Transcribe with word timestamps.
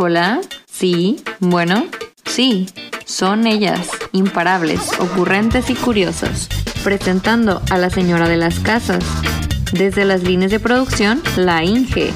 Hola, 0.00 0.40
sí, 0.70 1.16
bueno, 1.40 1.86
sí, 2.24 2.68
son 3.04 3.48
ellas, 3.48 3.88
imparables, 4.12 4.92
ocurrentes 5.00 5.70
y 5.70 5.74
curiosos, 5.74 6.48
presentando 6.84 7.60
a 7.68 7.78
la 7.78 7.90
señora 7.90 8.28
de 8.28 8.36
las 8.36 8.60
casas. 8.60 9.04
Desde 9.72 10.04
las 10.04 10.22
líneas 10.22 10.52
de 10.52 10.60
producción, 10.60 11.20
la 11.36 11.64
Inge. 11.64 12.12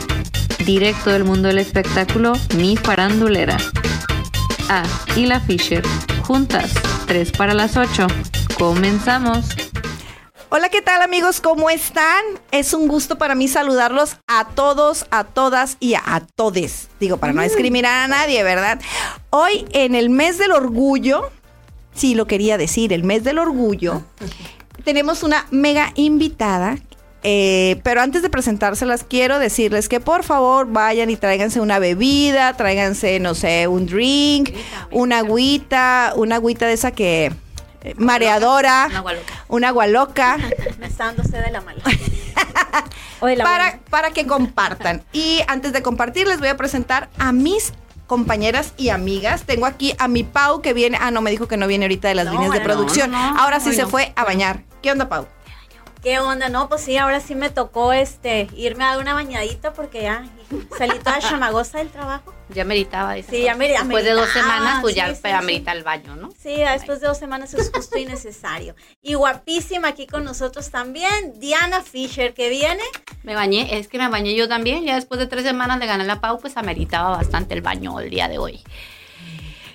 Directo 0.65 1.11
del 1.11 1.25
mundo 1.25 1.49
del 1.49 1.59
espectáculo, 1.59 2.35
mi 2.57 2.77
farandulera. 2.77 3.57
Ah, 4.69 4.85
y 5.17 5.27
la 5.27 5.41
Fisher. 5.41 5.83
Juntas, 6.23 6.73
3 7.09 7.33
para 7.33 7.53
las 7.53 7.77
8. 7.77 8.07
Comenzamos. 8.61 9.45
Hola, 10.55 10.69
¿qué 10.69 10.83
tal 10.83 11.01
amigos? 11.01 11.41
¿Cómo 11.41 11.71
están? 11.71 12.23
Es 12.51 12.75
un 12.75 12.87
gusto 12.87 13.17
para 13.17 13.35
mí 13.35 13.49
saludarlos 13.49 14.19
a 14.27 14.49
todos, 14.49 15.07
a 15.11 15.25
todas 15.25 15.79
y 15.81 15.95
a, 15.95 16.27
todes. 16.37 16.91
Digo, 17.01 17.17
para 17.17 17.33
no 17.33 17.41
discriminar 17.41 18.05
a 18.05 18.09
nadie, 18.09 18.43
¿verdad? 18.43 18.79
Hoy 19.31 19.65
en 19.73 19.95
el 19.95 20.11
mes 20.11 20.37
del 20.37 20.53
orgullo, 20.53 21.31
sí 21.95 22.15
lo 22.15 22.27
quería 22.27 22.59
decir, 22.59 22.93
el 22.93 23.03
mes 23.03 23.25
del 23.25 23.39
orgullo, 23.39 24.03
tenemos 24.85 25.23
una 25.23 25.47
mega 25.51 25.91
invitada 25.95 26.77
eh, 27.23 27.81
pero 27.83 28.03
antes 28.03 28.21
de 28.21 28.29
presentárselas, 28.29 29.05
quiero 29.09 29.39
decirles 29.39 29.89
que 29.89 30.01
por 30.01 30.23
favor 30.25 30.67
vayan 30.67 31.09
y 31.09 31.17
tráiganse 31.17 31.61
una 31.61 31.79
bebida, 31.79 32.55
tráiganse, 32.57 33.21
no 33.21 33.35
sé, 33.35 33.69
un 33.69 33.87
drink, 33.87 34.51
una 34.91 35.19
agüita, 35.19 36.13
una 36.17 36.37
agüita 36.37 36.67
de 36.67 36.73
esa 36.73 36.91
que 36.91 37.33
eh, 37.83 37.95
mareadora, 37.97 38.89
una 39.49 39.69
agua 39.69 39.87
loca. 39.87 40.37
Me 40.79 40.87
está 40.87 41.07
dando 41.07 41.25
sed 41.25 41.45
de 41.45 41.51
la 41.51 41.61
mala. 41.61 41.83
para, 43.43 43.81
para 43.91 44.11
que 44.11 44.27
compartan. 44.27 45.03
Y 45.13 45.41
antes 45.49 45.73
de 45.73 45.83
compartir, 45.83 46.27
les 46.27 46.39
voy 46.39 46.49
a 46.49 46.57
presentar 46.57 47.09
a 47.19 47.33
mis 47.33 47.73
compañeras 48.07 48.75
y 48.77 48.91
amigas. 48.91 49.45
Tengo 49.45 49.67
aquí 49.67 49.95
a 49.99 50.07
mi 50.07 50.23
Pau 50.23 50.61
que 50.61 50.73
viene. 50.75 50.99
Ah, 51.01 51.11
no, 51.11 51.23
me 51.23 51.31
dijo 51.31 51.49
que 51.49 51.57
no 51.57 51.67
viene 51.67 51.87
ahorita 51.87 52.09
de 52.09 52.15
las 52.15 52.27
líneas 52.27 52.53
de 52.53 52.61
producción. 52.61 53.15
Ahora 53.15 53.59
sí 53.59 53.73
se 53.73 53.87
fue 53.87 54.13
a 54.17 54.25
bañar. 54.25 54.63
¿Qué 54.83 54.93
onda, 54.93 55.09
Pau? 55.09 55.27
¿Qué 56.03 56.19
onda? 56.19 56.49
No, 56.49 56.69
pues 56.69 56.83
sí, 56.83 56.97
ahora 56.97 57.21
sí 57.21 57.37
me 57.37 57.49
tocó 57.49 57.93
este 57.93 58.49
irme 58.57 58.83
a 58.85 58.89
dar 58.89 58.99
una 58.99 59.15
bañadita 59.15 59.73
porque 59.73 60.03
ya 60.03 60.25
salí 60.77 60.99
toda 60.99 61.19
chamagosa 61.19 61.79
del 61.79 61.89
trabajo. 61.89 62.35
Ya 62.51 62.65
meritaba. 62.65 63.15
Sí, 63.23 63.43
ya 63.43 63.55
meritaba. 63.55 63.85
Después 63.87 64.05
de 64.05 64.13
dos 64.13 64.29
semanas, 64.31 64.79
pues 64.83 64.95
ya 64.95 65.15
sí, 65.15 65.29
amerita 65.29 65.73
el 65.73 65.83
baño, 65.83 66.17
¿no? 66.17 66.31
Sí, 66.39 66.57
después 66.57 67.01
de 67.01 67.07
dos 67.07 67.19
semanas 67.19 67.55
es 67.55 67.71
justo 67.75 67.99
y 67.99 68.05
necesario. 68.05 68.75
Y 69.01 69.15
guapísima 69.15 69.89
aquí 69.89 70.07
con 70.07 70.25
nosotros 70.25 70.71
también, 70.71 71.39
Diana 71.39 71.83
Fisher, 71.83 72.35
que 72.35 72.51
viene. 72.51 72.83
Me 73.23 73.35
bañé, 73.35 73.79
es 73.79 73.89
que 73.89 73.99
me 73.99 74.09
bañé 74.09 74.35
yo 74.35 74.49
también. 74.49 74.85
Ya 74.85 74.97
después 74.97 75.19
de 75.19 75.27
tres 75.27 75.45
semanas 75.45 75.81
de 75.81 75.87
ganar 75.87 76.07
la 76.07 76.21
Pau, 76.21 76.41
pues 76.41 76.57
ameritaba 76.57 77.17
bastante 77.17 77.55
el 77.55 77.63
baño 77.63 77.99
el 78.01 78.11
día 78.11 78.29
de 78.29 78.39
hoy. 78.39 78.63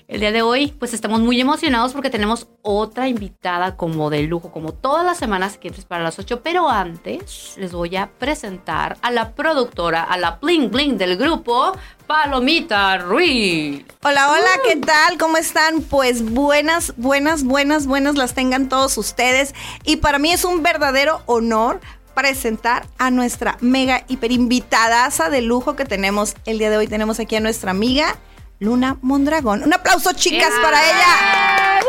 El 0.08 0.22
día 0.22 0.32
de 0.32 0.42
hoy, 0.42 0.74
pues 0.80 0.94
estamos 0.94 1.20
muy 1.20 1.42
emocionados 1.42 1.92
porque 1.92 2.10
tenemos 2.10 2.48
otra 2.62 3.10
invitada 3.10 3.76
como 3.76 4.10
de 4.10 4.24
lujo, 4.24 4.54
como 4.54 4.72
todas 4.72 5.06
las 5.06 5.18
semanas 5.18 5.58
que 5.58 5.70
para 5.86 6.02
las 6.02 6.18
8. 6.18 6.40
Pero 6.42 6.70
antes 6.70 7.56
les 7.58 7.74
voy 7.74 7.98
a 7.98 8.10
presentar 8.18 8.98
a 9.02 9.12
la 9.12 9.34
productora, 9.34 10.02
a 10.04 10.18
la 10.18 10.40
bling 10.42 10.72
bling 10.72 10.98
del 10.98 11.18
grupo, 11.18 11.74
Palomita 12.08 12.98
Ruiz. 13.00 13.84
Hola, 14.02 14.32
hola, 14.32 14.50
¿qué 14.66 14.78
tal? 14.78 15.18
¿Cómo 15.18 15.36
están? 15.36 15.82
Pues 15.82 16.24
buenas, 16.24 16.94
buenas, 16.96 17.44
buenas, 17.44 17.86
buenas 17.86 18.16
las 18.16 18.34
tengan 18.34 18.70
todos 18.70 18.98
ustedes. 18.98 19.54
Y 19.84 19.98
para 19.98 20.20
mí 20.20 20.32
es 20.32 20.46
un 20.46 20.64
verdadero 20.64 21.22
honor 21.26 21.82
presentar 22.16 22.88
a 22.98 23.12
nuestra 23.12 23.58
mega 23.60 24.06
hiper 24.08 24.32
invitadaza 24.32 25.30
de 25.30 25.42
lujo 25.42 25.76
que 25.76 25.84
tenemos 25.84 26.34
el 26.46 26.60
día 26.60 26.70
de 26.70 26.78
hoy. 26.78 26.88
Tenemos 26.88 27.20
aquí 27.20 27.36
a 27.36 27.42
nuestra 27.42 27.72
amiga 27.72 28.16
Luna 28.60 28.98
Mondragón. 29.02 29.64
Un 29.64 29.74
aplauso, 29.74 30.14
chicas, 30.14 30.52
para 30.62 30.80
ella. 30.84 31.82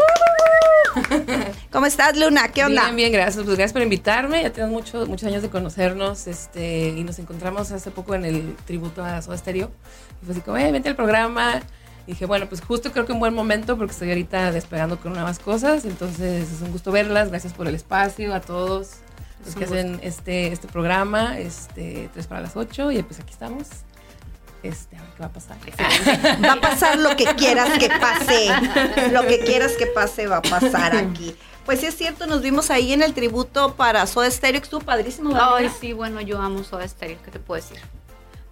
¿Cómo 1.73 1.87
estás, 1.87 2.17
Luna? 2.19 2.49
¿Qué 2.49 2.65
onda? 2.65 2.85
Bien, 2.85 2.97
bien, 2.97 3.13
gracias. 3.13 3.45
Pues 3.45 3.57
gracias 3.57 3.73
por 3.73 3.81
invitarme. 3.83 4.43
Ya 4.43 4.53
tenemos 4.53 4.75
muchos 4.75 5.09
muchos 5.09 5.29
años 5.29 5.43
de 5.43 5.49
conocernos 5.49 6.27
este, 6.27 6.89
y 6.89 7.05
nos 7.05 7.19
encontramos 7.19 7.73
hace 7.73 7.91
poco 7.91 8.15
en 8.15 8.27
el 8.27 8.55
tributo 8.67 9.03
a 9.03 9.23
Soda 9.23 9.39
Stereo. 9.39 9.71
Y 10.21 10.27
fue 10.27 10.35
así 10.35 10.43
como, 10.43 10.59
eh, 10.59 10.71
vente 10.71 10.91
al 10.91 10.97
programa. 10.97 11.63
Y 12.07 12.13
dije, 12.13 12.27
bueno, 12.27 12.47
pues 12.49 12.61
justo 12.61 12.93
creo 12.93 13.07
que 13.07 13.13
un 13.13 13.21
buen 13.21 13.33
momento 13.35 13.79
porque 13.79 13.93
estoy 13.93 14.11
ahorita 14.11 14.53
despegando 14.53 14.99
con 15.01 15.15
nuevas 15.15 15.39
cosas. 15.39 15.87
Entonces 15.87 16.53
es 16.53 16.61
un 16.61 16.73
gusto 16.73 16.93
verlas. 16.93 17.31
Gracias 17.31 17.55
por 17.55 17.67
el 17.67 17.75
espacio 17.75 18.35
a 18.35 18.41
todos 18.41 18.97
los 19.47 19.55
que 19.55 19.65
hacen 19.65 20.01
este, 20.03 20.53
este 20.53 20.69
programa. 20.69 21.39
Este, 21.39 22.11
3 22.13 22.27
para 22.27 22.43
las 22.43 22.57
8 22.57 22.93
y 22.93 23.03
pues 23.03 23.21
aquí 23.21 23.33
estamos 23.33 23.69
este, 24.63 24.97
a 24.97 25.03
ver 25.03 25.11
qué 25.11 25.21
va 25.21 25.27
a 25.27 25.33
pasar. 25.33 25.57
va 26.45 26.53
a 26.53 26.61
pasar 26.61 26.99
lo 26.99 27.17
que 27.17 27.25
quieras 27.37 27.79
que 27.79 27.89
pase. 27.89 28.49
Lo 29.13 29.27
que 29.27 29.41
quieras 29.41 29.73
que 29.73 29.87
pase 29.87 30.27
va 30.27 30.39
a 30.39 30.43
pasar 30.43 30.97
aquí. 30.97 31.37
Pues 31.65 31.81
sí 31.81 31.87
es 31.87 31.97
cierto, 31.97 32.27
nos 32.27 32.41
vimos 32.41 32.71
ahí 32.71 32.95
en 32.95 33.03
el 33.03 33.13
tributo 33.13 33.75
para 33.75 34.07
Soda 34.07 34.31
Stereo, 34.31 34.61
estuvo 34.61 34.81
padrísimo. 34.81 35.39
Ay, 35.39 35.71
sí, 35.81 35.93
bueno, 35.93 36.21
yo 36.23 36.41
amo 36.41 36.65
Soda 36.65 36.89
Stereo, 36.89 37.19
¿qué 37.23 37.31
te 37.31 37.39
puedo 37.39 37.61
decir? 37.61 37.79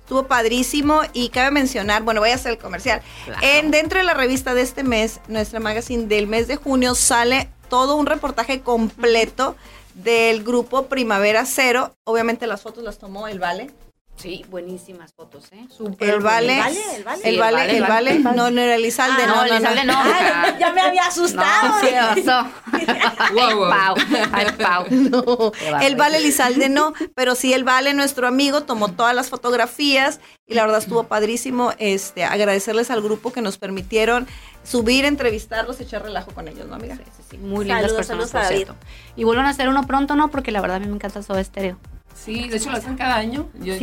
Estuvo 0.00 0.26
padrísimo 0.26 1.00
y 1.14 1.30
cabe 1.30 1.50
mencionar, 1.50 2.02
bueno, 2.02 2.20
voy 2.20 2.30
a 2.30 2.34
hacer 2.34 2.52
el 2.52 2.58
comercial. 2.58 3.00
En 3.40 3.70
dentro 3.70 3.98
de 3.98 4.04
la 4.04 4.12
revista 4.12 4.52
de 4.52 4.60
este 4.60 4.82
mes, 4.84 5.20
nuestra 5.28 5.60
magazine 5.60 6.06
del 6.06 6.26
mes 6.26 6.46
de 6.46 6.56
junio 6.56 6.94
sale 6.94 7.48
todo 7.70 7.96
un 7.96 8.04
reportaje 8.04 8.60
completo 8.60 9.56
del 9.94 10.44
grupo 10.44 10.86
Primavera 10.86 11.46
Cero. 11.46 11.96
Obviamente 12.04 12.46
las 12.46 12.60
fotos 12.60 12.84
las 12.84 12.98
tomó 12.98 13.28
el 13.28 13.38
Vale. 13.38 13.70
Sí, 14.16 14.44
buenísimas 14.48 15.12
fotos, 15.12 15.52
¿eh? 15.52 15.66
el 16.00 16.20
vale, 16.20 16.54
el 16.54 16.60
vale, 16.60 16.80
el 16.96 17.04
vale, 17.04 17.22
el 17.24 17.38
vale, 17.38 17.76
el 17.76 17.82
vale, 17.82 18.18
no, 18.18 18.50
no 18.50 18.60
era 18.60 18.74
Elizalde, 18.76 19.24
ah, 19.24 19.26
no, 19.26 19.34
no, 19.36 19.44
Elizalde 19.44 19.84
no. 19.84 19.94
Ay, 19.94 20.54
ya 20.60 20.72
me 20.72 20.80
había 20.80 21.02
asustado. 21.02 21.68
No, 21.68 21.80
¿qué 21.82 22.22
pasó? 22.24 23.34
wow, 23.34 23.68
Pau, 23.68 23.96
ay, 24.32 24.46
Pau. 24.58 24.86
No, 24.90 25.52
el 25.82 25.96
vale 25.96 26.16
Elizalde 26.16 26.70
no, 26.70 26.94
pero 27.14 27.34
sí 27.34 27.52
el 27.52 27.64
vale, 27.64 27.92
nuestro 27.92 28.26
amigo, 28.26 28.62
tomó 28.62 28.88
todas 28.92 29.14
las 29.14 29.28
fotografías 29.28 30.18
y 30.46 30.54
la 30.54 30.62
verdad 30.62 30.78
estuvo 30.78 31.04
padrísimo. 31.04 31.72
Este, 31.78 32.24
agradecerles 32.24 32.90
al 32.90 33.02
grupo 33.02 33.32
que 33.32 33.42
nos 33.42 33.58
permitieron 33.58 34.26
subir, 34.64 35.04
entrevistarlos, 35.04 35.78
echar 35.80 36.02
relajo 36.02 36.32
con 36.32 36.48
ellos, 36.48 36.66
¿no, 36.66 36.76
amiga? 36.76 36.96
Sí, 36.96 37.02
sí, 37.16 37.22
sí. 37.32 37.38
Muy 37.38 37.66
lindas 37.66 37.92
personas, 37.92 38.30
por 38.30 38.44
cierto. 38.44 38.76
Y 39.14 39.24
vuelvan 39.24 39.44
a 39.44 39.50
hacer 39.50 39.68
uno 39.68 39.86
pronto, 39.86 40.16
¿no? 40.16 40.30
Porque 40.30 40.52
la 40.52 40.62
verdad 40.62 40.78
a 40.78 40.80
mí 40.80 40.86
me 40.86 40.94
encanta 40.94 41.20
todo 41.20 41.38
estéreo. 41.38 41.78
Sí, 42.16 42.48
de 42.48 42.56
hecho 42.56 42.70
lo 42.70 42.78
hacen 42.78 42.96
cada 42.96 43.16
año. 43.16 43.48
Yo, 43.60 43.74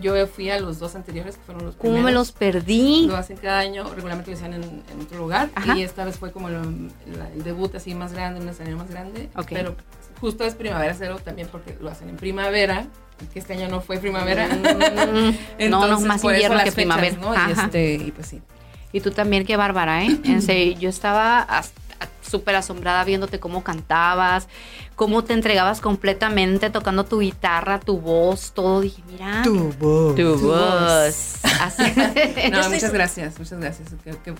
yo, 0.00 0.26
fui 0.26 0.50
a 0.50 0.60
los 0.60 0.78
dos 0.78 0.94
anteriores 0.94 1.36
que 1.36 1.42
fueron 1.42 1.64
los 1.64 1.74
primeros. 1.74 1.96
¿Cómo 1.96 2.06
me 2.06 2.12
los 2.12 2.32
perdí? 2.32 3.06
Lo 3.06 3.16
hacen 3.16 3.38
cada 3.38 3.58
año, 3.58 3.84
regularmente 3.94 4.30
lo 4.30 4.36
hacían 4.36 4.54
en, 4.54 4.82
otro 5.00 5.18
lugar. 5.18 5.48
Y 5.74 5.82
esta 5.82 6.04
vez 6.04 6.16
fue 6.16 6.30
como 6.30 6.48
el 6.48 6.90
debut 7.42 7.74
así 7.74 7.94
más 7.94 8.12
grande, 8.12 8.40
un 8.40 8.48
escenario 8.48 8.76
más 8.76 8.90
grande. 8.90 9.30
Pero 9.48 9.74
justo 10.20 10.44
es 10.44 10.54
Primavera 10.54 10.94
Cero 10.94 11.18
también 11.24 11.48
porque 11.50 11.76
lo 11.80 11.90
hacen 11.90 12.08
en 12.08 12.16
primavera, 12.16 12.86
que 13.32 13.38
este 13.38 13.54
año 13.54 13.68
no 13.68 13.80
fue 13.80 13.98
primavera. 13.98 14.46
Mm, 14.48 15.68
no, 15.70 15.86
no, 15.88 16.00
más 16.00 16.22
invierno 16.22 16.62
que 16.62 16.72
primavera. 16.72 17.16
¿no? 17.16 17.34
Y, 17.34 17.52
este, 17.52 17.94
y 17.94 18.12
pues 18.12 18.26
sí. 18.28 18.42
Y 18.92 19.00
tú 19.00 19.10
también, 19.10 19.44
qué 19.44 19.56
bárbara, 19.56 20.04
¿eh? 20.04 20.18
En 20.24 20.42
serio, 20.42 20.78
yo 20.78 20.88
estaba 20.88 21.40
hasta 21.40 21.87
súper 22.28 22.56
asombrada 22.56 23.04
viéndote 23.04 23.40
cómo 23.40 23.64
cantabas, 23.64 24.48
cómo 24.96 25.24
te 25.24 25.32
entregabas 25.32 25.80
completamente 25.80 26.70
tocando 26.70 27.04
tu 27.04 27.20
guitarra, 27.20 27.80
tu 27.80 27.98
voz, 27.98 28.52
todo. 28.52 28.80
Dije, 28.80 29.02
mira. 29.10 29.42
Tu 29.42 29.72
voz. 29.72 30.14
Tu, 30.14 30.38
voz. 30.38 31.40
no, 32.52 32.68
muchas 32.70 32.92
gracias, 32.92 33.38
muchas 33.38 33.60
gracias. 33.60 33.88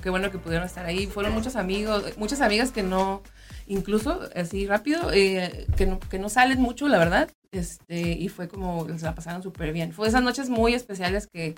Qué, 0.03 0.10
bueno 0.10 0.31
que 0.31 0.38
pudieron 0.38 0.66
estar 0.66 0.84
ahí. 0.87 1.06
Fueron 1.06 1.32
muchos 1.32 1.56
amigos, 1.56 2.04
muchas 2.16 2.41
amigas 2.41 2.72
que 2.72 2.82
no, 2.82 3.22
incluso 3.66 4.21
así 4.34 4.66
rápido, 4.66 5.12
eh, 5.12 5.66
que, 5.77 5.87
no, 5.87 5.98
que 6.00 6.19
no 6.19 6.28
salen 6.28 6.60
mucho, 6.60 6.88
la 6.88 6.98
verdad. 6.98 7.31
Este, 7.50 8.00
y 8.10 8.28
fue 8.28 8.47
como, 8.48 8.87
se 8.98 9.04
la 9.04 9.15
pasaron 9.15 9.43
súper 9.43 9.72
bien. 9.72 9.93
Fue 9.93 10.09
esas 10.09 10.22
noches 10.22 10.50
muy 10.50 10.75
especiales 10.75 11.27
que 11.27 11.54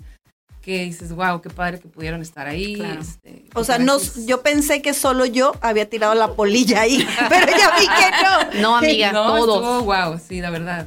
que 0.62 0.84
dices, 0.84 1.12
wow, 1.12 1.40
qué 1.40 1.50
padre 1.50 1.80
que 1.80 1.88
pudieron 1.88 2.20
estar 2.20 2.46
ahí. 2.46 2.80
Este, 3.00 3.44
o 3.54 3.64
sea, 3.64 3.78
no, 3.78 3.98
yo 4.26 4.42
pensé 4.42 4.82
que 4.82 4.92
solo 4.94 5.24
yo 5.24 5.52
había 5.60 5.88
tirado 5.88 6.14
la 6.14 6.34
polilla 6.34 6.82
ahí, 6.82 7.06
pero 7.28 7.46
ya 7.46 7.78
vi 7.78 7.86
que 7.86 8.58
no. 8.58 8.60
No, 8.60 8.76
amiga, 8.76 9.12
no, 9.12 9.36
todos. 9.36 9.84
wow, 9.84 10.18
sí, 10.18 10.40
la 10.40 10.50
verdad. 10.50 10.86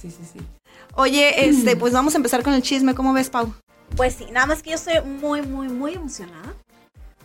Sí, 0.00 0.10
sí, 0.10 0.22
sí. 0.32 0.40
Oye, 0.94 1.48
este, 1.48 1.76
pues 1.76 1.92
vamos 1.92 2.14
a 2.14 2.16
empezar 2.16 2.42
con 2.42 2.54
el 2.54 2.62
chisme. 2.62 2.94
¿Cómo 2.94 3.12
ves, 3.12 3.30
Pau? 3.30 3.52
Pues 3.96 4.14
sí, 4.14 4.26
nada 4.32 4.46
más 4.46 4.62
que 4.62 4.70
yo 4.70 4.76
estoy 4.76 5.00
muy, 5.02 5.42
muy, 5.42 5.68
muy 5.68 5.94
emocionada. 5.94 6.54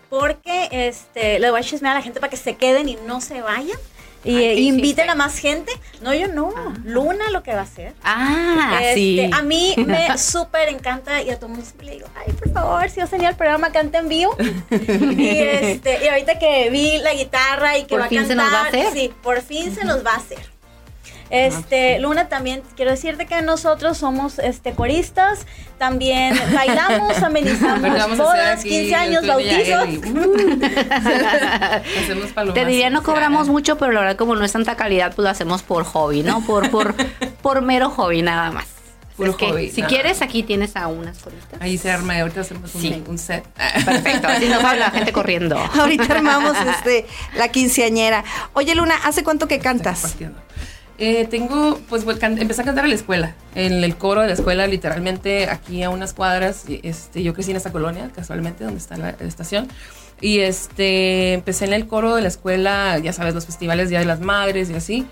Porque 0.10 0.70
este, 0.72 1.40
le 1.40 1.50
voy 1.50 1.60
a 1.60 1.64
chismear 1.64 1.96
a 1.96 2.00
la 2.00 2.04
gente 2.04 2.20
para 2.20 2.30
que 2.30 2.38
se 2.38 2.56
queden 2.56 2.88
y 2.88 2.98
no 3.08 3.20
se 3.20 3.42
vayan. 3.42 3.78
Y 4.24 4.68
inviten 4.68 5.10
a 5.10 5.16
más 5.16 5.38
gente. 5.38 5.72
No, 6.02 6.14
yo 6.14 6.28
no. 6.28 6.54
Ah. 6.56 6.74
Luna 6.86 7.30
lo 7.32 7.44
que 7.44 7.54
va 7.54 7.60
a 7.60 7.64
hacer. 7.64 7.94
Ah, 8.04 8.80
este, 8.82 8.94
sí. 8.96 9.30
A 9.34 9.42
mí 9.42 9.74
me 9.86 10.18
súper 10.18 10.70
encanta 10.70 11.22
y 11.22 11.30
a 11.30 11.36
todo 11.38 11.48
el 11.48 11.58
mundo 11.58 11.70
le 11.82 11.92
digo, 11.92 12.08
ay, 12.16 12.34
por 12.34 12.52
favor, 12.52 12.90
si 12.90 13.00
yo 13.00 13.08
tenía 13.08 13.30
el 13.30 13.36
programa 13.36 13.72
canta 13.72 14.00
en 14.00 14.10
vivo. 14.10 14.36
y, 14.70 14.76
este, 15.30 16.06
y 16.06 16.08
ahorita 16.08 16.40
que 16.40 16.70
vi 16.70 16.98
la 17.00 17.14
guitarra 17.14 17.78
y 17.78 17.84
que 17.84 17.90
¿Por 17.90 18.02
va 18.02 18.06
a 18.06 18.10
cantar. 18.10 18.28
se 18.28 18.36
nos 18.36 18.54
va 18.54 18.62
a 18.62 18.68
hacer? 18.68 18.94
Sí, 18.94 19.12
por 19.22 19.42
fin 19.42 19.74
se 19.74 19.84
nos 19.86 20.06
va 20.06 20.12
a 20.12 20.18
hacer. 20.18 20.53
Este, 21.34 21.98
Luna, 21.98 22.30
también 22.30 22.62
quiero 22.76 22.92
decirte 22.92 23.26
que 23.26 23.42
nosotros 23.42 23.98
somos 23.98 24.38
este 24.38 24.74
coristas, 24.74 25.48
también 25.80 26.40
bailamos, 26.54 27.18
amenizamos 27.24 28.18
bodas, 28.20 28.64
15 28.64 28.94
años, 28.96 29.26
bautizos. 29.26 29.84
Te 32.54 32.66
diría 32.66 32.92
no 32.92 33.02
cobramos 33.02 33.48
mucho, 33.48 33.80
pero 33.80 33.92
la 33.92 34.02
verdad 34.02 34.16
como 34.16 34.36
no 34.36 34.46
es 34.46 34.52
tanta 34.52 34.76
calidad, 34.76 35.16
pues 35.16 35.24
lo 35.24 35.30
hacemos 35.30 35.64
por 35.64 35.86
hobby, 35.86 36.22
¿no? 36.22 36.42
Por, 36.46 36.70
por, 36.70 36.94
por 37.42 37.64
mero 37.64 37.90
hobby 37.90 38.22
nada 38.22 38.52
más. 38.52 38.66
Puro 39.18 39.34
hobby, 39.34 39.70
si 39.70 39.82
nada 39.82 39.90
quieres, 39.90 40.22
aquí 40.22 40.44
tienes 40.44 40.76
a 40.76 40.88
unas 40.88 41.20
coristas. 41.20 41.62
Ahí 41.62 41.78
se 41.78 41.92
arma 41.92 42.16
y 42.16 42.20
ahorita 42.22 42.42
hacemos 42.42 42.74
un, 42.76 42.82
Sí. 42.82 43.04
un 43.08 43.18
set. 43.18 43.44
Perfecto, 43.86 44.28
así 44.28 44.48
nos 44.50 44.64
va 44.64 44.76
la 44.76 44.92
gente 44.92 45.12
corriendo. 45.12 45.58
Ahorita 45.58 46.14
armamos 46.14 46.56
este, 46.76 47.06
la 47.36 47.48
quinceañera. 47.48 48.24
Oye, 48.54 48.76
Luna, 48.76 48.96
¿hace 49.04 49.24
cuánto 49.24 49.48
que 49.48 49.60
cantas? 49.60 50.16
Eh, 51.00 51.26
tengo, 51.26 51.80
pues 51.90 52.06
empecé 52.22 52.62
a 52.62 52.66
cantar 52.66 52.84
en 52.84 52.92
la 52.92 52.96
escuela, 52.96 53.36
en 53.56 53.84
el 53.84 53.96
coro 53.98 54.22
de 54.22 54.28
la 54.28 54.34
escuela, 54.34 54.68
literalmente 54.68 55.50
aquí 55.50 55.82
a 55.84 55.90
unas 55.90 56.14
cuadras. 56.14 56.66
Este, 56.68 57.24
yo 57.24 57.34
crecí 57.34 57.52
en 57.52 57.58
esta 57.58 57.72
colonia, 57.72 58.12
casualmente, 58.16 58.64
donde 58.64 58.80
está 58.80 58.98
la 58.98 59.10
estación. 59.10 59.68
Y 60.22 60.40
este, 60.40 61.34
empecé 61.34 61.66
en 61.66 61.74
el 61.74 61.88
coro 61.88 62.16
de 62.16 62.22
la 62.22 62.28
escuela, 62.28 62.98
ya 63.00 63.12
sabes, 63.12 63.34
los 63.34 63.46
festivales 63.46 63.90
Día 63.90 64.00
de 64.00 64.06
las 64.06 64.22
Madres 64.22 64.70
y 64.70 64.76
así. 64.76 65.06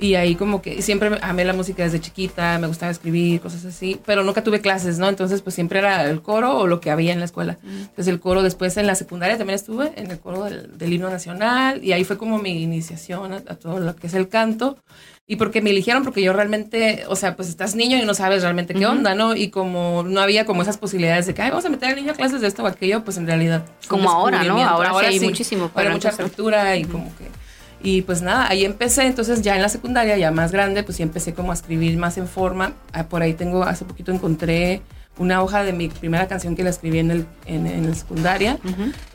Y 0.00 0.14
ahí 0.14 0.34
como 0.34 0.62
que 0.62 0.80
siempre 0.80 1.18
amé 1.20 1.44
la 1.44 1.52
música 1.52 1.82
desde 1.82 2.00
chiquita, 2.00 2.58
me 2.58 2.66
gustaba 2.66 2.90
escribir, 2.90 3.40
cosas 3.40 3.64
así, 3.66 4.00
pero 4.06 4.24
nunca 4.24 4.42
tuve 4.42 4.60
clases, 4.60 4.98
¿no? 4.98 5.08
Entonces 5.08 5.42
pues 5.42 5.54
siempre 5.54 5.78
era 5.78 6.08
el 6.08 6.22
coro 6.22 6.56
o 6.58 6.66
lo 6.66 6.80
que 6.80 6.90
había 6.90 7.12
en 7.12 7.18
la 7.18 7.26
escuela. 7.26 7.58
Entonces 7.62 8.08
el 8.08 8.18
coro 8.18 8.42
después 8.42 8.76
en 8.78 8.86
la 8.86 8.94
secundaria 8.94 9.36
también 9.36 9.56
estuve, 9.56 9.92
en 9.96 10.10
el 10.10 10.18
coro 10.18 10.44
del, 10.44 10.78
del 10.78 10.92
himno 10.92 11.10
nacional, 11.10 11.84
y 11.84 11.92
ahí 11.92 12.04
fue 12.04 12.16
como 12.16 12.38
mi 12.38 12.62
iniciación 12.62 13.32
a, 13.32 13.36
a 13.36 13.56
todo 13.56 13.78
lo 13.78 13.94
que 13.94 14.06
es 14.06 14.14
el 14.14 14.28
canto. 14.28 14.78
Y 15.26 15.36
porque 15.36 15.62
me 15.62 15.70
eligieron, 15.70 16.02
porque 16.02 16.22
yo 16.22 16.32
realmente, 16.32 17.04
o 17.06 17.14
sea, 17.14 17.36
pues 17.36 17.48
estás 17.48 17.76
niño 17.76 17.96
y 17.96 18.04
no 18.04 18.14
sabes 18.14 18.42
realmente 18.42 18.74
qué 18.74 18.84
onda, 18.84 19.14
¿no? 19.14 19.36
Y 19.36 19.50
como 19.50 20.02
no 20.02 20.20
había 20.20 20.44
como 20.44 20.62
esas 20.62 20.76
posibilidades 20.76 21.26
de 21.26 21.34
que, 21.34 21.42
ay, 21.42 21.50
vamos 21.50 21.64
a 21.64 21.68
meter 21.68 21.90
al 21.90 21.94
niño 21.94 22.10
a 22.10 22.14
clases 22.16 22.40
de 22.40 22.48
esto 22.48 22.64
o 22.64 22.66
aquello, 22.66 23.04
pues 23.04 23.16
en 23.16 23.28
realidad. 23.28 23.64
Como 23.86 24.10
ahora, 24.10 24.38
¿no? 24.38 24.56
descubrimiento. 24.56 24.74
Ahora 24.74 25.08
sí 25.08 25.14
hay 25.14 25.20
muchísimo 25.20 25.70
Ahora 25.72 25.90
hay 25.90 25.94
mucha 25.94 26.08
apertura 26.08 26.76
y 26.76 26.84
como 26.84 27.16
que... 27.16 27.39
Y 27.82 28.02
pues 28.02 28.20
nada, 28.22 28.46
ahí 28.48 28.64
empecé, 28.64 29.06
entonces 29.06 29.40
ya 29.42 29.56
en 29.56 29.62
la 29.62 29.68
secundaria, 29.68 30.16
ya 30.18 30.30
más 30.30 30.52
grande, 30.52 30.82
pues 30.82 30.96
sí 30.98 31.02
empecé 31.02 31.32
como 31.34 31.50
a 31.50 31.54
escribir 31.54 31.96
más 31.96 32.18
en 32.18 32.28
forma. 32.28 32.74
Ah, 32.92 33.04
Por 33.04 33.22
ahí 33.22 33.34
tengo, 33.34 33.64
hace 33.64 33.84
poquito 33.84 34.12
encontré 34.12 34.82
una 35.18 35.42
hoja 35.42 35.64
de 35.64 35.72
mi 35.72 35.88
primera 35.88 36.28
canción 36.28 36.56
que 36.56 36.62
la 36.62 36.70
escribí 36.70 36.98
en, 36.98 37.10
el, 37.10 37.26
en, 37.46 37.66
en 37.66 37.88
la 37.88 37.94
secundaria. 37.94 38.58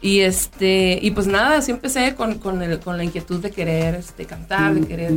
Y 0.01 0.19
este, 0.21 0.99
y 1.01 1.11
pues 1.11 1.25
nada, 1.27 1.57
así 1.57 1.71
empecé 1.71 2.15
con, 2.15 2.35
con, 2.39 2.61
el- 2.61 2.79
con 2.79 2.97
la 2.97 3.03
inquietud 3.03 3.39
de 3.41 3.51
querer 3.51 3.95
este, 3.95 4.25
cantar, 4.25 4.73
de 4.75 4.87
querer 4.87 5.11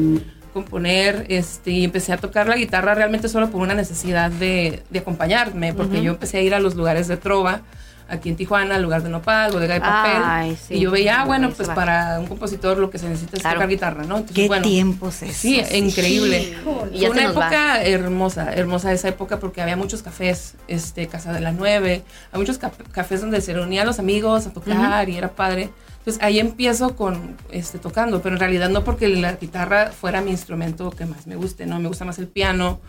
componer, 0.53 1.27
este, 1.29 1.71
y 1.71 1.85
empecé 1.85 2.13
a 2.13 2.17
tocar 2.17 2.49
la 2.49 2.57
guitarra 2.57 2.95
realmente 2.95 3.29
solo 3.29 3.51
por 3.51 3.61
una 3.61 3.75
necesidad 3.75 4.31
de, 4.31 4.83
de 4.91 4.99
acompañarme, 4.99 5.75
porque 5.75 6.03
yo 6.03 6.13
empecé 6.13 6.39
a 6.39 6.43
ir 6.43 6.55
a 6.55 6.61
los 6.61 6.75
lugares 6.75 7.07
de 7.07 7.17
trova, 7.17 7.63
aquí 8.09 8.29
en 8.31 8.37
Tijuana, 8.37 8.79
lugar 8.79 9.03
de 9.03 9.11
nopal, 9.11 9.53
bodega 9.53 9.75
de 9.75 9.81
papel, 9.81 10.23
Ay, 10.25 10.57
sí. 10.67 10.75
y 10.75 10.81
yo 10.81 10.91
veía, 10.91 11.21
ah, 11.21 11.25
bueno, 11.27 11.51
pues 11.51 11.69
va. 11.69 11.75
para 11.75 12.19
un 12.19 12.27
compositor 12.27 12.79
lo 12.79 12.91
que 12.91 12.99
se 12.99 13.09
necesita 13.09 13.37
es 13.37 13.43
Claro. 13.43 13.57
tocar 13.57 13.69
guitarra, 13.69 14.03
¿no? 14.05 14.17
Entonces, 14.17 14.35
¿Qué 14.37 14.47
bueno, 14.49 14.63
tiempos 14.63 15.23
es? 15.23 15.37
Sí, 15.37 15.63
increíble. 15.75 16.55
Y 16.93 17.01
Fue 17.01 17.11
una 17.11 17.25
va. 17.25 17.31
época 17.31 17.83
hermosa, 17.85 18.53
hermosa 18.55 18.93
esa 18.93 19.09
época 19.09 19.39
porque 19.39 19.61
había 19.63 19.77
muchos 19.77 20.03
cafés, 20.03 20.55
este, 20.69 21.07
Casa 21.07 21.33
de 21.33 21.41
la 21.41 21.53
Nueve, 21.53 22.03
hay 22.33 22.39
muchos 22.39 22.59
ca- 22.59 22.73
cafés 22.93 23.21
donde 23.21 23.41
se 23.41 23.53
reunían 23.53 23.87
los 23.87 23.99
amigos 23.99 24.47
a 24.47 24.53
tocar 24.53 25.09
y 25.09 25.17
era 25.17 25.29
padre. 25.33 25.71
Entonces 26.09 26.25
ahí 26.25 26.39
empiezo 26.39 26.97
con, 26.97 27.37
este, 27.51 27.79
tocando, 27.79 28.23
pero 28.23 28.35
en 28.35 28.41
realidad 28.41 28.71
no 28.71 28.83
porque 28.83 29.09
la 29.09 29.35
guitarra 29.35 29.93
fuera 29.93 30.23
mi 30.23 30.31
instrumento 30.31 30.89
que 30.91 31.05
más 31.05 31.27
me 31.27 31.37
guste, 31.37 31.67
¿no? 31.67 31.79
Me 31.81 31.89
gusta 31.89 32.07
más 32.07 32.19
el 32.19 32.29
piano. 32.29 32.81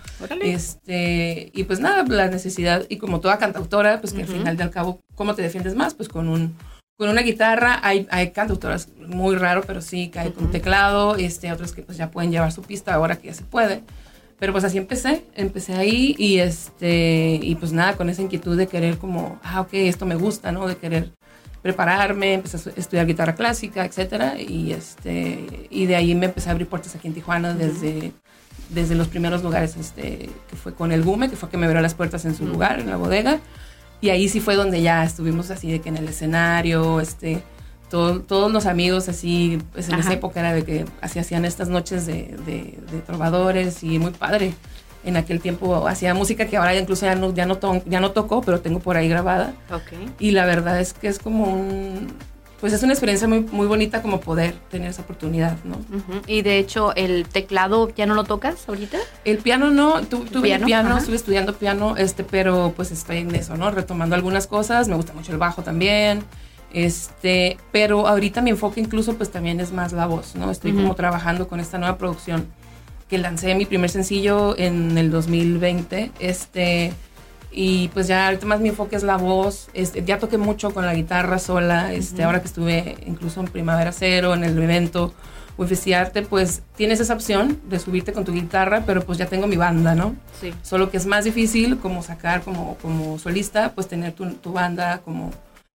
Este, 0.42 1.51
y 1.54 1.66
pues 1.66 1.81
nada, 1.81 2.06
la 2.07 2.30
necesidad, 2.30 2.86
y 2.88 2.95
como 2.95 3.19
toda 3.19 3.38
cantautora, 3.38 4.00
pues 4.00 4.13
que 4.13 4.21
al 4.21 4.30
final 4.30 4.56
de 4.56 4.63
al 4.63 4.69
cabo, 4.69 5.01
¿cómo 5.16 5.36
te 5.36 5.42
defiendes 5.42 5.75
más? 5.75 5.95
Pues 5.95 6.07
con 6.07 6.30
un, 6.30 6.56
con 6.98 7.10
una 7.10 7.21
guitarra, 7.21 7.81
hay, 7.83 8.07
hay 8.10 8.31
cantautoras 8.31 8.88
muy 9.06 9.36
raro, 9.36 9.63
pero 9.68 9.81
sí 9.81 10.07
que 10.07 10.19
hay 10.19 10.31
con 10.31 10.50
teclado, 10.50 11.18
este, 11.18 11.51
otros 11.51 11.74
que 11.74 11.81
pues 11.81 11.98
ya 11.98 12.12
pueden 12.12 12.31
llevar 12.31 12.54
su 12.54 12.62
pista 12.62 12.94
ahora 12.94 13.18
que 13.18 13.27
ya 13.27 13.33
se 13.33 13.44
puede. 13.44 13.83
Pero 14.39 14.54
pues 14.54 14.63
así 14.63 14.77
empecé, 14.77 15.25
empecé 15.36 15.74
ahí 15.74 16.16
y 16.18 16.39
este, 16.39 17.38
y 17.44 17.56
pues 17.56 17.74
nada, 17.74 17.98
con 17.98 18.10
esa 18.10 18.21
inquietud 18.21 18.56
de 18.56 18.68
querer 18.68 18.98
como, 18.98 19.42
ah, 19.44 19.60
ok, 19.60 19.74
esto 19.74 20.06
me 20.06 20.16
gusta, 20.16 20.54
¿no? 20.54 20.66
De 20.69 20.77
querer 20.77 21.12
prepararme, 21.62 22.34
empecé 22.36 22.58
a 22.70 22.74
estudiar 22.80 23.06
guitarra 23.06 23.36
clásica, 23.36 23.86
etcétera, 23.86 24.40
y 24.40 24.72
este, 24.72 25.68
y 25.70 25.86
de 25.86 25.96
ahí 25.96 26.16
me 26.16 26.28
empecé 26.28 26.50
a 26.50 26.52
abrir 26.54 26.68
puertas 26.68 26.96
aquí 26.96 27.08
en 27.08 27.14
Tijuana 27.14 27.54
desde, 27.54 28.12
desde 28.70 28.96
los 28.96 29.08
primeros 29.08 29.44
lugares, 29.44 29.76
este, 29.78 30.30
que 30.50 30.56
fue 30.56 30.74
con 30.74 30.92
el 30.92 31.04
Gume, 31.04 31.30
que 31.30 31.36
fue 31.36 31.50
que 31.50 31.58
me 31.58 31.66
abrió 31.66 31.82
las 31.82 31.94
puertas 31.96 32.24
en 32.26 32.36
su 32.36 32.46
lugar, 32.46 32.80
en 32.80 32.90
la 32.90 32.96
bodega, 32.98 33.40
y 34.02 34.10
ahí 34.10 34.30
sí 34.30 34.40
fue 34.40 34.56
donde 34.56 34.82
ya 34.82 35.04
estuvimos 35.04 35.52
así 35.52 35.70
de 35.72 35.82
que 35.82 35.90
en 35.90 35.98
el 35.98 36.08
escenario, 36.08 37.02
este, 37.02 37.44
todo- 37.90 38.22
todos 38.22 38.52
los 38.52 38.66
amigos 38.66 39.10
así, 39.10 39.58
pues 39.74 39.88
en 39.90 39.96
Ajá. 39.96 40.04
esa 40.04 40.14
época 40.14 40.40
era 40.40 40.54
de 40.54 40.64
que 40.64 40.86
así 41.02 41.20
hacían 41.20 41.44
estas 41.44 41.68
noches 41.68 42.06
de, 42.06 42.38
de- 42.46 42.78
de 42.92 43.02
trovadores 43.06 43.84
y 43.84 44.00
muy 44.00 44.12
padre. 44.12 44.54
En 45.04 45.16
aquel 45.18 45.40
tiempo 45.40 45.88
hacía 45.88 46.13
música 46.13 46.46
que 46.48 46.57
ahora 46.57 46.75
incluso 46.75 47.06
ya 47.06 47.16
no, 47.16 47.34
ya 47.34 47.46
no, 47.46 47.57
to- 47.57 47.81
ya 47.86 48.00
no 48.01 48.12
toco, 48.12 48.42
pero 48.42 48.60
tengo 48.60 48.80
por 48.80 48.98
ahí 48.98 49.07
grabada. 49.07 49.54
Ok. 49.74 49.94
Y 50.19 50.31
la 50.31 50.46
verdad 50.46 50.80
es 50.81 50.92
que 50.94 51.07
es 51.07 51.19
como 51.19 51.46
un, 51.46 52.12
pues 52.60 52.74
es 52.74 52.84
una 52.84 52.92
experiencia 52.92 53.25
muy, 53.25 53.40
muy 53.51 53.66
bonita 53.68 54.01
como 54.01 54.19
poder 54.19 54.54
tener 54.69 54.90
esa 54.90 55.04
oportunidad, 55.04 55.56
¿no? 55.63 55.78
Ujú. 55.78 56.22
Y 56.28 56.42
de 56.42 56.57
hecho, 56.57 56.94
¿el 56.98 57.25
teclado 57.30 57.88
ya 57.96 58.06
no 58.06 58.13
lo 58.13 58.25
tocas 58.25 58.68
ahorita? 58.68 58.98
El 59.24 59.38
piano 59.38 59.69
no, 59.72 60.01
tu, 60.01 60.25
tuve 60.25 60.50
¿Piano? 60.50 60.66
piano, 60.66 60.98
estuve 60.98 61.16
estudiando 61.16 61.54
piano, 61.56 61.95
este, 61.95 62.25
pero 62.25 62.74
pues 62.75 62.92
estoy 62.92 63.19
en 63.19 63.34
eso, 63.34 63.56
¿no? 63.56 63.72
Retomando 63.72 64.16
algunas 64.16 64.48
cosas, 64.48 64.90
me 64.90 64.95
gusta 64.98 65.13
mucho 65.13 65.31
el 65.31 65.38
bajo 65.38 65.62
también, 65.62 66.24
este, 66.74 67.57
pero 67.72 68.07
ahorita 68.07 68.42
mi 68.42 68.50
enfoque 68.52 68.80
incluso 68.80 69.16
pues 69.16 69.31
también 69.31 69.60
es 69.60 69.72
más 69.72 69.94
la 69.94 70.06
voz, 70.06 70.36
¿no? 70.36 70.52
Estoy 70.52 70.72
Ujú. 70.72 70.81
como 70.81 70.95
trabajando 70.95 71.48
con 71.48 71.60
esta 71.60 71.78
nueva 71.78 71.98
producción 71.98 72.48
que 73.10 73.18
lancé 73.18 73.56
mi 73.56 73.66
primer 73.66 73.90
sencillo 73.90 74.58
en 74.58 74.98
el 74.98 75.10
2020, 75.12 76.12
este, 76.20 76.94
y 77.52 77.88
pues 77.90 78.08
ya 78.08 78.28
ahorita 78.28 78.46
más 78.46 78.60
mi 78.60 78.70
enfoque 78.70 78.96
es 78.96 79.04
la 79.04 79.18
voz, 79.18 79.70
este, 79.74 80.04
ya 80.04 80.20
toqué 80.20 80.38
mucho 80.38 80.74
con 80.74 80.86
la 80.86 80.94
guitarra 80.94 81.40
sola, 81.40 81.94
este, 81.94 82.24
ahora 82.24 82.42
que 82.42 82.48
estuve 82.48 82.98
incluso 83.06 83.40
en 83.40 83.48
Primavera 83.48 83.92
Cero, 83.92 84.34
en 84.34 84.44
el 84.44 84.58
evento 84.62 85.14
Arte, 85.96 86.22
pues 86.22 86.62
tienes 86.76 87.00
esa 87.00 87.14
opción 87.14 87.60
de 87.68 87.80
subirte 87.80 88.14
con 88.14 88.24
tu 88.24 88.32
guitarra, 88.32 88.84
pero 88.86 89.02
pues 89.02 89.18
ya 89.18 89.26
tengo 89.26 89.46
mi 89.46 89.58
banda, 89.58 89.94
¿no? 89.94 90.16
Sí. 90.40 90.54
Solo 90.62 90.90
que 90.90 90.98
es 90.98 91.06
más 91.06 91.26
difícil 91.26 91.80
como 91.80 92.02
sacar 92.02 92.44
como, 92.44 92.78
como 92.82 93.20
solista, 93.20 93.74
pues 93.76 93.88
tener 93.88 94.14
tu, 94.14 94.34
tu 94.36 94.54
banda 94.54 95.02
como 95.04 95.31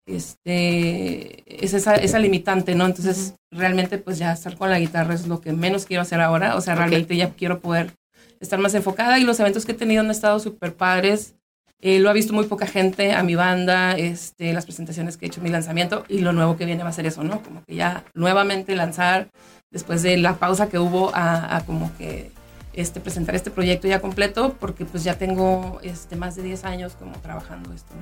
este 0.06 1.42
es 1.64 1.74
esa, 1.74 1.96
esa 1.96 2.18
limitante, 2.18 2.74
¿no? 2.74 2.86
Entonces, 2.86 3.34
realmente 3.50 3.98
pues 3.98 4.18
ya 4.18 4.32
estar 4.32 4.56
con 4.56 4.70
la 4.70 4.78
guitarra 4.78 5.14
es 5.14 5.26
lo 5.26 5.40
que 5.40 5.52
menos 5.52 5.86
quiero 5.86 6.02
hacer 6.02 6.20
ahora, 6.20 6.56
o 6.56 6.60
sea, 6.60 6.74
realmente 6.74 7.16
ya 7.16 7.30
quiero 7.30 7.60
poder 7.60 7.94
estar 8.40 8.58
más 8.58 8.74
enfocada 8.74 9.18
y 9.18 9.24
los 9.24 9.40
eventos 9.40 9.64
que 9.64 9.72
he 9.72 9.76
tenido 9.76 10.00
han 10.02 10.10
estado 10.10 10.38
súper 10.38 10.74
padres. 10.74 11.34
Eh, 11.80 11.98
lo 11.98 12.08
ha 12.08 12.14
visto 12.14 12.32
muy 12.32 12.46
poca 12.46 12.66
gente 12.66 13.12
a 13.12 13.22
mi 13.22 13.34
banda, 13.34 13.92
este, 13.92 14.54
las 14.54 14.64
presentaciones 14.64 15.16
que 15.16 15.26
he 15.26 15.28
hecho, 15.28 15.42
mi 15.42 15.50
lanzamiento 15.50 16.04
y 16.08 16.20
lo 16.20 16.32
nuevo 16.32 16.56
que 16.56 16.64
viene 16.64 16.82
va 16.82 16.88
a 16.88 16.94
ser 16.94 17.04
eso, 17.04 17.24
¿no? 17.24 17.42
Como 17.42 17.62
que 17.64 17.74
ya 17.74 18.04
nuevamente 18.14 18.74
lanzar 18.74 19.28
después 19.70 20.02
de 20.02 20.16
la 20.16 20.36
pausa 20.36 20.70
que 20.70 20.78
hubo 20.78 21.14
a, 21.14 21.56
a 21.56 21.66
como 21.66 21.94
que 21.98 22.30
este, 22.74 23.00
presentar 23.00 23.34
este 23.34 23.50
proyecto 23.50 23.88
ya 23.88 24.00
completo 24.00 24.56
porque 24.58 24.84
pues 24.84 25.04
ya 25.04 25.16
tengo 25.16 25.78
este, 25.82 26.16
más 26.16 26.36
de 26.36 26.42
10 26.42 26.64
años 26.64 26.94
como 26.98 27.12
trabajando 27.20 27.72
esto. 27.72 27.94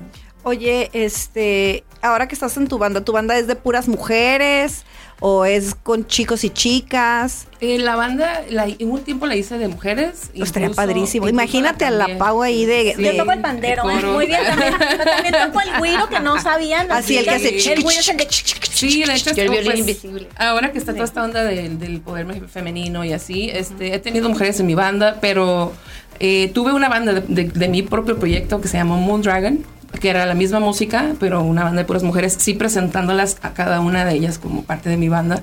Oye, 0.43 0.89
este, 0.93 1.83
ahora 2.01 2.27
que 2.27 2.35
estás 2.35 2.57
en 2.57 2.67
tu 2.67 2.77
banda, 2.77 3.01
¿tu 3.01 3.11
banda 3.11 3.37
es 3.37 3.47
de 3.47 3.55
puras 3.55 3.87
mujeres 3.87 4.83
o 5.25 5.45
es 5.45 5.73
con 5.73 6.05
chicos 6.05 6.43
y 6.43 6.49
chicas? 6.49 7.47
Eh, 7.61 7.79
la 7.79 7.95
banda, 7.95 8.43
la, 8.49 8.65
en 8.67 8.91
un 8.91 9.01
tiempo 9.03 9.25
la 9.25 9.37
hice 9.37 9.57
de 9.57 9.69
mujeres. 9.69 10.31
Pues 10.35 10.49
estaría 10.49 10.67
incluso- 10.67 10.75
padrísimo. 10.75 11.27
incluso 11.29 11.29
Imagínate 11.43 11.85
a 11.85 11.91
la. 11.91 12.17
Pau 12.17 12.43
ahí 12.43 12.65
de- 12.65 12.93
Sí. 12.97 13.01
de- 13.01 13.11
Yo 13.13 13.17
toco 13.23 13.31
el 13.31 13.39
pandero, 13.39 13.89
el 13.89 13.99
¿eh? 14.03 14.07
Muy 14.07 14.25
bien 14.27 14.41
también. 14.45 14.73
Pero 14.79 15.03
también 15.05 15.35
toco 15.45 15.61
el 15.61 15.79
güiro 15.79 16.09
que 16.09 16.19
no 16.19 16.41
sabían. 16.41 16.91
Así, 16.91 17.17
el 17.17 17.23
que 17.23 17.29
hace 17.31 17.73
El 17.73 17.81
güiro 17.83 18.01
es 18.01 18.09
el 18.09 18.17
de... 18.17 18.27
Sí, 18.29 19.03
de 19.05 19.13
hecho, 19.15 19.33
Yo 19.33 19.43
el 19.43 19.49
violín 19.49 19.65
pues, 19.71 19.79
invisible. 19.79 20.27
Ahora 20.35 20.73
que 20.73 20.77
está 20.77 20.91
toda 20.91 21.05
esta 21.05 21.23
onda 21.23 21.43
del, 21.45 21.79
del 21.79 22.01
poder 22.01 22.27
femenino 22.49 23.05
y 23.05 23.13
así, 23.13 23.49
este, 23.49 23.95
he 23.95 23.99
tenido 23.99 24.27
mujeres 24.27 24.59
en 24.59 24.65
mi 24.65 24.75
banda, 24.75 25.19
pero 25.21 25.71
eh, 26.19 26.51
tuve 26.53 26.73
una 26.73 26.89
banda 26.89 27.13
de, 27.13 27.21
de- 27.21 27.49
de 27.49 27.67
mi 27.69 27.81
propio 27.81 28.17
proyecto 28.19 28.59
que 28.59 28.67
se 28.67 28.75
llamó 28.75 28.97
Moondragon, 28.97 29.65
que 29.99 30.09
era 30.09 30.25
la 30.25 30.33
misma 30.33 30.59
música, 30.59 31.13
pero 31.19 31.43
una 31.43 31.63
banda 31.63 31.81
de 31.81 31.85
puras 31.85 32.03
mujeres, 32.03 32.35
sí 32.39 32.53
presentándolas 32.53 33.37
a 33.41 33.53
cada 33.53 33.79
una 33.79 34.05
de 34.05 34.13
ellas 34.13 34.37
como 34.37 34.63
parte 34.63 34.89
de 34.89 34.97
mi 34.97 35.09
banda. 35.09 35.41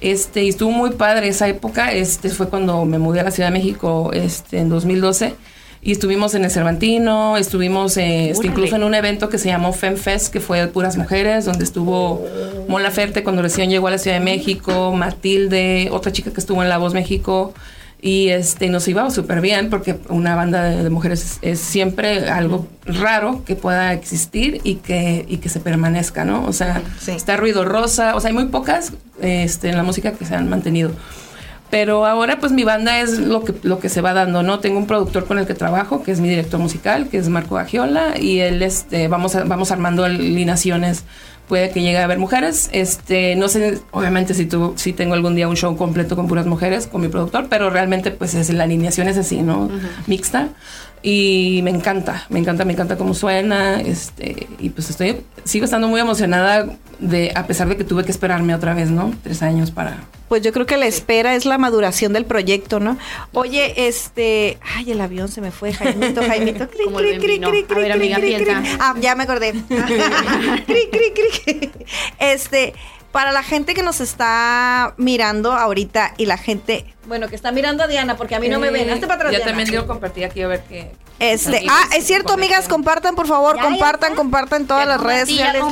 Este, 0.00 0.44
y 0.44 0.48
estuvo 0.48 0.70
muy 0.70 0.90
padre 0.90 1.28
esa 1.28 1.48
época. 1.48 1.92
Este 1.92 2.30
fue 2.30 2.48
cuando 2.48 2.84
me 2.84 2.98
mudé 2.98 3.20
a 3.20 3.24
la 3.24 3.30
Ciudad 3.30 3.50
de 3.50 3.58
México 3.58 4.10
este, 4.12 4.58
en 4.58 4.68
2012. 4.68 5.34
Y 5.82 5.92
estuvimos 5.92 6.34
en 6.34 6.44
el 6.44 6.50
Cervantino, 6.50 7.38
estuvimos 7.38 7.96
eh, 7.96 8.30
este, 8.30 8.46
incluso 8.48 8.76
en 8.76 8.84
un 8.84 8.94
evento 8.94 9.30
que 9.30 9.38
se 9.38 9.48
llamó 9.48 9.72
FemFest, 9.72 10.30
que 10.30 10.38
fue 10.38 10.60
de 10.60 10.66
puras 10.68 10.98
mujeres, 10.98 11.46
donde 11.46 11.64
estuvo 11.64 12.22
Mon 12.68 12.82
Laferte 12.82 13.22
cuando 13.24 13.40
recién 13.40 13.70
llegó 13.70 13.88
a 13.88 13.92
la 13.92 13.96
Ciudad 13.96 14.18
de 14.18 14.24
México, 14.24 14.92
Matilde, 14.92 15.88
otra 15.90 16.12
chica 16.12 16.32
que 16.32 16.40
estuvo 16.40 16.62
en 16.62 16.68
La 16.68 16.76
Voz 16.76 16.92
México, 16.92 17.54
y 18.02 18.28
este 18.30 18.68
nos 18.68 18.88
iba 18.88 19.10
súper 19.10 19.40
bien 19.40 19.68
porque 19.70 19.98
una 20.08 20.34
banda 20.34 20.62
de, 20.64 20.90
mujeres 20.90 21.38
es, 21.42 21.60
siempre 21.60 22.30
algo 22.30 22.66
raro 22.84 23.44
que 23.44 23.56
pueda 23.56 23.92
existir 23.92 24.60
y 24.64 24.76
que, 24.76 25.24
y 25.28 25.38
que 25.38 25.48
se 25.48 25.60
permanezca, 25.60 26.24
¿no? 26.24 26.44
O 26.46 26.52
sea, 26.52 26.82
está 27.06 27.36
ruido 27.36 27.64
rosa, 27.64 28.16
o 28.16 28.20
sea, 28.20 28.28
hay 28.28 28.34
muy 28.34 28.46
pocas 28.46 28.92
este, 29.20 29.68
en 29.68 29.76
la 29.76 29.82
música 29.82 30.12
que 30.12 30.24
se 30.24 30.34
han 30.34 30.48
mantenido. 30.48 30.92
Pero 31.70 32.04
ahora 32.04 32.40
pues 32.40 32.50
mi 32.50 32.64
banda 32.64 33.00
es 33.00 33.18
lo 33.18 33.44
que, 33.44 33.54
lo 33.62 33.78
que 33.78 33.88
se 33.88 34.00
va 34.00 34.12
dando, 34.12 34.42
¿no? 34.42 34.58
Tengo 34.58 34.78
un 34.78 34.86
productor 34.86 35.26
con 35.26 35.38
el 35.38 35.46
que 35.46 35.54
trabajo, 35.54 36.02
que 36.02 36.10
es 36.10 36.20
mi 36.20 36.28
director 36.28 36.58
musical, 36.58 37.08
que 37.08 37.18
es 37.18 37.28
Marco 37.28 37.58
Agiola, 37.58 38.18
y 38.18 38.40
él, 38.40 38.62
este, 38.62 39.06
vamos, 39.06 39.36
vamos 39.46 39.70
armando 39.70 40.04
alineaciones 40.04 41.04
puede 41.50 41.70
que 41.70 41.82
llegue 41.82 41.98
a 41.98 42.04
haber 42.04 42.20
mujeres. 42.20 42.70
Este, 42.72 43.34
no 43.34 43.48
sé, 43.48 43.80
obviamente 43.90 44.34
si 44.34 44.46
tú, 44.46 44.74
si 44.76 44.92
tengo 44.92 45.14
algún 45.14 45.34
día 45.34 45.48
un 45.48 45.56
show 45.56 45.76
completo 45.76 46.14
con 46.14 46.28
puras 46.28 46.46
mujeres, 46.46 46.86
con 46.86 47.00
mi 47.00 47.08
productor, 47.08 47.48
pero 47.50 47.70
realmente 47.70 48.12
pues 48.12 48.34
es, 48.34 48.50
la 48.50 48.62
alineación 48.62 49.08
es 49.08 49.18
así, 49.18 49.42
¿no? 49.42 49.68
Mixta. 50.06 50.50
Y 51.02 51.60
me 51.62 51.70
encanta, 51.70 52.26
me 52.28 52.38
encanta, 52.38 52.64
me 52.64 52.72
encanta 52.74 52.96
cómo 52.96 53.14
suena. 53.14 53.80
Este, 53.80 54.46
y 54.58 54.70
pues 54.70 54.90
estoy, 54.90 55.22
sigo 55.44 55.64
estando 55.64 55.88
muy 55.88 56.00
emocionada 56.00 56.68
de, 56.98 57.32
a 57.34 57.46
pesar 57.46 57.68
de 57.68 57.76
que 57.76 57.84
tuve 57.84 58.04
que 58.04 58.10
esperarme 58.10 58.54
otra 58.54 58.74
vez, 58.74 58.90
¿no? 58.90 59.14
Tres 59.22 59.42
años 59.42 59.70
para. 59.70 60.04
Pues 60.28 60.42
yo 60.42 60.52
creo 60.52 60.66
que 60.66 60.76
la 60.76 60.86
espera 60.86 61.34
es 61.34 61.44
la 61.46 61.58
maduración 61.58 62.12
del 62.12 62.24
proyecto, 62.24 62.78
¿no? 62.78 62.98
Oye, 63.32 63.88
este, 63.88 64.58
ay, 64.76 64.92
el 64.92 65.00
avión 65.00 65.28
se 65.28 65.40
me 65.40 65.50
fue, 65.50 65.72
Jaimito, 65.72 66.22
Jaimito. 66.22 66.68
Cri, 66.68 66.84
cri, 66.86 67.18
cri, 67.18 67.40
cri, 67.40 67.64
a 67.68 67.78
ver, 67.78 67.92
amiga, 67.92 68.18
piensa. 68.18 68.62
Ah, 68.78 68.94
ya 69.00 69.14
me 69.16 69.24
acordé. 69.24 69.52
cri, 70.66 70.88
cri, 70.90 71.12
cri. 71.44 71.70
Este, 72.18 72.74
para 73.12 73.32
la 73.32 73.42
gente 73.42 73.74
que 73.74 73.82
nos 73.82 74.00
está 74.00 74.94
mirando 74.96 75.52
ahorita 75.52 76.14
y 76.16 76.26
la 76.26 76.38
gente, 76.38 76.94
bueno, 77.06 77.28
que 77.28 77.34
está 77.34 77.50
mirando 77.52 77.82
a 77.82 77.86
Diana, 77.86 78.16
porque 78.16 78.36
a 78.36 78.40
mí 78.40 78.48
no 78.48 78.58
me 78.58 78.70
ven. 78.70 78.88
Hazte 78.90 79.06
para 79.06 79.16
atrás, 79.16 79.32
Ya 79.32 79.44
también 79.44 79.68
quiero 79.68 79.86
compartir 79.86 80.24
aquí 80.24 80.42
a 80.42 80.48
ver 80.48 80.62
qué. 80.68 80.92
Este, 81.18 81.66
ah, 81.68 81.84
es 81.94 82.06
cierto, 82.06 82.32
amigas, 82.32 82.66
compartan, 82.66 83.14
por 83.14 83.26
favor, 83.26 83.60
compartan, 83.60 84.14
compartan 84.14 84.66
todas 84.66 84.88
las 84.88 85.00
redes 85.00 85.28
sociales. 85.28 85.62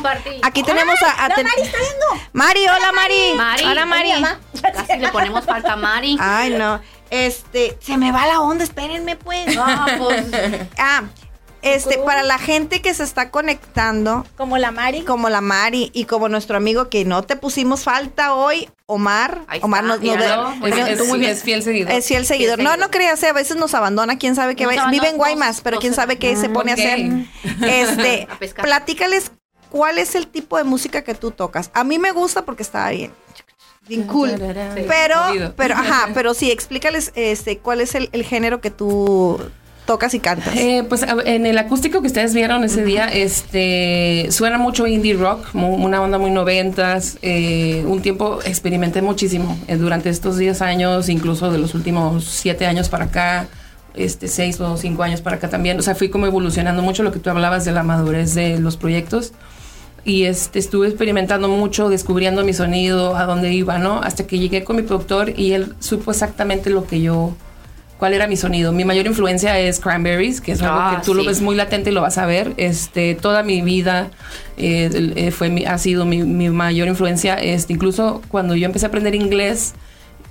Aquí 0.43 0.63
tenemos 0.63 0.95
a, 1.03 1.25
a 1.25 1.29
Mari 1.29 1.43
está 1.63 1.79
viendo. 1.79 2.27
Mari, 2.33 2.61
hola 2.65 2.93
Mari. 2.93 3.35
Mari. 3.35 3.65
Hola 3.65 3.87
Mari. 3.87 4.11
Casi 4.61 4.99
le 4.99 5.09
ponemos 5.09 5.45
falta 5.47 5.73
a 5.73 5.77
Mari. 5.77 6.19
Ay, 6.21 6.51
no. 6.51 6.81
Este, 7.11 7.79
se 7.81 7.97
me 7.97 8.13
va 8.13 8.27
la 8.27 8.41
onda, 8.41 8.63
espérenme 8.65 9.17
pues. 9.17 9.57
Ah, 9.59 9.87
pues. 9.97 10.27
Ah, 10.77 11.05
este, 11.63 11.99
para 11.99 12.23
la 12.23 12.39
gente 12.39 12.81
que 12.83 12.95
se 12.95 13.03
está 13.05 13.31
conectando, 13.31 14.25
Como 14.37 14.59
la 14.59 14.71
Mari. 14.71 15.03
como 15.03 15.29
la 15.29 15.41
Mari 15.41 15.91
y 15.93 16.05
como 16.05 16.29
nuestro 16.29 16.57
amigo 16.57 16.89
que 16.89 17.05
no 17.05 17.23
te 17.23 17.37
pusimos 17.37 17.85
falta 17.85 18.35
hoy, 18.35 18.69
Omar. 18.87 19.41
Ahí 19.49 19.61
Omar 19.63 19.85
está, 19.85 19.97
nos, 19.97 20.05
nos- 20.05 20.17
míralo. 20.17 20.51
Es, 20.53 20.57
Muy 20.59 20.71
bien, 20.73 20.87
es- 20.87 20.99
tú 20.99 21.05
muy 21.07 21.19
bien. 21.19 21.31
es 21.33 21.43
fiel 21.43 21.63
seguidor. 21.63 21.93
es 21.93 22.07
fiel 22.07 22.25
seguidor. 22.27 22.59
No, 22.61 22.77
no 22.77 22.91
creas, 22.91 23.23
eh, 23.23 23.29
a 23.29 23.33
veces 23.33 23.57
nos 23.57 23.75
abandona, 23.75 24.19
quién 24.19 24.35
sabe 24.35 24.57
qué 24.57 24.67
va- 24.67 24.91
Vive 24.91 25.09
en 25.09 25.17
Guaymas, 25.17 25.61
pero 25.61 25.79
quién 25.79 25.95
sabe 25.95 26.17
qué 26.19 26.37
se 26.37 26.49
pone 26.49 26.73
ok. 26.73 26.79
a 26.79 26.83
hacer. 26.83 26.99
Este, 27.69 28.27
A 28.31 28.39
pescar. 28.39 28.65
platícales 28.65 29.33
cuál 29.71 29.99
es 29.99 30.15
el 30.15 30.27
tipo 30.29 30.57
de 30.57 30.65
música 30.65 31.03
que 31.03 31.15
tú 31.15 31.31
tocas. 31.33 31.71
A 31.75 31.85
mí 31.85 31.99
me 31.99 32.13
gusta 32.13 32.43
porque 32.47 32.63
está 32.63 32.89
bien, 32.91 33.13
bien 33.87 34.05
cool. 34.05 34.31
Sí. 34.31 34.85
Pero, 34.89 35.17
Movido. 35.27 35.55
pero, 35.57 35.75
ajá, 35.75 36.09
pero 36.15 36.33
sí, 36.35 36.51
explícales 36.51 37.13
este, 37.15 37.59
cuál 37.59 37.81
es 37.83 37.95
el, 37.95 38.09
el 38.13 38.25
género 38.25 38.61
que 38.63 38.71
tú 38.71 39.39
tocas 39.89 40.13
y 40.15 40.21
cantas. 40.21 40.55
Eh, 40.55 40.85
pues 40.89 41.05
en 41.25 41.47
el 41.47 41.57
acústico 41.59 42.01
que 42.03 42.07
ustedes 42.09 42.35
vieron 42.35 42.63
ese 42.63 42.85
día, 42.85 43.07
este 43.07 44.29
suena 44.31 44.59
mucho 44.59 44.87
indie 44.87 45.15
rock, 45.15 45.55
mu- 45.55 45.75
una 45.75 46.01
onda 46.03 46.19
muy 46.19 46.31
noventas. 46.31 47.19
eh, 47.23 47.83
un 47.87 48.03
tiempo 48.03 48.39
experimenté 48.45 49.01
muchísimo 49.03 49.59
eh, 49.67 49.77
durante 49.77 50.11
estos 50.11 50.37
10 50.37 50.61
años, 50.63 51.09
incluso 51.09 51.51
de 51.51 51.59
los 51.59 51.75
últimos 51.75 52.25
7 52.25 52.67
años 52.67 52.89
para 52.91 53.07
acá, 53.07 53.49
este 53.95 54.29
6 54.29 54.61
o 54.61 54.77
5 54.77 55.03
años 55.03 55.23
para 55.23 55.37
acá 55.37 55.49
también. 55.49 55.79
O 55.79 55.83
sea, 55.83 55.95
fui 55.95 56.11
como 56.11 56.27
evolucionando 56.27 56.83
mucho 56.83 57.03
lo 57.03 57.11
que 57.11 57.19
tú 57.19 57.31
hablabas 57.31 57.65
de 57.65 57.73
la 57.73 57.83
madurez 57.83 58.35
de 58.35 58.59
los 58.61 58.77
proyectos. 58.77 59.33
Y 60.05 60.25
este, 60.25 60.59
estuve 60.59 60.87
experimentando 60.89 61.49
mucho, 61.49 61.89
descubriendo 61.89 62.45
mi 62.45 62.53
sonido, 62.53 63.17
a 63.17 63.25
dónde 63.25 63.53
iba, 63.53 63.79
¿no? 63.79 64.01
Hasta 64.03 64.27
que 64.27 64.39
llegué 64.39 64.65
con 64.65 64.77
mi 64.77 64.83
productor 64.83 65.33
y 65.39 65.53
él 65.53 65.75
supo 65.81 66.11
exactamente 66.13 66.71
lo 66.71 66.87
que 66.87 67.01
yo 67.01 67.35
cuál 67.99 68.15
era 68.15 68.27
mi 68.27 68.37
sonido. 68.37 68.73
Mi 68.73 68.85
mayor 68.85 69.07
influencia 69.07 69.59
es 69.59 69.81
Cranberries, 69.81 70.41
que 70.41 70.53
es 70.53 70.63
algo 70.63 70.77
Ah, 70.79 70.97
que 70.99 71.05
tú 71.05 71.15
lo 71.15 71.23
sí. 71.23 71.29
ves 71.29 71.41
muy 71.43 71.57
latente 71.57 71.91
y 71.91 71.93
lo 71.93 72.01
vas 72.01 72.17
a 72.19 72.27
ver. 72.27 72.53
Este, 72.57 73.15
toda 73.15 73.43
mi 73.43 73.61
vida 73.61 74.09
eh, 74.57 75.13
eh, 75.17 75.31
fue 75.31 75.49
mi- 75.51 75.65
ha 75.67 75.79
sido 75.79 76.05
mi, 76.05 76.23
mi 76.23 76.49
mayor 76.51 76.89
influencia. 76.89 77.35
Este, 77.35 77.73
incluso 77.73 78.23
cuando 78.29 78.55
yo 78.55 78.67
empecé 78.67 78.87
a 78.87 78.89
aprender 78.89 79.15
inglés 79.15 79.75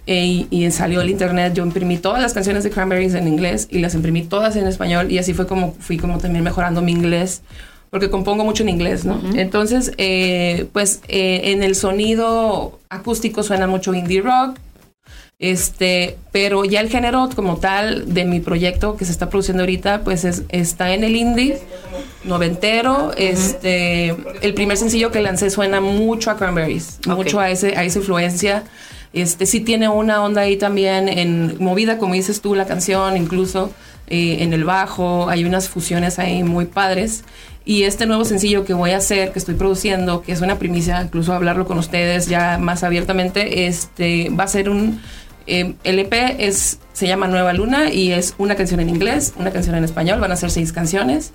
y, 0.05 0.47
salió 0.71 1.01
el 1.01 1.09
internet, 1.09 1.53
yo 1.53 1.63
imprimí 1.65 1.97
todas 1.97 2.21
las 2.21 2.33
canciones 2.33 2.63
de 2.63 2.69
Cranberries 2.69 3.13
en 3.13 3.27
inglés 3.27 3.67
y 3.69 3.79
las 3.79 3.93
imprimí 3.93 4.23
todas 4.23 4.55
en 4.55 4.65
español 4.65 5.11
y 5.11 5.17
así 5.17 5.33
fue 5.33 5.47
como 5.47 5.73
fui 5.79 5.97
como 5.97 6.17
también 6.19 6.43
mejorando 6.45 6.81
mi 6.81 6.93
inglés. 6.93 7.41
Porque 7.89 8.09
compongo 8.09 8.43
mucho 8.43 8.63
en 8.63 8.69
inglés, 8.69 9.05
¿no? 9.05 9.17
Entonces, 9.35 9.93
eh, 9.97 10.67
pues 10.73 10.99
eh, 11.07 11.51
en 11.53 11.63
el 11.63 11.73
sonido 11.73 12.79
acústico 12.89 13.43
suena 13.43 13.65
mucho 13.65 13.93
indie 13.93 14.21
rock, 14.21 14.57
este, 15.39 16.17
pero 16.31 16.65
ya 16.65 16.79
el 16.81 16.89
género 16.89 17.29
como 17.35 17.57
tal 17.57 18.11
de 18.13 18.25
mi 18.25 18.39
proyecto 18.39 18.97
que 18.97 19.05
se 19.05 19.11
está 19.11 19.29
produciendo 19.29 19.61
ahorita, 19.63 20.01
pues 20.03 20.25
es- 20.25 20.43
está 20.49 20.93
en 20.95 21.03
el 21.03 21.15
indie 21.15 21.59
noventero. 22.23 23.11
Este, 23.15 24.15
el 24.41 24.53
primer 24.55 24.77
sencillo 24.77 25.11
que 25.11 25.21
lancé 25.21 25.49
suena 25.49 25.79
mucho 25.79 26.31
a 26.31 26.37
Cranberries, 26.37 26.99
mucho 27.07 27.39
a 27.39 27.49
ese, 27.51 27.77
a 27.77 27.83
esa 27.83 27.99
influencia. 27.99 28.63
Este, 29.13 29.45
sí 29.45 29.59
tiene 29.61 29.87
una 29.89 30.23
onda 30.23 30.41
ahí 30.41 30.57
también 30.57 31.07
en 31.07 31.55
movida, 31.59 31.97
como 31.97 32.13
dices 32.15 32.41
tú, 32.41 32.55
la 32.55 32.65
canción, 32.65 33.15
incluso 33.15 33.71
eh, 34.09 34.37
en 34.41 34.53
el 34.53 34.63
bajo, 34.63 35.29
hay 35.29 35.45
unas 35.45 35.69
fusiones 35.69 36.17
ahí 36.19 36.43
muy 36.43 36.65
padres. 36.65 37.23
Y 37.63 37.83
este 37.83 38.05
nuevo 38.05 38.25
sencillo 38.25 38.63
que 38.65 38.73
voy 38.73 38.91
a 38.91 38.97
hacer, 38.97 39.33
que 39.33 39.39
estoy 39.39 39.55
produciendo, 39.55 40.21
que 40.21 40.31
es 40.31 40.41
una 40.41 40.57
primicia, 40.57 41.01
incluso 41.01 41.33
hablarlo 41.33 41.65
con 41.65 41.77
ustedes 41.77 42.27
ya 42.27 42.57
más 42.57 42.83
abiertamente, 42.83 43.67
este, 43.67 44.29
va 44.29 44.45
a 44.45 44.47
ser 44.47 44.69
un, 44.69 45.01
eh, 45.47 45.75
el 45.83 45.99
EP 45.99 46.13
es, 46.39 46.79
se 46.93 47.07
llama 47.07 47.27
Nueva 47.27 47.53
Luna 47.53 47.91
y 47.91 48.11
es 48.11 48.35
una 48.37 48.55
canción 48.55 48.79
en 48.79 48.89
inglés, 48.89 49.33
una 49.37 49.51
canción 49.51 49.75
en 49.75 49.83
español, 49.83 50.19
van 50.19 50.31
a 50.31 50.35
ser 50.35 50.51
seis 50.51 50.73
canciones. 50.73 51.31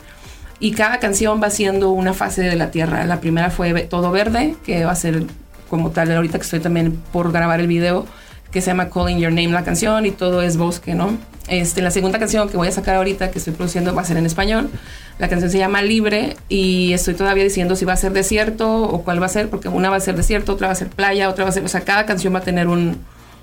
Y 0.61 0.73
cada 0.73 1.01
canción 1.01 1.43
va 1.43 1.51
siendo 1.51 1.91
una 1.91 2.15
fase 2.15 2.43
de 2.43 2.55
la 2.55 2.71
Tierra. 2.71 3.05
La 3.05 3.21
primera 3.21 3.51
fue 3.51 3.73
Todo 3.83 4.13
Verde, 4.13 4.55
que 4.65 4.85
va 4.85 4.93
a 4.93 4.97
ser 4.97 5.25
como 5.69 5.91
tal, 5.91 6.13
ahorita 6.13 6.39
que 6.39 6.45
estoy 6.45 6.61
también 6.61 7.03
por 7.13 7.33
grabar 7.33 7.59
el 7.59 7.67
video, 7.67 8.07
que 8.53 8.61
se 8.61 8.69
llama 8.69 8.91
Calling 8.91 9.19
Your 9.19 9.33
Name 9.33 9.49
la 9.49 9.65
canción 9.65 10.07
y 10.07 10.11
todo 10.11 10.43
es 10.43 10.59
bosque, 10.59 10.95
¿no? 10.95 11.17
Este, 11.49 11.83
la 11.83 11.91
segunda 11.91 12.19
canción 12.19 12.49
que 12.49 12.57
voy 12.57 12.69
a 12.69 12.71
sacar 12.71 12.97
ahorita, 12.97 13.31
que 13.31 13.39
estoy 13.39 13.55
produciendo, 13.55 13.95
va 13.95 14.03
a 14.03 14.05
ser 14.05 14.19
en 14.19 14.27
español. 14.27 14.71
La 15.19 15.29
canción 15.29 15.51
se 15.51 15.59
llama 15.59 15.83
Libre 15.83 16.37
y 16.49 16.93
estoy 16.93 17.15
todavía 17.15 17.43
diciendo 17.43 17.75
si 17.75 17.85
va 17.85 17.95
a 17.95 17.97
ser 17.97 18.13
desierto 18.13 18.83
o 18.83 19.03
cuál 19.03 19.21
va 19.21 19.27
a 19.27 19.31
ser, 19.31 19.49
porque 19.49 19.69
una 19.69 19.91
va 19.91 19.97
a 19.97 20.01
ser 20.01 20.15
desierto, 20.15 20.53
otra 20.53 20.69
va 20.69 20.75
a 20.75 20.77
ser 20.77 20.89
playa, 20.89 21.29
otra 21.29 21.45
va 21.45 21.51
a 21.51 21.53
ser, 21.53 21.65
o 21.65 21.69
sea, 21.69 21.81
cada 21.81 22.07
canción 22.07 22.35
va 22.35 22.39
a 22.39 22.43
tener 22.43 22.69
un, 22.69 22.99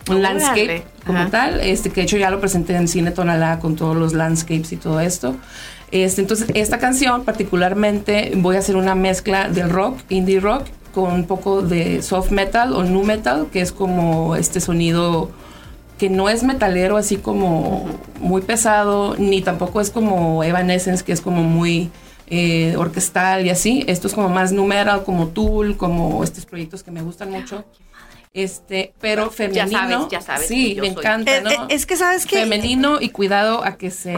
un 0.10 0.22
landscape 0.22 0.84
como 1.06 1.20
Ajá. 1.20 1.30
tal, 1.30 1.60
este, 1.62 1.90
que 1.90 2.02
de 2.02 2.04
hecho 2.04 2.18
ya 2.18 2.30
lo 2.30 2.40
presenté 2.40 2.76
en 2.76 2.88
Cine 2.88 3.12
Tonalá 3.12 3.60
con 3.60 3.76
todos 3.76 3.96
los 3.96 4.14
landscapes 4.14 4.72
y 4.72 4.78
todo 4.78 5.00
esto. 5.00 5.36
Este, 5.92 6.22
entonces, 6.22 6.50
esta 6.54 6.78
canción 6.78 7.26
particularmente 7.26 8.32
voy 8.36 8.56
a 8.56 8.60
hacer 8.60 8.76
una 8.76 8.96
mezcla 8.96 9.50
del 9.50 9.70
rock, 9.70 10.00
indie 10.10 10.40
rock, 10.40 10.66
con 10.94 11.14
un 11.14 11.26
poco 11.26 11.62
de 11.62 12.02
soft 12.02 12.32
metal 12.32 12.74
o 12.74 12.84
nu 12.84 13.04
metal, 13.04 13.48
que 13.52 13.62
es 13.62 13.72
como 13.72 14.36
este 14.36 14.60
sonido 14.60 15.32
que 15.98 16.10
no 16.10 16.30
es 16.30 16.44
metalero 16.44 16.96
así 16.96 17.18
como 17.18 17.86
muy 18.20 18.42
pesado, 18.42 19.16
ni 19.18 19.42
tampoco 19.42 19.82
es 19.82 19.90
como 19.90 20.44
Evanescence, 20.44 21.04
que 21.04 21.12
es 21.12 21.22
como 21.22 21.44
muy 21.44 21.92
eh, 22.28 22.76
orquestal 22.78 23.46
y 23.46 23.50
así. 23.50 23.84
Esto 23.88 24.08
es 24.08 24.14
como 24.14 24.30
más 24.30 24.52
nu 24.52 24.66
metal, 24.66 25.04
como 25.04 25.28
Tool, 25.28 25.76
como 25.76 26.24
estos 26.24 26.46
proyectos 26.46 26.84
que 26.84 26.92
me 26.92 27.02
gustan 27.02 27.32
mucho. 27.32 27.66
Este, 28.32 28.94
pero 29.02 29.26
Ya 29.26 29.32
femenino. 29.32 29.80
sabes, 29.80 30.08
ya 30.12 30.22
sabes 30.22 30.48
Sí, 30.48 30.76
me 30.80 30.88
soy. 30.94 31.00
encanta, 31.00 31.36
Eh, 31.36 31.42
¿no? 31.42 31.50
eh, 31.50 31.58
es 31.70 31.88
que 31.88 31.98
sabes 31.98 32.28
que 32.28 32.38
femenino 32.42 33.02
y 33.02 33.10
cuidado 33.10 33.64
a 33.64 33.76
que 33.76 33.90
se, 33.90 34.14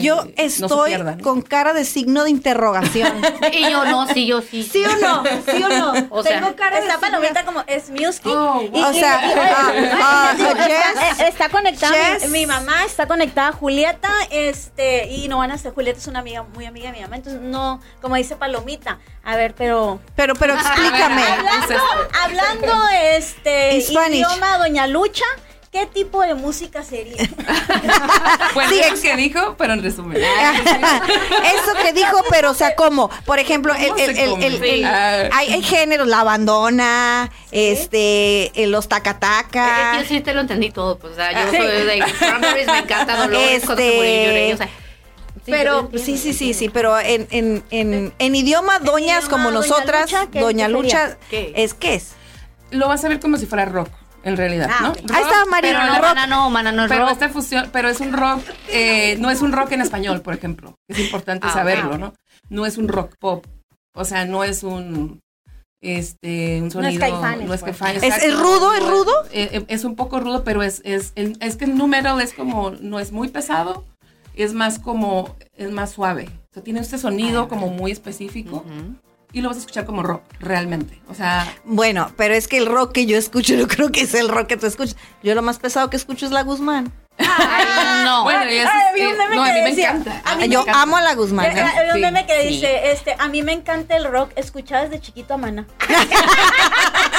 yo 0.00 0.24
no 0.24 0.30
se 0.34 0.44
estoy 0.46 0.88
pierda, 0.92 1.16
¿no? 1.16 1.22
con 1.22 1.42
cara 1.42 1.74
de 1.74 1.84
signo 1.84 2.24
de 2.24 2.30
interrogación. 2.30 3.12
Y 3.52 3.70
yo 3.70 3.84
no, 3.84 4.06
sí, 4.08 4.26
yo 4.26 4.40
sí. 4.40 4.62
¿Sí 4.62 4.82
o 4.86 4.96
no? 4.96 5.22
¿Sí 5.46 5.62
o 5.62 5.68
no? 5.68 5.92
O 6.08 6.22
sea, 6.22 6.40
Tengo 6.40 6.56
cara 6.56 6.76
de 6.80 6.86
signo- 6.86 7.00
palomita 7.00 7.44
como 7.44 7.62
es 7.66 7.90
music. 7.90 8.24
Oh, 8.26 8.62
Y- 8.72 8.82
O 8.82 8.92
sea, 8.94 9.20
y- 9.26 9.32
ah, 9.38 9.72
ah, 10.02 10.34
eh, 11.20 11.28
está 11.28 11.50
conectada 11.50 11.94
mi, 12.22 12.28
mi 12.28 12.46
mamá, 12.46 12.84
está 12.86 13.06
conectada 13.06 13.52
Julieta, 13.52 14.10
este, 14.30 15.06
y 15.08 15.28
no 15.28 15.38
van 15.38 15.50
a 15.50 15.58
ser, 15.58 15.74
Julieta 15.74 15.98
es 15.98 16.06
una 16.06 16.20
amiga, 16.20 16.44
muy 16.54 16.64
amiga 16.64 16.90
de 16.90 16.96
mi 16.96 17.02
mamá, 17.02 17.16
entonces 17.16 17.42
no, 17.42 17.80
como 18.00 18.16
dice 18.16 18.36
Palomita, 18.36 19.00
a 19.22 19.36
ver, 19.36 19.54
pero 19.54 20.00
Pero, 20.16 20.34
pero 20.34 20.54
explícame. 20.58 21.16
Ver, 21.22 21.40
hablando, 21.40 21.82
hablando 22.22 22.88
este 23.36 23.80
Spanish. 23.82 24.16
idioma 24.20 24.58
Doña 24.58 24.86
Lucha, 24.86 25.24
¿qué 25.72 25.86
tipo 25.86 26.22
de 26.22 26.34
música 26.34 26.82
sería? 26.82 27.16
Bueno, 28.54 28.70
Sí, 28.74 28.78
eso 28.80 28.92
ex- 28.94 29.00
que 29.02 29.16
dijo, 29.16 29.54
pero 29.58 29.72
en 29.74 29.82
resumen. 29.82 30.18
Eso 30.22 31.72
que 31.82 31.92
dijo, 31.92 32.16
pero 32.30 32.50
o 32.50 32.54
sea, 32.54 32.74
¿cómo? 32.76 33.10
Por 33.26 33.38
ejemplo, 33.38 33.74
el, 33.74 33.88
¿Cómo 33.88 33.98
el- 33.98 34.14
se 34.16 34.24
el- 34.24 34.30
come? 34.30 34.46
el- 34.46 34.64
el- 34.64 34.84
Ah. 34.84 35.28
hay, 35.32 35.52
hay 35.52 35.62
géneros, 35.62 36.06
la 36.08 36.20
abandona, 36.20 37.30
este, 37.50 38.52
eh, 38.60 38.66
los 38.66 38.84
Eh, 38.86 38.88
tacataca. 38.88 39.98
Yo 40.00 40.06
sí 40.08 40.20
te 40.20 40.32
lo 40.34 40.40
entendí 40.42 40.70
todo, 40.70 40.98
pues, 40.98 41.14
o 41.14 41.16
sea, 41.16 41.32
yo 41.32 41.50
sí. 41.50 41.56
soy 41.56 41.66
de 41.66 42.04
Cranberries, 42.18 42.66
me 42.66 42.78
encanta 42.78 43.16
Dolores, 43.16 43.64
murió 43.68 43.76
lloré, 43.86 44.54
o 44.54 44.56
sea, 44.56 44.66
sí, 44.66 44.72
pero 45.50 45.80
entiendo, 45.80 46.04
sí, 46.06 46.18
sí, 46.18 46.32
sí, 46.32 46.54
sí, 46.54 46.68
pero 46.68 46.98
en, 46.98 47.26
en, 47.30 47.62
en, 47.70 48.14
en 48.18 48.34
idioma 48.34 48.78
doñas 48.78 49.24
idioma 49.24 49.28
como 49.30 49.50
doña 49.50 49.60
nosotras, 49.68 50.02
Lucha, 50.12 50.26
¿qué- 50.30 50.40
doña 50.40 50.68
Lucha, 50.68 51.18
es 51.30 51.74
qué 51.74 51.94
es. 51.94 52.12
Lo 52.74 52.88
vas 52.88 53.04
a 53.04 53.08
ver 53.08 53.20
como 53.20 53.36
si 53.38 53.46
fuera 53.46 53.64
rock, 53.64 53.88
en 54.22 54.36
realidad, 54.36 54.68
Ah, 54.72 54.78
¿no? 54.82 54.88
Ahí 55.14 55.22
está, 55.22 55.44
Mari, 55.50 55.68
Pero 55.68 55.80
no, 55.86 55.94
rock. 55.94 56.02
mana, 56.02 56.26
no, 56.26 56.50
mana, 56.50 56.72
no 56.72 56.82
es 56.84 56.88
Pero 56.88 57.02
rock. 57.02 57.12
esta 57.12 57.28
fusión, 57.28 57.68
pero 57.72 57.88
es 57.88 58.00
un 58.00 58.12
rock, 58.12 58.42
eh, 58.68 59.16
no 59.20 59.30
es 59.30 59.42
un 59.42 59.52
rock 59.52 59.72
en 59.72 59.80
español, 59.80 60.22
por 60.22 60.34
ejemplo. 60.34 60.74
Es 60.88 60.98
importante 60.98 61.46
Ah, 61.48 61.52
saberlo. 61.52 61.98
¿no? 61.98 62.14
No 62.50 62.66
es 62.66 62.76
un 62.78 62.88
rock 62.88 63.14
pop. 63.18 63.46
O 63.96 64.04
sea, 64.04 64.24
no 64.24 64.42
es 64.44 64.62
un 64.62 65.20
este 65.80 66.60
un 66.62 66.68
es 66.68 66.72
sonido 66.72 66.98
Caifanes, 67.00 67.46
no 67.46 67.52
es 67.54 67.60
pues. 67.60 67.76
Caifanes, 67.76 68.02
¿Es- 68.02 68.38
rudo, 68.38 68.72
es 68.72 68.80
rudo? 68.88 69.12
eh, 69.32 69.50
eh, 69.52 69.64
es 69.68 69.84
un 69.84 69.96
poco 69.96 70.18
rudo 70.18 70.42
pero 70.42 70.62
es 70.62 70.80
es 70.84 71.12
el- 71.14 71.36
es 71.40 71.56
que 71.56 71.66
el 71.66 71.76
número 71.76 72.18
es 72.20 72.32
como 72.32 72.70
no 72.70 72.98
es 73.00 73.12
muy 73.12 73.28
pesado 73.28 73.84
es 74.34 74.54
más 74.54 74.78
como 74.78 75.36
es 75.56 75.70
más 75.70 75.90
suave 75.92 76.30
o 76.50 76.54
sea 76.54 76.62
tiene 76.64 76.80
este 76.80 76.96
sonido 76.96 77.48
como 77.48 77.68
muy 77.68 77.90
específico. 77.92 78.64
Y 79.34 79.42
lo 79.42 79.48
vas 79.48 79.56
a 79.58 79.60
escuchar 79.60 79.84
como 79.84 80.02
rock 80.02 80.22
realmente 80.40 81.00
o 81.08 81.14
sea 81.14 81.46
Bueno, 81.64 82.10
pero 82.16 82.32
es 82.34 82.48
que 82.48 82.56
el 82.56 82.66
rock 82.66 82.92
que 82.92 83.04
yo 83.06 83.18
escucho, 83.18 83.54
no 83.58 83.66
creo 83.68 83.90
que 83.92 84.00
es 84.02 84.14
el 84.14 84.28
rock 84.28 84.46
que 84.46 84.56
tú 84.56 84.66
escuchas. 84.66 84.96
Yo 85.22 85.34
lo 85.34 85.42
más 85.42 85.58
pesado 85.58 85.90
que 85.90 85.96
escucho 85.96 86.24
es 86.24 86.32
la 86.32 86.42
Guzmán. 86.44 86.92
Ay, 87.18 87.64
no. 88.04 88.24
bueno 88.24 88.44
y 88.50 88.54
eso 88.56 88.70
ay, 88.72 89.00
eh, 89.00 89.14
meme 89.16 89.36
no 89.36 89.42
a 89.44 89.46
que 89.46 89.52
mí 89.52 89.60
me 89.62 89.70
decía, 89.70 89.90
encanta 89.90 90.22
a 90.24 90.34
mí 90.34 90.42
me 90.42 90.48
yo 90.48 90.60
encanta. 90.62 90.82
amo 90.82 90.96
a 90.96 91.02
la 91.02 91.14
Guzmán. 91.14 91.46
Eh, 91.46 91.60
¿eh? 91.60 91.90
Sí, 91.94 92.00
meme 92.00 92.26
que 92.26 92.42
sí. 92.42 92.48
dice, 92.48 92.90
este, 92.92 93.14
a 93.18 93.28
mí 93.28 93.42
me 93.42 93.52
encanta 93.52 93.96
el 93.96 94.04
rock, 94.04 94.30
escuchaba 94.36 94.82
desde 94.84 95.00
chiquito 95.00 95.34
a 95.34 95.36
Mana. 95.36 95.66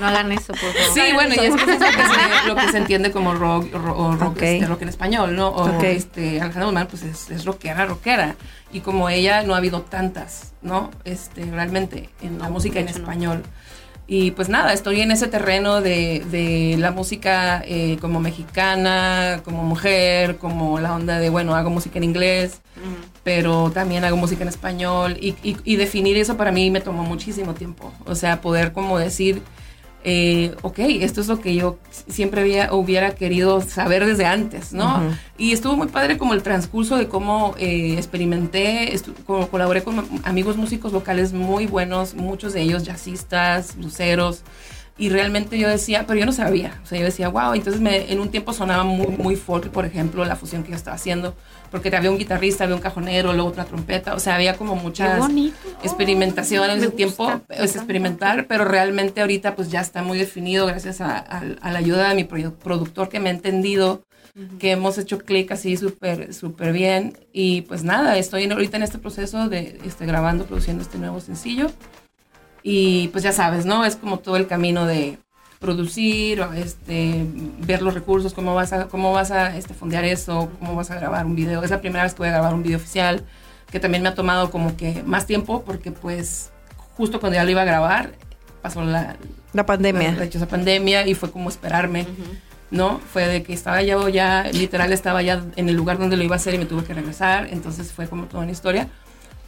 No 0.00 0.08
hagan 0.08 0.32
eso, 0.32 0.48
por 0.48 0.58
favor. 0.72 0.94
Sí, 0.94 1.00
bueno, 1.14 1.34
y 1.34 1.38
es 1.38 1.40
que 1.40 1.46
eso 1.46 1.56
es 1.56 1.80
lo 1.80 1.86
que, 1.86 2.02
se, 2.04 2.48
lo 2.48 2.56
que 2.56 2.68
se 2.70 2.78
entiende 2.78 3.12
como 3.12 3.34
rock, 3.34 3.72
ro- 3.72 3.96
o 3.96 4.16
rock, 4.16 4.32
Ok. 4.36 4.42
este, 4.42 4.66
rock 4.66 4.82
en 4.82 4.88
español, 4.88 5.36
¿no? 5.36 5.48
O 5.48 5.76
Ok. 5.76 5.82
este, 5.84 6.40
Alejandra 6.40 6.64
Guzmán, 6.64 6.86
pues 6.88 7.02
es, 7.02 7.30
es 7.30 7.44
rockera, 7.44 7.86
rockera. 7.86 8.34
Y 8.72 8.80
como 8.80 9.08
ella, 9.08 9.42
no 9.42 9.54
ha 9.54 9.58
habido 9.58 9.82
tantas, 9.82 10.52
¿no? 10.62 10.90
Este, 11.04 11.44
realmente, 11.44 12.08
en 12.22 12.38
la 12.38 12.48
música 12.48 12.78
en 12.80 12.86
mucho 12.86 12.98
no. 13.00 13.04
Y 14.14 14.32
pues 14.32 14.50
nada, 14.50 14.74
estoy 14.74 15.00
en 15.00 15.10
ese 15.10 15.26
terreno 15.26 15.80
de, 15.80 16.22
de 16.30 16.76
la 16.78 16.90
música 16.90 17.62
eh, 17.64 17.96
como 17.98 18.20
mexicana, 18.20 19.40
como 19.42 19.64
mujer, 19.64 20.36
como 20.36 20.78
la 20.80 20.94
onda 20.94 21.18
de, 21.18 21.30
bueno, 21.30 21.54
hago 21.54 21.70
música 21.70 21.96
en 21.96 22.04
inglés, 22.04 22.60
pero 23.24 23.70
también 23.70 24.04
hago 24.04 24.18
música 24.18 24.42
en 24.42 24.48
español. 24.48 25.16
Y, 25.18 25.30
y- 25.42 25.56
y 25.64 25.76
definir 25.76 26.18
eso 26.18 26.36
para 26.36 26.52
mí 26.52 26.70
me 26.70 26.82
tomó 26.82 27.04
muchísimo 27.04 27.54
tiempo. 27.54 27.90
O 28.04 28.14
sea, 28.14 28.42
poder 28.42 28.72
como 28.72 28.98
decir, 28.98 29.40
eh, 30.04 30.54
ok, 30.62 30.78
esto 30.78 31.20
es 31.20 31.28
lo 31.28 31.40
que 31.40 31.54
yo 31.54 31.78
siempre 32.08 32.40
había, 32.40 32.72
hubiera 32.74 33.14
querido 33.14 33.60
saber 33.60 34.04
desde 34.04 34.26
antes, 34.26 34.72
¿no? 34.72 34.96
Ujú. 34.96 35.14
Y 35.38 35.52
estuvo 35.52 35.76
muy 35.76 35.86
padre 35.88 36.18
como 36.18 36.34
el 36.34 36.42
transcurso 36.42 36.96
de 36.96 37.08
cómo 37.08 37.54
eh, 37.58 37.94
experimenté, 37.96 38.94
como 39.26 39.48
colaboré 39.48 39.82
con 39.82 40.04
amigos 40.24 40.56
músicos 40.56 40.92
vocales 40.92 41.32
muy 41.32 41.66
buenos, 41.66 42.14
muchos 42.14 42.52
de 42.52 42.62
ellos 42.62 42.82
jazzistas, 42.82 43.76
luceros, 43.76 44.42
y 44.98 45.08
realmente 45.08 45.58
yo 45.58 45.68
decía, 45.68 46.04
pero 46.06 46.20
yo 46.20 46.26
no 46.26 46.32
sabía, 46.32 46.80
o 46.82 46.86
sea, 46.86 46.98
yo 46.98 47.04
decía, 47.04 47.28
wow, 47.28 47.54
entonces 47.54 47.80
me, 47.80 48.12
en 48.12 48.20
un 48.20 48.30
tiempo 48.30 48.52
sonaba 48.52 48.84
muy, 48.84 49.06
muy 49.06 49.36
folk, 49.36 49.70
por 49.70 49.86
ejemplo, 49.86 50.24
la 50.24 50.36
fusión 50.36 50.62
que 50.62 50.70
yo 50.70 50.76
estaba 50.76 50.96
haciendo, 50.96 51.34
porque 51.72 51.94
había 51.96 52.10
un 52.12 52.18
guitarrista, 52.18 52.62
había 52.64 52.76
un 52.76 52.82
cajonero, 52.82 53.32
luego 53.32 53.48
otra 53.48 53.64
trompeta, 53.64 54.14
o 54.14 54.20
sea, 54.20 54.36
había 54.36 54.56
como 54.56 54.76
muchas 54.76 55.18
bonito. 55.18 55.56
experimentación 55.82 56.70
en 56.70 56.78
Me 56.78 56.84
ese 56.86 56.92
tiempo, 56.94 57.24
es 57.28 57.32
encanta. 57.34 57.64
experimentar, 57.64 58.46
pero 58.46 58.64
realmente 58.64 59.20
ahorita 59.22 59.56
pues 59.56 59.70
ya 59.70 59.80
está 59.80 60.02
muy 60.02 60.18
definido 60.18 60.66
gracias 60.66 61.00
a, 61.00 61.16
a- 61.18 61.42
a 61.60 61.70
la 61.72 61.78
ayuda 61.80 62.08
de 62.10 62.14
mi 62.14 62.24
produ- 62.24 62.52
productor 62.54 63.08
que 63.08 63.18
me 63.18 63.30
ha 63.30 63.32
entendido, 63.32 64.02
que 64.58 64.70
hemos 64.70 64.96
hecho 64.98 65.18
clic 65.18 65.50
así 65.52 65.76
súper, 65.76 66.32
súper 66.32 66.72
bien. 66.72 67.18
Y 67.32 67.62
pues 67.62 67.82
nada, 67.84 68.16
estoy 68.16 68.44
en- 68.44 68.52
ahorita 68.52 68.76
en 68.76 68.82
este 68.84 68.98
proceso 68.98 69.48
de 69.48 69.78
este, 69.84 70.06
grabando, 70.06 70.44
produciendo 70.46 70.82
este 70.82 70.98
nuevo 70.98 71.20
sencillo. 71.20 71.70
Y 72.62 73.08
pues 73.08 73.24
ya 73.24 73.32
sabes, 73.32 73.66
¿no? 73.66 73.84
Es 73.84 73.96
como 73.96 74.20
todo 74.20 74.36
el 74.36 74.46
camino 74.46 74.86
de 74.86 75.18
producir, 75.62 76.44
este, 76.56 77.24
ver 77.60 77.80
los 77.80 77.94
recursos, 77.94 78.34
cómo 78.34 78.54
vas 78.54 78.74
a, 78.74 78.88
cómo 78.88 79.12
vas 79.12 79.30
a 79.30 79.56
este, 79.56 79.72
fondear 79.72 80.04
eso, 80.04 80.50
cómo 80.58 80.74
vas 80.74 80.90
a 80.90 80.96
grabar 80.96 81.24
un 81.24 81.34
video. 81.34 81.62
Es 81.62 81.70
la 81.70 81.80
primera 81.80 82.02
vez 82.02 82.12
que 82.12 82.18
voy 82.18 82.28
a 82.28 82.32
grabar 82.32 82.52
un 82.52 82.62
video 82.62 82.76
oficial, 82.76 83.24
que 83.70 83.80
también 83.80 84.02
me 84.02 84.10
ha 84.10 84.14
tomado 84.14 84.50
como 84.50 84.76
que 84.76 85.02
más 85.06 85.24
tiempo, 85.26 85.62
porque 85.64 85.92
pues 85.92 86.50
justo 86.96 87.20
cuando 87.20 87.36
ya 87.36 87.44
lo 87.44 87.50
iba 87.52 87.62
a 87.62 87.64
grabar, 87.64 88.12
pasó 88.60 88.82
la, 88.84 89.16
La 89.52 89.64
pandemia. 89.64 90.12
la 90.12 90.24
dichosa 90.24 90.46
pandemia 90.46 91.06
y 91.06 91.14
fue 91.14 91.30
como 91.30 91.48
esperarme, 91.48 92.06
¿no? 92.70 92.98
Fue 92.98 93.26
de 93.26 93.42
que 93.42 93.54
estaba 93.54 93.82
yo 93.82 94.08
ya, 94.08 94.50
literal 94.52 94.92
estaba 94.92 95.22
ya 95.22 95.44
en 95.56 95.68
el 95.68 95.76
lugar 95.76 95.96
donde 95.96 96.16
lo 96.16 96.24
iba 96.24 96.34
a 96.34 96.38
hacer 96.38 96.54
y 96.54 96.58
me 96.58 96.66
tuve 96.66 96.84
que 96.84 96.92
regresar, 96.92 97.48
entonces 97.50 97.92
fue 97.92 98.08
como 98.08 98.26
toda 98.26 98.42
una 98.42 98.52
historia. 98.52 98.88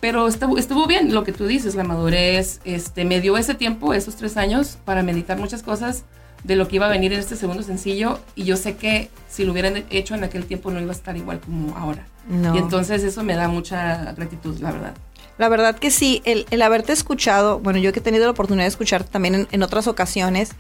Pero 0.04 0.28
estuvo, 0.28 0.58
estuvo 0.58 0.86
bien 0.86 1.14
lo 1.14 1.24
que 1.24 1.32
tú 1.32 1.46
dices, 1.46 1.76
la 1.76 1.82
madurez, 1.82 2.60
este, 2.66 3.06
me 3.06 3.22
dio 3.22 3.38
ese 3.38 3.54
tiempo, 3.54 3.94
esos 3.94 4.16
tres 4.16 4.36
años, 4.36 4.76
para 4.84 5.02
meditar 5.02 5.38
muchas 5.38 5.62
cosas 5.62 6.04
de 6.42 6.56
lo 6.56 6.68
que 6.68 6.76
iba 6.76 6.84
a 6.84 6.90
venir 6.90 7.14
en 7.14 7.20
este 7.20 7.36
segundo 7.36 7.62
sencillo 7.62 8.20
y 8.34 8.44
yo 8.44 8.58
sé 8.58 8.76
que 8.76 9.08
si 9.30 9.46
lo 9.46 9.52
hubieran 9.52 9.82
hecho 9.88 10.14
en 10.14 10.22
aquel 10.22 10.44
tiempo 10.44 10.70
no 10.70 10.78
iba 10.78 10.92
a 10.92 10.94
estar 10.94 11.16
igual 11.16 11.40
como 11.40 11.74
ahora. 11.78 12.06
No. 12.28 12.54
Y 12.54 12.58
entonces 12.58 13.02
eso 13.02 13.22
me 13.22 13.34
da 13.34 13.48
mucha 13.48 14.12
gratitud, 14.12 14.60
la 14.60 14.72
verdad. 14.72 14.94
La 15.38 15.48
verdad 15.48 15.74
que 15.74 15.90
sí, 15.90 16.20
el, 16.26 16.44
el 16.50 16.60
haberte 16.60 16.92
escuchado, 16.92 17.60
bueno, 17.60 17.78
yo 17.78 17.90
que 17.94 18.00
he 18.00 18.02
tenido 18.02 18.26
la 18.26 18.32
oportunidad 18.32 18.64
de 18.64 18.68
escucharte 18.68 19.10
también 19.10 19.34
en, 19.34 19.48
en 19.52 19.62
otras 19.62 19.86
ocasiones, 19.86 20.50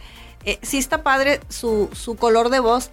eh, 0.46 0.58
sí 0.62 0.78
está 0.78 1.02
padre 1.02 1.40
su, 1.50 1.90
su 1.92 2.16
color 2.16 2.48
de 2.48 2.60
voz. 2.60 2.90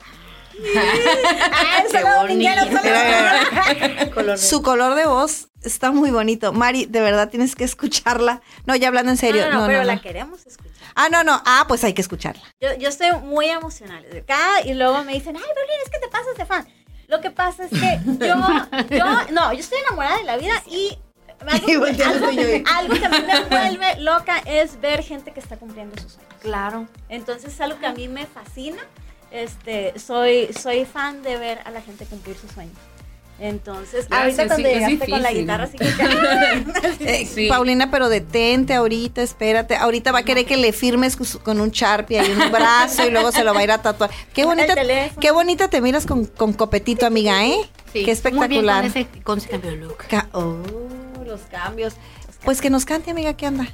Su 4.35 4.61
color 4.61 4.95
de 4.95 5.05
voz 5.05 5.47
está 5.63 5.91
muy 5.91 6.11
bonito. 6.11 6.53
Mari, 6.53 6.85
de 6.85 7.01
verdad 7.01 7.29
tienes 7.29 7.55
que 7.55 7.63
escucharla. 7.63 8.41
No, 8.65 8.75
ya 8.75 8.87
hablando 8.89 9.11
en 9.11 9.17
serio. 9.17 9.43
No, 9.45 9.49
no, 9.49 9.53
no, 9.53 9.61
no, 9.61 9.67
pero 9.67 9.79
no, 9.79 9.85
la 9.85 10.01
queremos 10.01 10.45
escuchar. 10.45 10.71
Ah, 10.95 11.09
no, 11.09 11.23
no. 11.23 11.41
Ah, 11.45 11.65
pues 11.67 11.83
hay 11.83 11.93
que 11.93 12.01
escucharla. 12.01 12.41
Yo, 12.59 12.73
yo 12.77 12.89
estoy 12.89 13.11
muy 13.23 13.47
emocional. 13.47 14.05
Cada, 14.27 14.61
y 14.61 14.73
luego 14.73 15.03
me 15.03 15.13
dicen, 15.13 15.35
ay, 15.35 15.43
Berlín, 15.43 15.79
es 15.85 15.89
que 15.91 15.99
te 15.99 16.07
pasas 16.09 16.35
de 16.37 16.45
fan. 16.45 16.67
Lo 17.07 17.19
que 17.21 17.31
pasa 17.31 17.65
es 17.65 17.71
que 17.71 17.99
yo, 18.25 18.35
yo, 18.97 19.31
no, 19.31 19.53
yo 19.53 19.59
estoy 19.59 19.79
enamorada 19.79 20.17
de 20.17 20.23
la 20.23 20.37
vida 20.37 20.63
y 20.67 20.97
algo, 21.47 21.67
Y 21.71 21.75
volteando 21.77 22.27
algo- 22.27 22.41
yo 22.41 22.47
y- 22.55 22.63
algo 22.67 22.93
que 22.93 23.05
a 23.05 23.09
mí 23.09 23.17
me 23.25 23.39
vuelve 23.45 23.99
loca 23.99 24.39
es 24.45 24.79
ver 24.79 25.03
gente 25.03 25.31
que 25.33 25.39
está 25.39 25.57
cumpliendo 25.57 25.99
sus 26.01 26.13
sueños. 26.13 26.33
Claro. 26.41 26.87
Entonces 27.09 27.53
es 27.53 27.61
algo 27.61 27.79
que 27.79 27.87
a 27.87 27.93
mí 27.93 28.07
me 28.07 28.25
fascina. 28.27 28.81
Este, 29.31 29.97
soy, 29.97 30.49
soy 30.53 30.85
fan 30.85 31.23
de 31.23 31.37
ver 31.37 31.59
a 31.65 31.71
la 31.71 31.81
gente 31.81 32.05
cumplir 32.05 32.35
sus 32.37 32.51
sueños. 32.51 32.75
Entonces, 33.43 34.05
ahorita 34.11 34.45
cuando 34.45 34.67
sí, 34.69 34.73
llegaste 34.75 35.09
con 35.09 35.21
la 35.23 35.33
guitarra, 35.33 35.63
así 35.63 35.77
que 35.77 35.85
Eh, 36.99 37.25
Sí. 37.25 37.47
Paulina, 37.47 37.89
pero 37.89 38.07
detente 38.07 38.75
ahorita, 38.75 39.23
espérate. 39.23 39.75
Ahorita 39.75 40.11
va 40.11 40.19
a 40.19 40.23
querer 40.23 40.45
que 40.45 40.57
le 40.57 40.71
firmes 40.73 41.17
con 41.43 41.59
un 41.59 41.71
Sharpie 41.71 42.19
ahí 42.19 42.31
en 42.31 42.39
un 42.39 42.51
brazo 42.51 43.05
y 43.07 43.09
luego 43.09 43.31
se 43.31 43.43
lo 43.43 43.53
va 43.55 43.61
a 43.61 43.63
ir 43.63 43.71
a 43.71 43.81
tatuar. 43.81 44.11
Qué 44.33 44.45
bonita, 44.45 44.75
qué 45.19 45.31
bonita 45.31 45.67
te 45.69 45.81
miras 45.81 46.05
con, 46.05 46.25
con 46.25 46.53
copetito, 46.53 47.07
amiga, 47.07 47.43
¿eh? 47.45 47.57
Sí, 47.91 48.05
qué 48.05 48.11
espectacular. 48.11 48.83
Muy 48.83 48.91
bien 48.93 49.03
con 49.03 49.11
ese, 49.11 49.23
con 49.23 49.37
ese 49.39 49.49
cambio 49.49 49.71
de 49.71 49.77
look. 49.77 49.97
Ca- 50.07 50.29
oh, 50.33 50.57
los 51.25 51.41
cambios. 51.49 51.95
Pues 52.45 52.61
que 52.61 52.69
nos 52.69 52.85
cante, 52.85 53.09
amiga, 53.11 53.33
¿qué 53.35 53.47
anda? 53.47 53.67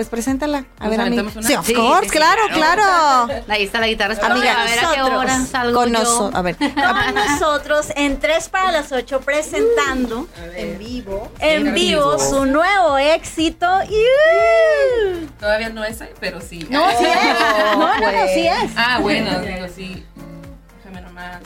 Pues 0.00 0.08
preséntala. 0.08 0.64
A 0.78 0.84
¿Nos 0.84 0.90
ver, 0.92 1.00
amiga. 1.02 1.22
una? 1.24 1.42
Sí, 1.42 1.54
of 1.54 1.66
Sí, 1.66 1.74
course, 1.74 2.04
sí, 2.08 2.16
claro, 2.16 2.40
claro. 2.54 3.42
Ahí 3.48 3.64
está 3.64 3.80
la 3.80 3.86
guitarra. 3.86 4.14
Amiga, 4.14 4.62
a 4.62 4.64
ver 4.64 4.78
a 4.82 4.94
qué 4.94 5.02
hora 5.02 5.44
salgo 5.44 5.78
Con 5.78 5.92
yo. 5.92 5.98
nosotros. 5.98 6.34
A 6.34 6.40
ver. 6.40 6.56
con 6.58 7.14
nosotros 7.14 7.88
en 7.96 8.18
3 8.18 8.48
para 8.48 8.72
las 8.72 8.90
8 8.92 9.20
presentando 9.20 10.26
En 10.56 10.78
vivo. 10.78 11.30
en 11.38 11.74
vivo 11.74 12.16
vivo. 12.16 12.18
su 12.18 12.46
nuevo 12.46 12.96
éxito. 12.96 13.66
¡Iu! 13.90 15.26
Todavía 15.38 15.68
no 15.68 15.84
es, 15.84 16.02
pero 16.18 16.40
sí. 16.40 16.66
No, 16.70 16.88
sí 16.98 17.04
es. 17.04 17.16
No, 17.76 18.00
no, 18.00 18.12
no, 18.12 18.26
sí 18.32 18.46
es. 18.46 18.70
Ah, 18.76 19.00
bueno, 19.02 19.38
digo, 19.40 19.66
sí. 19.76 20.02
Déjame 20.78 21.02
nomás. 21.02 21.40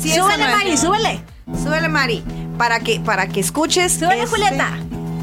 Sí, 0.00 0.14
súbele, 0.14 0.44
no 0.44 0.50
es. 0.50 0.56
Mari, 0.56 0.76
súbele. 0.76 1.20
Súbele, 1.64 1.88
Mari. 1.88 2.22
Para 2.56 2.78
que, 2.78 3.00
para 3.00 3.26
que 3.26 3.40
escuches. 3.40 3.94
Súbele, 3.94 4.22
este- 4.22 4.36
Julieta. 4.36 4.70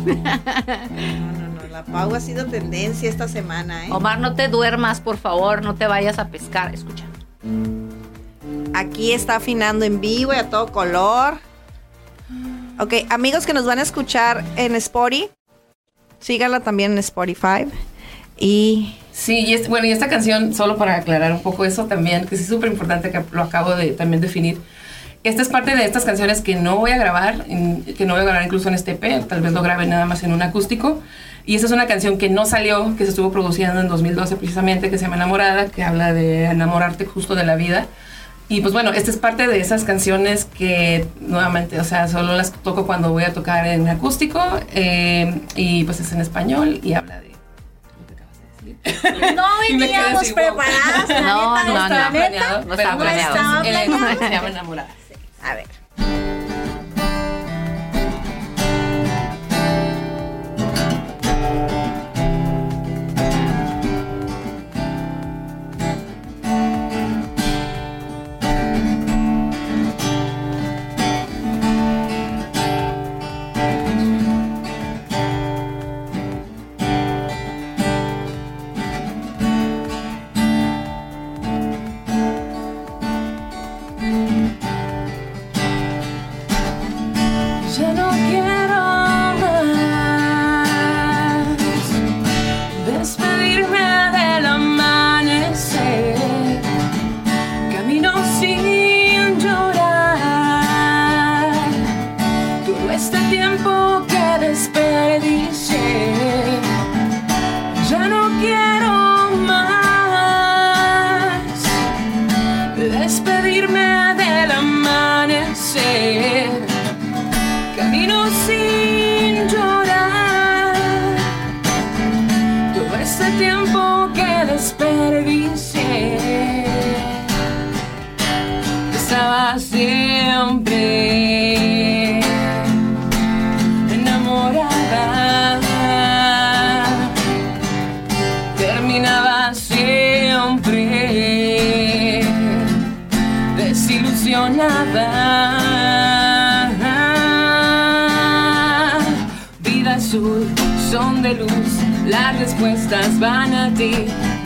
La 1.79 1.85
Pau 1.85 2.13
ha 2.13 2.19
sido 2.19 2.45
tendencia 2.45 3.09
esta 3.09 3.29
semana, 3.29 3.87
¿eh? 3.87 3.89
Omar, 3.93 4.19
no 4.19 4.35
te 4.35 4.49
duermas, 4.49 4.99
por 4.99 5.15
favor, 5.15 5.63
no 5.63 5.75
te 5.75 5.87
vayas 5.87 6.19
a 6.19 6.27
pescar. 6.27 6.73
Escucha. 6.73 7.05
Aquí 8.73 9.13
está 9.13 9.37
afinando 9.37 9.85
en 9.85 10.01
vivo 10.01 10.33
y 10.33 10.35
a 10.35 10.49
todo 10.49 10.73
color. 10.73 11.39
Ok, 12.79 12.95
amigos 13.09 13.45
que 13.45 13.53
nos 13.53 13.65
van 13.65 13.79
a 13.79 13.83
escuchar 13.83 14.43
en 14.57 14.75
Spotify, 14.75 15.29
síganla 16.19 16.59
también 16.59 16.91
en 16.91 16.97
Spotify. 16.97 17.65
Y 18.37 18.97
Sí, 19.13 19.45
y 19.47 19.67
bueno, 19.69 19.87
y 19.87 19.91
esta 19.91 20.09
canción, 20.09 20.53
solo 20.53 20.75
para 20.75 20.97
aclarar 20.97 21.31
un 21.31 21.41
poco 21.41 21.63
eso 21.63 21.85
también, 21.85 22.25
que 22.25 22.35
es 22.35 22.45
súper 22.45 22.73
importante, 22.73 23.09
que 23.09 23.23
lo 23.31 23.43
acabo 23.43 23.73
de 23.75 23.91
también 23.91 24.19
definir. 24.19 24.59
Esta 25.23 25.41
es 25.41 25.49
parte 25.49 25.75
de 25.75 25.83
estas 25.83 26.05
canciones 26.05 26.41
que 26.41 26.55
no 26.55 26.77
voy 26.77 26.91
a 26.91 26.97
grabar, 26.97 27.45
que 27.45 28.05
no 28.05 28.13
voy 28.13 28.21
a 28.21 28.25
grabar 28.25 28.43
incluso 28.43 28.69
en 28.69 28.75
este 28.75 28.91
EP, 28.91 29.27
tal 29.27 29.41
vez 29.41 29.51
lo 29.51 29.61
grabe 29.61 29.85
nada 29.85 30.05
más 30.05 30.23
en 30.23 30.31
un 30.31 30.41
acústico. 30.41 31.01
Y 31.49 31.55
esta 31.55 31.65
es 31.65 31.73
una 31.73 31.87
canción 31.87 32.19
que 32.19 32.29
no 32.29 32.45
salió, 32.45 32.95
que 32.95 33.05
se 33.05 33.09
estuvo 33.09 33.31
produciendo 33.31 33.81
en 33.81 33.87
2012 33.87 34.35
precisamente, 34.35 34.91
que 34.91 34.99
se 34.99 35.05
llama 35.05 35.15
Enamorada, 35.15 35.65
que 35.65 35.83
habla 35.83 36.13
de 36.13 36.43
enamorarte 36.45 37.05
justo 37.05 37.33
de 37.33 37.43
la 37.43 37.55
vida. 37.55 37.87
Y 38.49 38.61
pues 38.61 38.71
bueno, 38.71 38.91
esta 38.91 39.09
es 39.09 39.17
parte 39.17 39.47
de 39.47 39.59
esas 39.59 39.83
canciones 39.83 40.45
que 40.45 41.07
nuevamente, 41.21 41.79
o 41.79 41.83
sea, 41.83 42.07
solo 42.07 42.35
las 42.37 42.51
toco 42.51 42.85
cuando 42.85 43.11
voy 43.11 43.23
a 43.23 43.33
tocar 43.33 43.65
en 43.65 43.87
acústico 43.87 44.39
eh, 44.73 45.41
y 45.55 45.85
pues 45.85 45.99
es 45.99 46.11
en 46.11 46.21
español 46.21 46.81
y 46.83 46.93
habla 46.93 47.19
de... 47.19 47.31
No 49.35 49.45
veníamos 49.79 50.31
preparadas. 50.31 51.09
No, 51.09 51.63
no, 51.63 51.73
no, 51.73 51.89
no, 51.89 52.11
planeado, 52.11 52.63
no 52.65 52.73
estaba 52.75 52.97
planeado. 52.99 53.35
estaba 53.35 53.67
El- 53.67 53.89
planeado. 53.89 54.19
se 54.19 54.29
llama 54.29 54.49
Enamorada. 54.49 54.89
A 55.41 55.55
ver. 55.55 55.65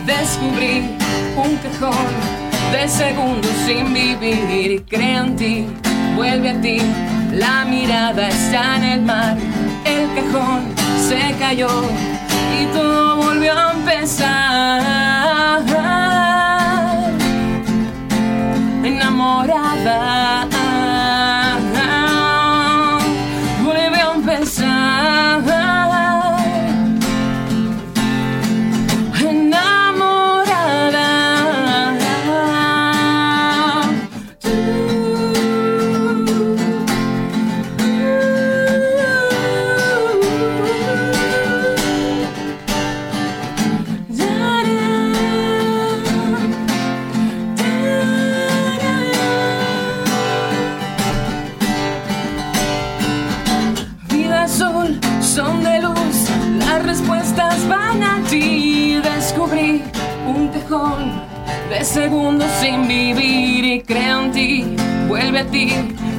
Descubrí 0.06 0.90
un 1.36 1.58
cajón 1.58 2.08
de 2.72 2.88
segundos 2.88 3.52
sin 3.66 3.94
vivir. 3.94 4.84
Creo 4.90 5.24
en 5.24 5.36
ti, 5.36 5.66
vuelve 6.16 6.50
a 6.52 6.62
ti. 6.62 6.82
La 7.32 7.66
mirada 7.66 8.30
está 8.30 8.78
en 8.78 8.84
el 8.84 9.02
mar, 9.02 9.38
el 9.86 10.08
cajón 10.16 10.74
se 11.08 11.36
cayó 11.40 11.84
y 12.62 12.66
todo 12.74 13.18
volvió 13.18 13.54
a 13.58 13.72
empezar 13.74 15.04
enamorada. 18.84 20.43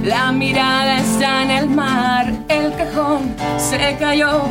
La 0.02 0.32
mirada 0.32 0.98
está 0.98 1.44
en 1.44 1.50
el 1.52 1.68
mar, 1.68 2.32
el 2.48 2.74
cajón 2.74 3.36
se 3.58 3.96
cayó 3.96 4.42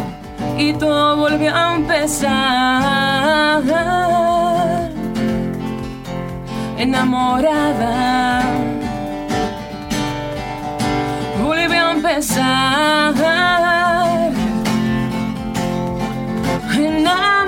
y 0.57 0.71
todo 0.71 1.17
volvió 1.17 1.53
a 1.53 1.75
empezar. 1.75 3.61
Enamorada 6.77 8.43
vuelve 11.43 11.77
a 11.77 11.91
empezar. 11.91 13.13
Enamorada. 16.73 17.42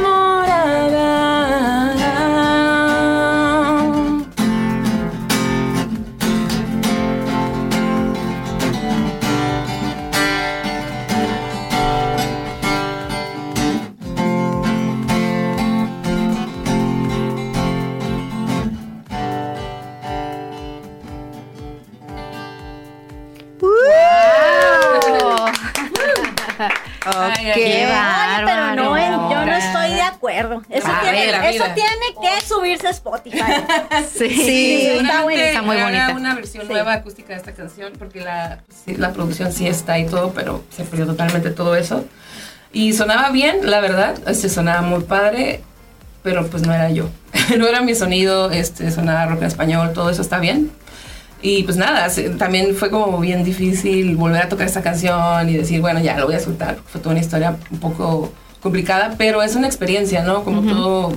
Eso 31.55 31.65
tiene 31.73 31.89
que 32.21 32.45
subirse 32.45 32.87
a 32.87 32.91
Spotify. 32.91 33.37
Sí, 34.17 34.29
Sí, 34.29 34.87
está 34.87 35.23
buena, 35.23 35.43
está 35.43 35.61
muy 35.61 35.77
bonita. 35.77 36.13
una 36.15 36.35
versión 36.35 36.67
nueva 36.67 36.93
acústica 36.93 37.29
de 37.33 37.35
esta 37.39 37.53
canción 37.53 37.93
porque 37.97 38.21
la, 38.21 38.63
sí, 38.85 38.95
la 38.95 39.11
producción 39.13 39.51
sí 39.51 39.67
está 39.67 39.97
y 39.99 40.05
todo, 40.05 40.31
pero 40.33 40.63
se 40.75 40.83
perdió 40.83 41.05
totalmente 41.05 41.51
todo 41.51 41.75
eso. 41.75 42.05
Y 42.73 42.93
sonaba 42.93 43.29
bien, 43.29 43.69
la 43.69 43.79
verdad, 43.79 44.15
este, 44.27 44.49
sonaba 44.49 44.81
muy 44.81 45.03
padre, 45.03 45.61
pero 46.23 46.45
pues 46.47 46.63
no 46.65 46.73
era 46.73 46.89
yo. 46.89 47.09
no 47.57 47.67
era 47.67 47.81
mi 47.81 47.95
sonido, 47.95 48.51
este, 48.51 48.91
sonaba 48.91 49.25
rock 49.27 49.41
en 49.41 49.47
español, 49.47 49.93
todo 49.93 50.09
eso 50.09 50.21
está 50.21 50.39
bien. 50.39 50.71
Y 51.41 51.63
pues 51.63 51.77
nada, 51.77 52.07
también 52.37 52.75
fue 52.75 52.89
como 52.89 53.19
bien 53.19 53.43
difícil 53.43 54.15
volver 54.15 54.41
a 54.41 54.49
tocar 54.49 54.65
esta 54.65 54.81
canción 54.81 55.47
y 55.47 55.57
decir, 55.57 55.79
bueno, 55.79 55.99
ya 55.99 56.17
lo 56.17 56.25
voy 56.25 56.35
a 56.35 56.39
soltar. 56.39 56.77
Fue 56.87 56.99
toda 56.99 57.11
una 57.11 57.21
historia 57.21 57.55
un 57.69 57.79
poco 57.79 58.33
complicada, 58.61 59.13
pero 59.17 59.43
es 59.43 59.55
una 59.55 59.67
experiencia, 59.67 60.23
¿no? 60.23 60.43
Como 60.43 60.63
todo 60.63 61.13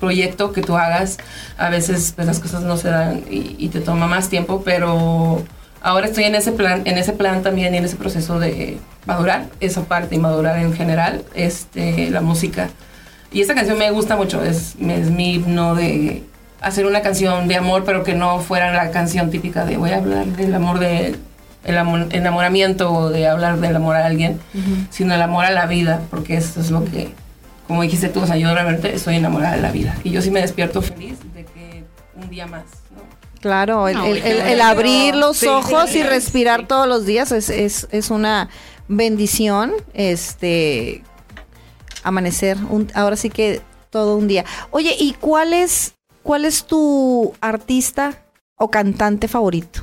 proyecto 0.00 0.52
que 0.52 0.62
tú 0.62 0.76
hagas, 0.76 1.18
a 1.58 1.68
veces 1.70 2.12
pues, 2.14 2.26
las 2.26 2.38
cosas 2.40 2.62
no 2.62 2.76
se 2.76 2.88
dan 2.88 3.22
y, 3.30 3.56
y 3.58 3.68
te 3.68 3.80
toma 3.80 4.06
más 4.06 4.28
tiempo, 4.28 4.62
pero 4.64 5.42
ahora 5.82 6.06
estoy 6.06 6.24
en 6.24 6.34
ese 6.34 6.52
plan, 6.52 6.82
en 6.84 6.98
ese 6.98 7.12
plan 7.12 7.42
también 7.42 7.74
y 7.74 7.78
en 7.78 7.84
ese 7.84 7.96
proceso 7.96 8.38
de 8.38 8.78
madurar 9.06 9.46
esa 9.60 9.82
parte 9.84 10.14
y 10.16 10.18
madurar 10.18 10.58
en 10.58 10.72
general 10.74 11.22
este, 11.34 12.10
la 12.10 12.20
música. 12.20 12.68
Y 13.32 13.40
esta 13.40 13.54
canción 13.54 13.78
me 13.78 13.90
gusta 13.90 14.16
mucho, 14.16 14.42
es, 14.44 14.74
es 14.80 15.10
mi 15.10 15.34
himno 15.34 15.74
de 15.74 16.22
hacer 16.60 16.86
una 16.86 17.02
canción 17.02 17.48
de 17.48 17.56
amor, 17.56 17.84
pero 17.84 18.02
que 18.02 18.14
no 18.14 18.40
fuera 18.40 18.72
la 18.72 18.90
canción 18.90 19.30
típica 19.30 19.64
de 19.64 19.76
voy 19.76 19.90
a 19.90 19.96
hablar 19.98 20.24
del 20.26 20.54
amor 20.54 20.78
de 20.78 21.16
el 21.64 21.78
amor- 21.78 22.06
enamoramiento 22.12 22.92
o 22.92 23.10
de 23.10 23.26
hablar 23.28 23.58
del 23.58 23.74
amor 23.74 23.96
a 23.96 24.06
alguien, 24.06 24.38
sino 24.90 25.14
el 25.14 25.20
amor 25.22 25.44
a 25.44 25.50
la 25.50 25.66
vida, 25.66 26.00
porque 26.10 26.36
eso 26.36 26.60
es 26.60 26.70
lo 26.70 26.84
que, 26.84 27.12
como 27.66 27.82
dijiste 27.82 28.08
tú, 28.08 28.20
o 28.20 28.26
sea, 28.26 28.36
yo 28.36 28.52
realmente 28.54 28.94
estoy 28.94 29.16
enamorada 29.16 29.56
de 29.56 29.62
la 29.62 29.72
vida. 29.72 29.96
Y 30.04 30.10
yo 30.10 30.22
sí 30.22 30.30
me 30.30 30.40
despierto 30.40 30.82
feliz 30.82 31.18
de 31.34 31.44
que 31.44 31.84
un 32.14 32.28
día 32.30 32.46
más, 32.46 32.64
¿no? 32.94 33.02
Claro, 33.40 33.88
el, 33.88 33.96
No, 33.96 34.04
el- 34.06 34.22
qué 34.22 34.30
el- 34.30 34.36
el 34.38 34.44
bonito. 34.46 34.64
abrir 34.64 35.14
los 35.14 35.36
Sí, 35.38 35.46
ojos 35.46 35.90
sí, 35.90 35.98
y 35.98 36.02
sí. 36.02 36.08
respirar 36.08 36.66
todos 36.66 36.86
los 36.88 37.04
días 37.06 37.32
es, 37.32 37.50
es, 37.50 37.86
es 37.90 38.10
una 38.10 38.48
bendición. 38.88 39.72
Este 39.94 41.02
amanecer, 42.02 42.56
un- 42.70 42.90
ahora 42.94 43.16
sí 43.16 43.30
que 43.30 43.60
todo 43.90 44.16
un 44.16 44.28
día. 44.28 44.44
Oye, 44.70 44.94
¿y 44.98 45.12
cuál 45.14 45.52
es, 45.52 45.94
cuál 46.22 46.44
es 46.44 46.64
tu 46.64 47.34
artista 47.40 48.22
o 48.56 48.70
cantante 48.70 49.28
favorito? 49.28 49.82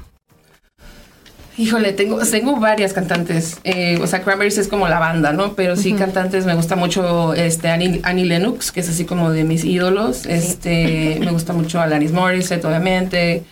Híjole, 1.57 1.93
tengo, 1.93 2.17
tengo 2.19 2.59
varias 2.59 2.93
cantantes. 2.93 3.57
Eh, 3.63 3.99
o 4.01 4.07
sea, 4.07 4.23
Cranberries 4.23 4.57
es 4.57 4.67
como 4.67 4.87
la 4.87 4.97
banda, 4.97 5.33
¿no? 5.33 5.53
Pero 5.53 5.75
sí, 5.75 5.93
cantantes, 5.93 6.45
me 6.45 6.55
gusta 6.55 6.75
mucho 6.75 7.33
este, 7.35 7.69
Annie, 7.69 7.99
Annie 8.03 8.25
Lennox, 8.25 8.71
que 8.71 8.79
es 8.79 8.89
así 8.89 9.05
como 9.05 9.29
de 9.31 9.43
mis 9.43 9.63
ídolos. 9.63 10.25
Este, 10.25 11.17
me 11.19 11.31
gusta 11.31 11.53
mucho 11.53 11.79
Alanis 11.79 12.11
Morissette, 12.11 12.65
obviamente. 12.65 13.43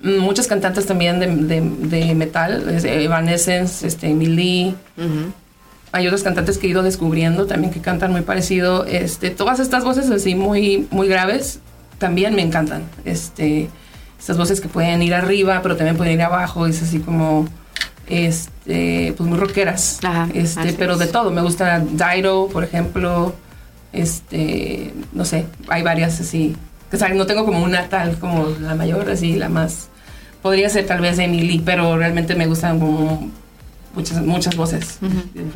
Mm, 0.00 0.18
Muchas 0.18 0.46
cantantes 0.46 0.86
también 0.86 1.20
de, 1.20 1.26
de, 1.26 1.60
de 1.60 2.14
metal, 2.14 2.66
es, 2.70 2.84
Evanescence, 2.84 3.86
este, 3.86 4.08
Emily. 4.08 4.74
Hay 5.92 6.06
otros 6.06 6.22
cantantes 6.22 6.56
que 6.56 6.66
he 6.66 6.70
ido 6.70 6.82
descubriendo 6.82 7.46
también 7.46 7.72
que 7.72 7.80
cantan 7.80 8.12
muy 8.12 8.22
parecido. 8.22 8.86
Este, 8.86 9.30
todas 9.30 9.60
estas 9.60 9.84
voces 9.84 10.08
así 10.10 10.34
muy, 10.34 10.86
muy 10.90 11.08
graves 11.08 11.58
también 11.98 12.34
me 12.34 12.42
encantan. 12.42 12.84
Este, 13.04 13.68
estas 14.20 14.36
voces 14.36 14.60
que 14.60 14.68
pueden 14.68 15.02
ir 15.02 15.14
arriba, 15.14 15.60
pero 15.62 15.76
también 15.76 15.96
pueden 15.96 16.12
ir 16.12 16.22
abajo. 16.22 16.66
Es 16.66 16.82
así 16.82 17.00
como, 17.00 17.48
este, 18.06 19.14
pues 19.16 19.28
muy 19.28 19.38
rockeras. 19.38 19.98
Ajá, 20.04 20.28
este, 20.34 20.74
pero 20.74 20.98
de 20.98 21.06
todo. 21.06 21.30
Me 21.30 21.40
gusta 21.40 21.80
Dido, 21.80 22.48
por 22.48 22.62
ejemplo. 22.62 23.34
Este, 23.92 24.92
no 25.12 25.24
sé, 25.24 25.46
hay 25.68 25.82
varias 25.82 26.20
así. 26.20 26.54
O 26.92 26.96
sea, 26.96 27.08
no 27.08 27.24
tengo 27.24 27.46
como 27.46 27.62
una 27.62 27.88
tal 27.88 28.18
como 28.18 28.48
la 28.60 28.74
mayor, 28.74 29.08
así 29.10 29.36
la 29.36 29.48
más. 29.48 29.88
Podría 30.42 30.68
ser 30.68 30.86
tal 30.86 31.00
vez 31.00 31.18
Emily, 31.18 31.62
pero 31.64 31.96
realmente 31.96 32.34
me 32.34 32.46
gustan 32.46 32.78
como 32.78 33.30
muchas, 33.94 34.22
muchas 34.22 34.54
voces 34.54 34.98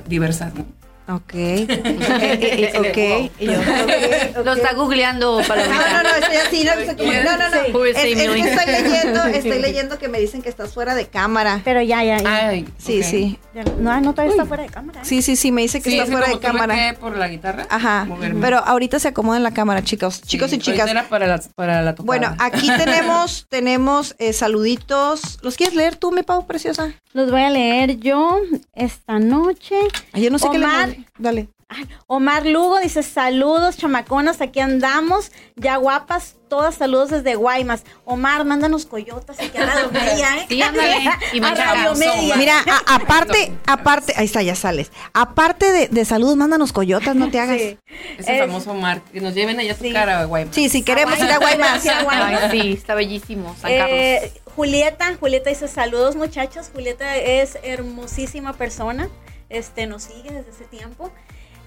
diversas. 0.08 0.54
¿no? 0.54 0.64
Ok. 1.06 1.34
Eh, 1.34 1.66
eh, 1.68 2.72
eh, 2.74 3.28
ok. 3.28 3.32
Y 3.38 3.46
yo, 3.46 3.52
ok, 3.60 4.44
Lo 4.44 4.52
está 4.54 4.72
googleando 4.72 5.38
No, 5.40 5.46
Palomita. 5.46 6.02
no, 6.02 6.02
no, 6.02 6.08
estoy 6.16 6.36
así, 6.36 6.64
no, 6.64 6.74
no, 6.76 7.38
no, 7.38 7.38
no. 7.38 7.84
Sí. 7.84 7.90
Es, 7.90 7.96
es 7.96 8.02
que 8.16 8.24
Emily. 8.24 8.40
estoy 8.40 8.66
leyendo, 8.72 9.24
estoy 9.24 9.58
leyendo 9.62 9.98
que 9.98 10.08
me 10.08 10.18
dicen 10.18 10.40
que 10.40 10.48
estás 10.48 10.72
fuera 10.72 10.94
de 10.94 11.06
cámara. 11.08 11.60
Pero 11.62 11.82
ya, 11.82 12.02
ya, 12.02 12.18
ya. 12.22 12.48
Ay, 12.48 12.66
Sí, 12.78 13.02
sí. 13.02 13.38
No, 13.78 14.00
no, 14.00 14.12
todavía 14.12 14.32
está 14.32 14.46
fuera 14.46 14.62
de 14.62 14.70
cámara. 14.70 15.00
¿eh? 15.02 15.04
Sí, 15.04 15.20
sí, 15.20 15.36
sí, 15.36 15.52
me 15.52 15.60
dice 15.62 15.82
que 15.82 15.90
Sí, 15.90 15.98
está 15.98 16.04
es 16.04 16.10
fuera 16.10 16.26
de 16.32 16.38
cámara. 16.38 16.74
que 16.74 16.94
por 16.98 17.16
la 17.18 17.28
guitarra. 17.28 17.66
Ajá. 17.68 18.06
moverme. 18.06 18.40
Pero 18.40 18.58
ahorita 18.58 18.98
se 18.98 19.08
acomoda 19.08 19.36
en 19.36 19.42
la 19.42 19.52
cámara, 19.52 19.82
chicos, 19.84 20.22
chicos 20.22 20.50
Sí, 20.50 20.56
y 20.56 20.58
chicas. 20.60 20.88
Era 20.88 21.04
para 21.08 21.26
la, 21.26 21.40
para 21.54 21.82
la 21.82 21.94
tocada. 21.94 22.06
Bueno, 22.06 22.34
aquí 22.38 22.66
tenemos, 22.78 23.46
tenemos 23.50 24.16
eh, 24.18 24.32
saluditos. 24.32 25.38
¿Los 25.42 25.56
quieres 25.56 25.74
leer 25.76 25.96
tú, 25.96 26.12
mi 26.12 26.22
Pau, 26.22 26.46
preciosa? 26.46 26.94
Los 27.12 27.30
voy 27.30 27.42
a 27.42 27.50
leer 27.50 27.98
yo 27.98 28.38
esta 28.74 29.18
noche. 29.18 29.76
Ay, 30.12 30.22
yo 30.22 30.30
no 30.30 30.38
sé 30.38 30.48
qué 30.50 30.58
le 30.58 30.66
Omar. 30.96 31.10
Dale. 31.18 31.48
Ay, 31.66 31.88
Omar 32.06 32.44
Lugo 32.44 32.78
dice 32.78 33.02
saludos, 33.02 33.78
chamaconas, 33.78 34.40
aquí 34.42 34.60
andamos, 34.60 35.32
ya 35.56 35.76
guapas, 35.76 36.36
todas 36.48 36.74
saludos 36.74 37.08
desde 37.08 37.34
Guaymas. 37.36 37.84
Omar, 38.04 38.44
mándanos 38.44 38.84
coyotas 38.84 39.40
aquí 39.40 39.56
a 39.56 39.64
Radio 39.64 39.90
Media, 39.92 40.36
¿eh? 40.38 40.46
Sí, 40.48 40.60
ándale. 40.62 40.94
Y 41.32 41.42
a 41.42 41.54
Radio. 41.54 41.94
Media. 41.94 42.36
Mira, 42.36 42.58
a- 42.60 42.94
aparte, 42.96 43.50
aparte, 43.66 44.12
ahí 44.16 44.26
está, 44.26 44.42
ya 44.42 44.54
sales. 44.54 44.92
Aparte 45.14 45.72
de, 45.72 45.88
de 45.88 46.04
salud, 46.04 46.36
mándanos 46.36 46.72
coyotas, 46.72 47.16
no 47.16 47.30
te 47.30 47.40
hagas. 47.40 47.58
Sí. 47.58 47.78
Ese 48.18 48.34
es- 48.34 48.40
famoso 48.40 48.74
Mark. 48.74 49.02
Que 49.10 49.20
nos 49.22 49.34
lleven 49.34 49.58
allá 49.58 49.72
a 49.72 49.76
Sí. 49.76 49.88
tocar 49.88 50.10
a 50.10 50.24
Guaymas. 50.26 50.54
Sí, 50.54 50.68
si 50.68 50.82
queremos 50.82 51.18
ir 51.18 51.30
a 51.30 51.38
Guaymas. 51.38 51.82
Guaymas. 51.82 51.86
a 51.86 52.04
Guaymas. 52.04 52.42
Ay, 52.44 52.60
sí, 52.60 52.72
está 52.74 52.94
bellísimo. 52.94 53.56
San 53.58 53.70
Eh, 53.72 53.78
Carlos. 54.20 54.42
Julieta, 54.54 55.16
Julieta 55.18 55.48
dice 55.50 55.66
saludos 55.66 56.14
muchachos. 56.14 56.70
Julieta 56.72 57.16
es 57.16 57.58
hermosísima 57.64 58.52
persona. 58.52 59.08
Este 59.48 59.86
nos 59.86 60.04
sigue 60.04 60.30
desde 60.30 60.50
ese 60.50 60.64
tiempo. 60.64 61.10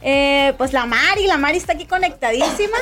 Eh, 0.01 0.53
pues 0.57 0.73
la 0.73 0.85
Mari, 0.85 1.27
la 1.27 1.37
Mari 1.37 1.57
está 1.57 1.73
aquí 1.73 1.85
conectadísima. 1.85 2.77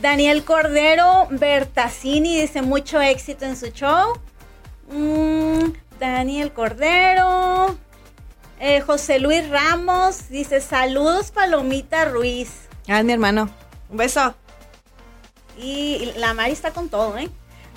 Daniel 0.00 0.44
Cordero 0.44 1.26
Bertasini 1.30 2.40
dice 2.40 2.62
mucho 2.62 3.00
éxito 3.00 3.44
en 3.44 3.56
su 3.56 3.66
show. 3.66 4.18
Mm, 4.90 5.72
Daniel 5.98 6.52
Cordero. 6.52 7.76
Eh, 8.58 8.80
José 8.80 9.18
Luis 9.18 9.48
Ramos 9.48 10.28
dice 10.28 10.60
saludos 10.60 11.30
Palomita 11.30 12.04
Ruiz. 12.04 12.68
Ah, 12.88 13.02
mi 13.02 13.12
hermano. 13.12 13.50
Un 13.90 13.96
beso. 13.96 14.34
Y 15.58 16.12
la 16.16 16.34
Mari 16.34 16.52
está 16.52 16.72
con 16.72 16.88
todo, 16.88 17.18
¿eh? 17.18 17.28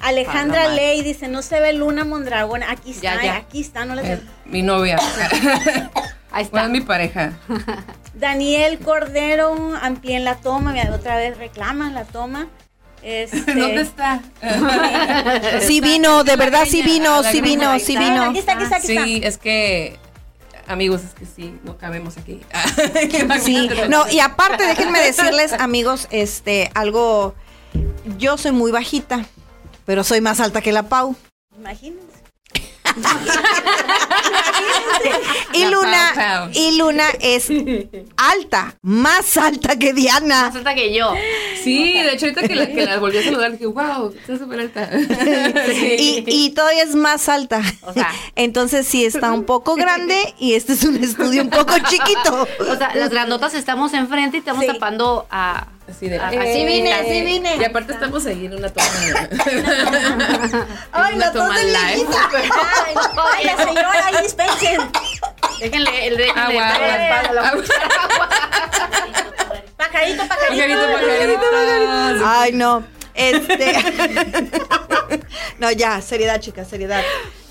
Alejandra. 0.01 0.69
Ley 0.69 1.01
dice, 1.01 1.27
no 1.27 1.41
se 1.41 1.59
ve 1.59 1.73
Luna 1.73 2.05
Mondragón. 2.05 2.63
Aquí 2.63 2.91
está, 2.91 3.15
Ya, 3.15 3.23
ya. 3.23 3.35
aquí 3.37 3.61
está, 3.61 3.85
no 3.85 3.95
la 3.95 4.01
Eh, 4.03 4.21
mi 4.45 4.61
novia. 4.61 4.97
Ahí 6.31 6.43
Bueno, 6.51 6.57
está. 6.57 6.63
es 6.65 6.69
mi 6.69 6.81
pareja. 6.81 7.33
Daniel 8.13 8.79
Cordero, 8.79 9.73
amplíen 9.81 10.23
la 10.25 10.35
toma, 10.35 10.71
mira, 10.73 10.93
otra 10.93 11.15
vez 11.17 11.37
reclaman 11.37 11.93
la 11.93 12.03
toma. 12.05 12.47
Este, 13.07 13.53
¿Dónde 13.53 13.81
está? 13.81 14.19
Sí 15.61 15.79
vino, 15.79 16.23
de 16.23 16.35
verdad 16.37 16.65
sí 16.67 16.81
vino, 16.81 17.21
La 17.21 17.31
sí 17.31 17.39
vino, 17.39 17.77
sí 17.79 17.93
está. 17.93 17.99
vino. 17.99 18.23
Aquí 18.31 18.39
está, 18.39 18.53
aquí 18.53 18.63
está, 18.63 18.75
aquí 18.77 18.87
Sí, 18.87 19.21
es 19.23 19.37
que, 19.37 19.99
amigos, 20.67 21.03
es 21.03 21.13
que 21.13 21.25
sí, 21.27 21.55
no 21.63 21.77
cabemos 21.77 22.17
aquí. 22.17 22.41
Sí, 23.43 23.69
no, 23.89 24.09
y 24.09 24.19
aparte, 24.21 24.65
déjenme 24.65 24.99
decirles, 25.01 25.53
amigos, 25.53 26.07
este, 26.09 26.71
algo, 26.73 27.35
yo 28.17 28.37
soy 28.39 28.53
muy 28.53 28.71
bajita, 28.71 29.23
pero 29.85 30.03
soy 30.03 30.21
más 30.21 30.39
alta 30.39 30.61
que 30.61 30.71
la 30.71 30.83
Pau. 30.83 31.15
Imagínense. 31.57 32.15
Y 35.53 35.63
La 35.63 35.69
Luna, 35.69 36.49
y 36.53 36.77
Luna 36.77 37.03
es 37.19 37.47
alta, 38.17 38.75
más 38.81 39.37
alta 39.37 39.77
que 39.77 39.93
Diana. 39.93 40.47
Más 40.47 40.55
alta 40.55 40.75
que 40.75 40.93
yo. 40.93 41.13
Sí, 41.63 41.93
de 41.93 42.13
hecho, 42.13 42.25
ahorita 42.27 42.47
que 42.47 42.55
la, 42.55 42.67
que 42.67 42.85
la 42.85 42.99
volví 42.99 43.17
a 43.17 43.23
saludar, 43.23 43.51
dije, 43.53 43.65
wow, 43.65 44.13
está 44.13 44.37
súper 44.37 44.59
alta. 44.61 44.89
Y, 45.97 46.23
y 46.27 46.49
todavía 46.51 46.83
es 46.83 46.95
más 46.95 47.29
alta. 47.29 47.61
O 47.83 47.93
sea. 47.93 48.11
Entonces 48.35 48.85
sí 48.87 49.05
está 49.05 49.31
un 49.31 49.43
poco 49.45 49.75
grande 49.75 50.33
y 50.39 50.53
este 50.53 50.73
es 50.73 50.83
un 50.83 51.01
estudio 51.03 51.41
un 51.41 51.49
poco 51.49 51.73
chiquito. 51.89 52.47
O 52.69 52.75
sea, 52.75 52.93
las 52.95 53.09
grandotas 53.09 53.53
estamos 53.53 53.93
enfrente 53.93 54.37
y 54.37 54.39
estamos 54.39 54.61
Sí. 54.61 54.67
tapando 54.67 55.25
a. 55.29 55.67
Así 55.89 56.09
de, 56.09 56.19
a- 56.19 56.33
eh, 56.33 56.39
así 56.39 56.65
vine, 56.65 56.93
así 56.93 57.21
vine. 57.21 57.57
Y 57.57 57.63
aparte 57.63 57.93
estamos 57.93 58.25
ahí 58.25 58.45
en 58.47 58.55
una 58.55 58.69
toma. 58.69 58.87
Ay, 60.91 61.15
una 61.15 61.25
la 61.27 61.31
toma 61.31 61.57
de 61.59 61.65
live. 61.65 62.07
Ay, 62.33 62.95
ay, 63.37 63.45
la 63.45 63.57
señora, 63.57 64.05
ahí 64.07 64.15
dispensen. 64.23 64.81
Déjenle, 65.59 66.07
el 66.07 66.17
déjenle 66.17 66.59
Agua, 66.59 66.69
agua. 66.69 67.49
Agua. 67.49 67.63
Pajarito, 69.77 70.27
pajarito. 70.27 70.75
Pajarito, 70.91 71.41
pajarito. 71.51 72.25
Ay, 72.27 72.51
no. 72.53 72.83
Este. 73.13 73.73
no, 75.59 75.71
ya, 75.71 76.01
seriedad, 76.01 76.39
chicas, 76.41 76.67
seriedad. 76.67 77.01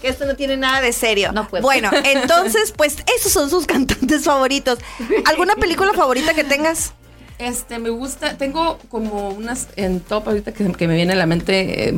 Que 0.02 0.08
esto 0.08 0.26
no 0.26 0.34
tiene 0.36 0.56
nada 0.58 0.80
de 0.82 0.92
serio. 0.92 1.32
No 1.32 1.48
puedo. 1.48 1.62
Bueno, 1.62 1.90
entonces, 2.04 2.72
pues, 2.76 2.96
esos 3.18 3.32
son 3.32 3.48
sus 3.48 3.66
cantantes 3.66 4.24
favoritos. 4.24 4.78
¿Alguna 5.26 5.54
película 5.56 5.92
favorita 5.94 6.34
que 6.34 6.44
tengas? 6.44 6.92
Este, 7.38 7.78
me 7.78 7.90
gusta, 7.90 8.36
tengo 8.36 8.78
como 8.88 9.30
unas 9.30 9.68
en 9.76 10.00
top 10.00 10.28
ahorita 10.28 10.52
que, 10.52 10.70
que 10.72 10.88
me 10.88 10.94
viene 10.94 11.14
a 11.14 11.16
la 11.16 11.26
mente 11.26 11.88
eh, 11.88 11.94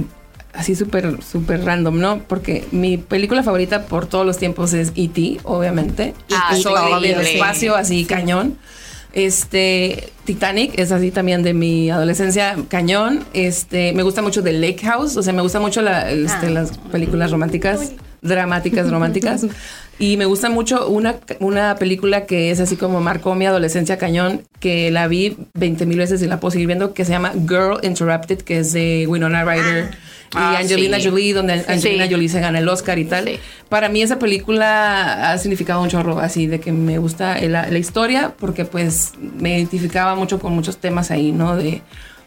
así 0.55 0.75
súper, 0.75 1.23
súper 1.23 1.65
random, 1.65 1.99
¿no? 2.01 2.19
Porque 2.21 2.65
mi 2.73 2.97
película 2.97 3.43
favorita 3.43 3.85
por 3.87 4.07
todos 4.07 4.25
los 4.25 4.39
tiempos 4.39 4.73
es 4.73 4.93
E.T., 4.97 5.41
obviamente. 5.45 6.15
Ah, 6.35 6.57
soy 6.57 6.73
del 6.75 6.95
obviamente. 6.95 7.35
espacio 7.35 7.77
así 7.77 8.05
cañón. 8.07 8.57
Este, 9.13 10.11
Titanic 10.25 10.79
es 10.79 10.93
así 10.93 11.11
también 11.11 11.43
de 11.43 11.55
mi 11.55 11.91
adolescencia 11.91 12.57
cañón. 12.69 13.25
Este, 13.33 13.93
me 13.95 14.03
gusta 14.03 14.21
mucho 14.23 14.43
The 14.43 14.53
Lake 14.53 14.81
House, 14.85 15.17
o 15.17 15.23
sea, 15.23 15.33
me 15.33 15.43
gusta 15.43 15.59
mucho 15.61 15.81
la- 15.83 16.11
este, 16.11 16.47
Ah. 16.47 16.51
las 16.51 16.77
películas 16.93 17.31
románticas, 17.31 17.93
dramáticas, 18.23 18.91
románticas. 18.91 19.47
Y 19.99 20.17
me 20.19 20.27
gusta 20.27 20.51
mucho 20.51 20.89
una, 20.89 21.17
una 21.41 21.77
película 21.77 22.27
que 22.27 22.51
es 22.51 22.61
así 22.61 22.77
como 22.77 23.01
marcó 23.01 23.35
mi 23.35 23.47
adolescencia 23.47 23.97
cañón, 23.97 24.43
que 24.61 24.91
la 24.91 25.09
vi 25.09 25.37
20 25.55 25.87
mil 25.87 25.99
veces 25.99 26.21
y 26.23 26.27
la 26.27 26.39
puedo 26.39 26.51
seguir 26.53 26.67
viendo, 26.67 26.93
que 26.93 27.05
se 27.07 27.13
llama 27.13 27.33
Girl 27.49 27.79
Interrupted, 27.83 28.43
que 28.43 28.59
es 28.59 28.73
de 28.75 29.07
Winona 29.09 29.45
Ryder. 29.45 29.85
y 30.33 30.37
Ah, 30.39 30.59
Angelina 30.59 30.99
sí. 31.01 31.09
Jolie, 31.09 31.33
donde 31.33 31.55
Angelina 31.67 32.05
Sí. 32.07 32.11
Jolie 32.13 32.29
se 32.29 32.41
gana 32.41 32.59
el 32.59 32.69
Oscar 32.69 32.99
y 32.99 33.07
tal. 33.07 33.25
Sí. 33.27 33.39
Para 33.71 33.89
mí 33.89 34.03
esa 34.03 34.19
película 34.19 35.31
ha 35.33 35.39
significado 35.39 35.81
un 35.83 35.89
chorro, 35.89 36.19
así 36.19 36.47
de 36.47 36.61
que 36.61 36.73
me 36.73 36.99
gusta 36.99 37.41
la, 37.41 37.67
la 37.71 37.79
historia, 37.79 38.35
porque 38.39 38.65
pues 38.67 39.13
me 39.39 39.57
identificaba 39.57 40.15
mucho 40.15 40.39
con 40.41 40.53
muchos 40.53 40.77
temas 40.77 41.11
ahí, 41.11 41.33
¿no? 41.33 41.57
De, 41.57 41.81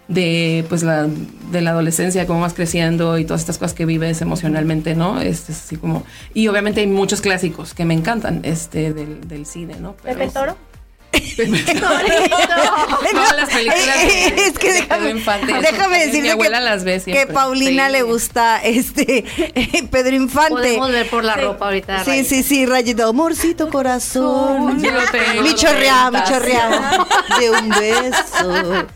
de 0.09 0.65
pues 0.67 0.83
la, 0.83 1.07
de 1.51 1.61
la 1.61 1.69
adolescencia, 1.69 2.25
cómo 2.27 2.41
vas 2.41 2.53
creciendo 2.53 3.17
y 3.17 3.23
todas 3.25 3.39
estas 3.41 3.57
cosas 3.59 3.73
que 3.73 3.85
vives 3.85 4.21
emocionalmente, 4.21 4.95
¿no? 4.95 5.21
Este, 5.21 5.51
es 5.53 5.59
así 5.59 5.77
como... 5.77 6.03
Y 6.33 6.47
obviamente 6.49 6.81
hay 6.81 6.87
muchos 6.87 7.21
clásicos 7.21 7.73
que 7.73 7.85
me 7.85 7.93
encantan, 7.93 8.41
este, 8.43 8.91
del, 8.93 9.27
del 9.27 9.45
cine, 9.45 9.75
¿no? 9.79 9.95
Pero- 10.03 10.17
Pepe 10.19 10.31
Toro. 10.31 10.57
Todas 13.11 13.35
las 13.35 13.49
películas 13.49 13.97
de- 14.05 14.27
es 14.47 14.57
que 14.59 14.67
de 14.73 14.81
déjame, 14.81 14.97
Pedro 15.05 15.17
Infante. 15.17 15.53
déjame 15.53 15.97
Mi 15.99 16.05
decirte 16.05 16.31
abuela 16.31 16.57
que, 16.59 16.63
las 16.65 16.83
ve 16.83 17.01
que. 17.03 17.25
Paulina 17.27 17.87
Sí. 17.87 17.91
le 17.93 18.01
gusta 18.03 18.57
este 18.63 19.25
Pedro 19.91 20.15
Infante. 20.15 20.53
Podemos 20.53 20.91
ver 20.91 21.09
por 21.09 21.23
la 21.23 21.35
Sí. 21.35 21.41
ropa 21.41 21.65
ahorita. 21.65 22.03
Sí, 22.05 22.23
sí, 22.23 22.43
sí, 22.43 22.65
rayito, 22.65 23.07
amorcito 23.07 23.69
corazón. 23.69 24.81
Yo 24.83 24.91
lo 24.91 25.01
tengo, 25.11 25.41
Mi 25.41 25.49
los 25.51 25.55
chorreado, 25.61 26.23
mi. 26.25 27.07
De 27.39 27.49
un 27.51 27.69
beso. 27.69 28.87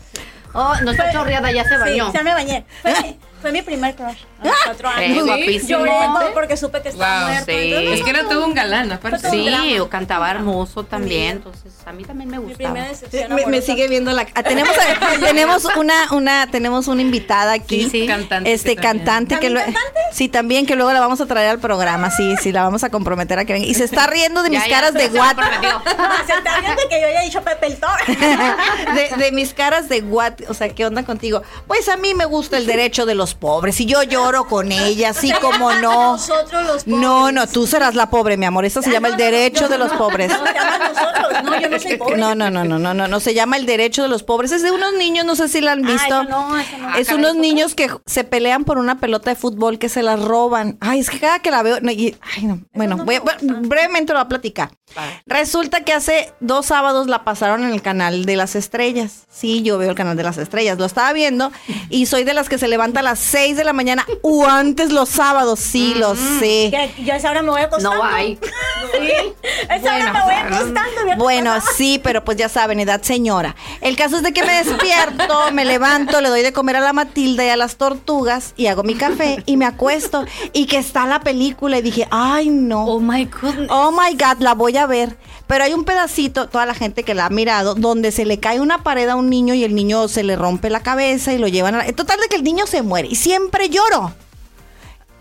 Oh, 0.54 0.74
no 0.82 0.90
está 0.92 1.10
chorreada, 1.12 1.50
ya 1.52 1.64
se 1.64 1.70
Sí, 1.74 1.80
bañó. 1.80 2.12
ya 2.12 2.22
me 2.22 2.32
bañé. 2.32 2.64
Fue, 2.82 2.92
mi- 3.02 3.18
fue 3.42 3.52
mi 3.52 3.62
primer 3.62 3.94
crush. 3.96 4.18
Cuatro 4.64 4.88
años. 4.88 5.24
guapísimo. 5.26 5.78
Lloré 5.80 5.92
porque 6.34 6.56
supe 6.56 6.82
que 6.82 6.88
estaba 6.90 7.20
Wow, 7.20 7.28
muerto. 7.28 7.44
sí. 7.52 7.58
entonces, 7.72 7.98
Es 7.98 8.04
que 8.04 8.10
era 8.10 8.28
todo 8.28 8.44
un 8.46 8.54
galán, 8.54 8.92
aparte. 8.92 9.26
Un 9.28 9.32
Sí, 9.32 9.78
o 9.78 9.88
cantaba 9.88 10.30
hermoso 10.30 10.84
también, 10.84 11.32
entonces 11.38 11.72
a 11.86 11.92
mí 11.92 12.04
también 12.04 12.30
me 12.30 12.38
Mi 12.38 12.44
gustaba. 12.44 12.70
primera 12.72 12.88
decepción 12.88 13.34
Me, 13.34 13.46
me 13.46 13.60
sigue 13.62 13.88
viendo 13.88 14.10
la 14.12 14.26
ah, 14.34 14.42
tenemos 14.42 14.72
tenemos 15.20 15.64
una 15.76 15.94
una 16.12 16.50
tenemos 16.50 16.88
una 16.88 17.02
invitada 17.02 17.52
aquí 17.52 17.84
Sí, 17.84 17.90
sí. 17.90 18.06
Cantante 18.06 18.52
este 18.52 18.74
que 18.76 18.82
cantante 18.82 19.38
que 19.38 19.50
¿También 19.50 19.74
lo- 19.74 20.10
sí 20.12 20.28
también 20.28 20.66
que 20.66 20.76
luego 20.76 20.92
la 20.92 21.00
vamos 21.00 21.20
a 21.20 21.26
traer 21.26 21.50
al 21.50 21.58
programa 21.58 22.10
sí 22.10 22.36
sí 22.40 22.52
la 22.52 22.62
vamos 22.62 22.84
a 22.84 22.90
comprometer 22.90 23.38
a 23.38 23.44
que 23.44 23.52
venga 23.52 23.66
y 23.66 23.74
se 23.74 23.84
está 23.84 24.06
riendo 24.08 24.42
de 24.42 24.50
mis 24.50 24.62
ya, 24.64 24.68
caras 24.70 24.94
de 24.94 25.10
se. 25.10 25.18
Ah, 25.20 25.34
se 26.26 26.32
está 26.32 26.60
viendo 26.60 26.82
que 26.88 27.00
yo 27.00 27.06
haya 27.06 27.20
dicho 27.22 27.42
Pepe 27.42 27.66
el 27.66 27.76
Toro. 27.76 27.94
de, 28.94 29.24
de 29.24 29.32
mis 29.32 29.54
caras 29.54 29.88
de 29.88 30.00
what, 30.02 30.32
o 30.48 30.54
sea, 30.54 30.68
¿qué 30.70 30.86
onda 30.86 31.04
contigo? 31.04 31.42
Pues 31.66 31.88
a 31.88 31.96
mí 31.96 32.14
me 32.14 32.24
gusta 32.24 32.56
el 32.56 32.66
derecho 32.66 33.06
de 33.06 33.14
los 33.14 33.34
pobres 33.34 33.80
y 33.80 33.86
yo 33.86 34.02
lloro 34.02 34.33
con 34.42 34.72
ella, 34.72 35.10
así 35.10 35.32
como 35.40 35.72
no. 35.74 36.12
Nosotros 36.14 36.64
los 36.66 36.82
pobres. 36.84 36.86
No, 36.86 37.30
no, 37.30 37.46
tú 37.46 37.68
serás 37.68 37.94
la 37.94 38.10
pobre, 38.10 38.36
mi 38.36 38.46
amor. 38.46 38.64
Esto 38.64 38.82
se 38.82 38.90
Ah, 38.90 38.94
llama 38.94 39.06
el 39.08 39.16
derecho 39.16 39.68
de 39.68 39.78
los 39.78 39.92
pobres. 39.92 40.32
No, 40.32 40.38
nosotros. 40.44 41.44
No, 41.44 41.60
yo 41.60 41.68
no 41.68 41.78
soy 41.78 41.96
pobre. 41.96 42.16
No, 42.16 42.34
no, 42.34 42.50
no, 42.50 42.64
no, 42.64 42.78
no, 42.80 42.92
no, 42.94 43.06
no, 43.06 43.20
se 43.20 43.32
llama 43.34 43.56
el 43.56 43.66
derecho 43.66 44.02
de 44.02 44.08
los 44.08 44.24
pobres. 44.24 44.50
Es 44.50 44.62
de 44.62 44.72
unos 44.72 44.92
niños, 44.94 45.24
no 45.24 45.36
sé 45.36 45.48
si 45.48 45.60
la 45.60 45.72
han 45.72 45.84
Ah, 45.84 45.92
visto. 45.92 46.06
eso 46.06 46.24
no, 46.24 46.58
eso 46.58 46.78
no. 46.78 46.94
Es 46.96 47.08
Ah, 47.10 47.14
unos 47.14 47.36
niños 47.36 47.74
que 47.76 47.88
se 48.06 48.24
pelean 48.24 48.64
por 48.64 48.78
una 48.78 48.98
pelota 48.98 49.30
de 49.30 49.36
fútbol 49.36 49.78
que 49.78 49.88
se 49.88 50.02
la 50.02 50.16
roban. 50.16 50.76
Ay, 50.80 50.98
es 50.98 51.08
que 51.10 51.20
cada 51.20 51.38
que 51.38 51.50
la 51.52 51.62
veo. 51.62 51.78
no, 51.80 51.92
y- 51.92 52.16
ay, 52.36 52.44
no. 52.44 52.60
Bueno, 52.74 52.96
no 52.96 53.04
voy 53.04 53.16
a- 53.16 53.22
brevemente 53.42 54.12
lo 54.12 54.18
voy 54.18 54.24
a 54.24 54.28
platicar. 54.28 54.70
Resulta 55.26 55.80
que 55.82 55.92
hace 55.92 56.32
dos 56.40 56.66
sábados 56.66 57.06
la 57.08 57.24
pasaron 57.24 57.64
en 57.64 57.70
el 57.72 57.82
canal 57.82 58.24
de 58.24 58.36
las 58.36 58.54
estrellas. 58.54 59.24
Sí, 59.30 59.62
yo 59.62 59.78
veo 59.78 59.90
el 59.90 59.96
canal 59.96 60.16
de 60.16 60.22
las 60.22 60.38
estrellas. 60.38 60.78
Lo 60.78 60.84
estaba 60.84 61.12
viendo 61.12 61.50
y 61.90 62.06
soy 62.06 62.24
de 62.24 62.34
las 62.34 62.48
que 62.48 62.58
se 62.58 62.68
levanta 62.68 63.00
a 63.00 63.02
las 63.02 63.18
6 63.18 63.56
de 63.56 63.64
la 63.64 63.72
mañana 63.72 64.06
o 64.26 64.46
antes 64.46 64.90
los 64.90 65.10
sábados. 65.10 65.60
Sí, 65.60 65.94
lo 65.94 66.16
sé. 66.16 66.70
Que 66.70 66.94
yo 67.04 67.12
a 67.12 67.16
esa 67.16 67.30
hora 67.30 67.42
me 67.42 67.50
voy 67.50 67.60
acostando. 67.60 67.94
No 67.94 68.02
hay. 68.02 68.38
Sí. 68.92 69.10
Esa 69.68 69.96
hora 69.96 70.12
me 70.14 70.22
voy 70.22 70.34
acostando. 70.34 71.16
Bueno, 71.18 71.52
sí, 71.76 72.00
pero 72.02 72.24
pues 72.24 72.38
ya 72.38 72.48
saben, 72.48 72.80
edad 72.80 73.02
señora. 73.02 73.54
El 73.82 73.96
caso 73.96 74.16
es 74.16 74.22
de 74.22 74.32
que 74.32 74.42
me 74.42 74.64
despierto, 74.64 75.52
me 75.52 75.66
levanto, 75.66 76.22
le 76.22 76.30
doy 76.30 76.40
de 76.40 76.54
comer 76.54 76.76
a 76.76 76.80
la 76.80 76.94
Matilda 76.94 77.44
y 77.44 77.50
a 77.50 77.56
las 77.58 77.76
tortugas 77.76 78.54
y 78.56 78.68
hago 78.68 78.82
mi 78.82 78.94
café 78.94 79.42
y 79.44 79.58
me 79.58 79.66
acuesto 79.66 80.24
y 80.54 80.64
que 80.64 80.78
está 80.78 81.04
la 81.06 81.20
película 81.20 81.76
y 81.76 81.82
dije, 81.82 82.08
ay 82.10 82.48
no. 82.48 82.86
Oh 82.86 83.00
my 83.00 83.26
goodness. 83.26 83.68
Oh 83.70 83.92
my 83.92 84.16
God, 84.16 84.40
la 84.40 84.54
voy 84.54 84.78
a 84.78 84.86
ver. 84.86 85.18
Pero 85.54 85.66
hay 85.66 85.72
un 85.72 85.84
pedacito, 85.84 86.48
toda 86.48 86.66
la 86.66 86.74
gente 86.74 87.04
que 87.04 87.14
la 87.14 87.26
ha 87.26 87.30
mirado, 87.30 87.76
donde 87.76 88.10
se 88.10 88.24
le 88.24 88.40
cae 88.40 88.58
una 88.58 88.82
pared 88.82 89.08
a 89.08 89.14
un 89.14 89.30
niño 89.30 89.54
y 89.54 89.62
el 89.62 89.72
niño 89.76 90.08
se 90.08 90.24
le 90.24 90.34
rompe 90.34 90.68
la 90.68 90.80
cabeza 90.80 91.32
y 91.32 91.38
lo 91.38 91.46
llevan 91.46 91.76
a 91.76 91.78
la... 91.78 91.92
Total 91.92 92.18
de 92.18 92.26
que 92.26 92.34
el 92.34 92.42
niño 92.42 92.66
se 92.66 92.82
muere 92.82 93.06
y 93.08 93.14
siempre 93.14 93.68
lloro. 93.68 94.12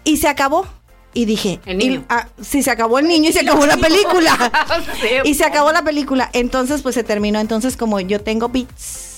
Y 0.03 0.17
se 0.17 0.27
acabó. 0.27 0.65
Y 1.13 1.25
dije, 1.25 1.59
El 1.67 1.77
niño. 1.77 1.99
y- 1.99 2.05
ah, 2.09 2.29
sí, 2.41 2.63
se 2.63 2.71
acabó 2.71 2.97
el 2.97 3.07
niño 3.07 3.29
y 3.29 3.33
se 3.33 3.41
acabó 3.41 3.67
la 3.67 3.77
película. 3.77 4.51
Y 5.23 5.35
se 5.35 5.45
acabó 5.45 5.71
la 5.71 5.83
película. 5.83 6.31
Entonces, 6.33 6.81
pues 6.81 6.95
se 6.95 7.03
terminó. 7.03 7.39
Entonces, 7.39 7.77
como 7.77 7.99
yo 7.99 8.19
tengo 8.19 8.49
bits, 8.49 9.12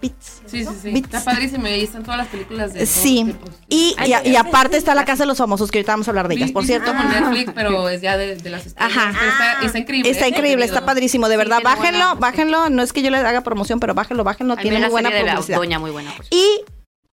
bits. 0.00 0.42
Sí, 0.46 0.64
sí, 0.64 0.70
sí. 0.82 0.90
Está 0.96 1.22
padrísimo 1.24 1.66
y 1.66 1.70
ahí 1.70 1.84
están 1.84 2.02
todas 2.02 2.18
las 2.18 2.28
películas 2.28 2.72
de 2.74 2.86
Sí. 2.86 3.24
tipos. 3.24 3.50
Y, 3.68 3.94
y, 4.24 4.28
y 4.30 4.36
aparte 4.36 4.76
está 4.76 4.94
la 4.94 5.04
Casa 5.04 5.22
de 5.24 5.26
los 5.28 5.38
Famosos, 5.38 5.70
que 5.70 5.78
ahorita 5.78 5.92
vamos 5.92 6.08
a 6.08 6.10
hablar 6.10 6.28
de 6.28 6.34
ellas, 6.36 6.52
por 6.52 6.64
cierto. 6.64 6.92
como 6.94 7.04
Netflix, 7.04 7.52
pero 7.54 7.88
es 7.88 8.00
ya 8.00 8.16
de, 8.16 8.36
de 8.36 8.50
las 8.50 8.66
estrellas. 8.66 8.96
Ajá. 8.96 9.10
Está, 9.10 9.66
está 9.66 9.78
increíble. 9.78 10.10
Está 10.10 10.26
¿eh? 10.26 10.28
increíble, 10.30 10.64
está 10.64 10.84
padrísimo, 10.84 11.28
de 11.28 11.36
verdad. 11.36 11.60
Bájenlo, 11.62 11.98
buena- 11.98 12.14
bájenlo. 12.14 12.70
No 12.70 12.82
es 12.82 12.92
que 12.92 13.02
yo 13.02 13.10
les 13.10 13.24
haga 13.24 13.40
promoción, 13.42 13.80
pero 13.80 13.94
bájenlo, 13.94 14.24
bájenlo. 14.24 14.56
Tiene 14.56 14.78
muy 14.80 14.88
buena 14.90 15.08
serie 15.08 15.22
de 15.24 15.26
la 15.28 15.34
publicidad. 15.36 15.58
doña 15.58 15.78
muy 15.78 15.90
buena. 15.90 16.12
por 16.16 16.26
Y 16.30 16.62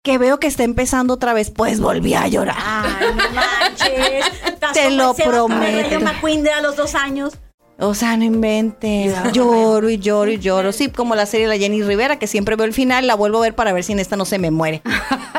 que 0.04 0.17
veo 0.17 0.38
que 0.39 0.48
está 0.48 0.63
empezando 0.63 1.13
otra 1.13 1.34
vez, 1.34 1.50
pues 1.50 1.80
volví 1.80 2.13
a 2.13 2.28
llorar. 2.28 2.58
Ay, 2.60 3.08
no 3.15 3.24
manches. 3.32 4.26
Te 4.74 4.91
lo 4.91 5.13
prometo. 5.13 6.00
McQueen 6.02 6.43
de 6.43 6.52
a 6.52 6.62
los 6.62 6.76
dos 6.76 6.93
años. 6.96 7.34
O 7.80 7.96
sea, 7.96 8.16
no 8.18 8.24
inventes. 8.24 9.14
Lloro 9.34 9.90
y 9.90 9.98
lloro 9.98 10.32
y 10.32 10.38
lloro. 10.40 10.72
Sí, 10.72 10.90
como 10.90 11.16
la 11.16 11.26
serie 11.26 11.48
de 11.48 11.54
la 11.56 11.60
Jenny 11.60 11.82
Rivera, 11.84 12.18
que 12.20 12.28
siempre 12.28 12.56
veo 12.56 12.66
el 12.66 12.74
final, 12.74 13.08
la 13.08 13.16
vuelvo 13.16 13.40
a 13.40 13.42
ver 13.42 13.56
para 13.56 13.74
ver 13.74 13.84
si 13.84 13.92
en 13.94 14.00
esta 14.00 14.16
no 14.16 14.26
se 14.26 14.38
me 14.40 14.52
muere. 14.52 14.82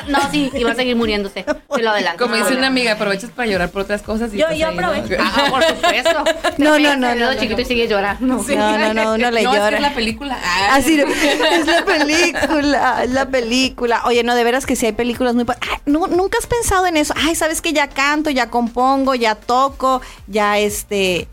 No, 0.07 0.18
sí, 0.31 0.51
y 0.53 0.62
va 0.64 0.73
a 0.73 0.75
seguir 0.75 0.97
muriéndose. 0.97 1.44
Te 1.44 1.83
lo 1.83 1.88
adelanto. 1.92 2.23
Como 2.23 2.37
dice 2.37 2.55
una 2.55 2.66
amiga, 2.66 2.92
aprovechas 2.92 3.31
para 3.31 3.49
llorar 3.51 3.70
por 3.70 3.81
otras 3.81 4.03
cosas. 4.03 4.35
Y 4.35 4.37
Yo- 4.37 4.53
yo 4.53 4.68
aprovecho. 4.68 5.14
Ah, 5.18 5.47
por 5.49 5.64
supuesto. 5.64 6.25
No, 6.59 6.79
no, 6.79 6.94
no, 6.94 7.14
no, 7.14 7.35
chiquito 7.37 7.62
y 7.62 7.64
sigue 7.64 7.88
llorando. 7.88 8.27
No, 8.37 8.79
no, 8.79 8.92
no, 8.92 9.14
uno 9.14 9.31
le 9.31 9.42
llora. 9.44 9.77
es 9.77 9.81
la 9.81 9.94
película. 9.94 10.38
Ah. 10.44 10.75
Así 10.75 10.99
de- 10.99 11.05
es 11.05 11.66
la 11.66 11.87
película, 11.87 13.03
es 13.03 13.11
la 13.12 13.27
película. 13.31 14.03
Oye, 14.05 14.23
no, 14.25 14.35
de 14.35 14.44
veras 14.44 14.66
que 14.66 14.77
sí 14.77 14.85
hay 14.85 14.92
películas 14.92 15.35
muy... 15.35 15.47
no, 15.87 16.07
nunca 16.07 16.37
has 16.37 16.47
pensado 16.49 16.87
en 16.87 16.99
eso. 16.99 17.14
Ay, 17.16 17.35
sabes 17.35 17.62
que 17.62 17.73
ya 17.73 17.88
canto, 17.88 18.29
ya 18.29 18.51
compongo, 18.51 19.14
ya 19.14 19.37
toco, 19.37 20.03
ya 20.27 20.59
este... 20.59 21.29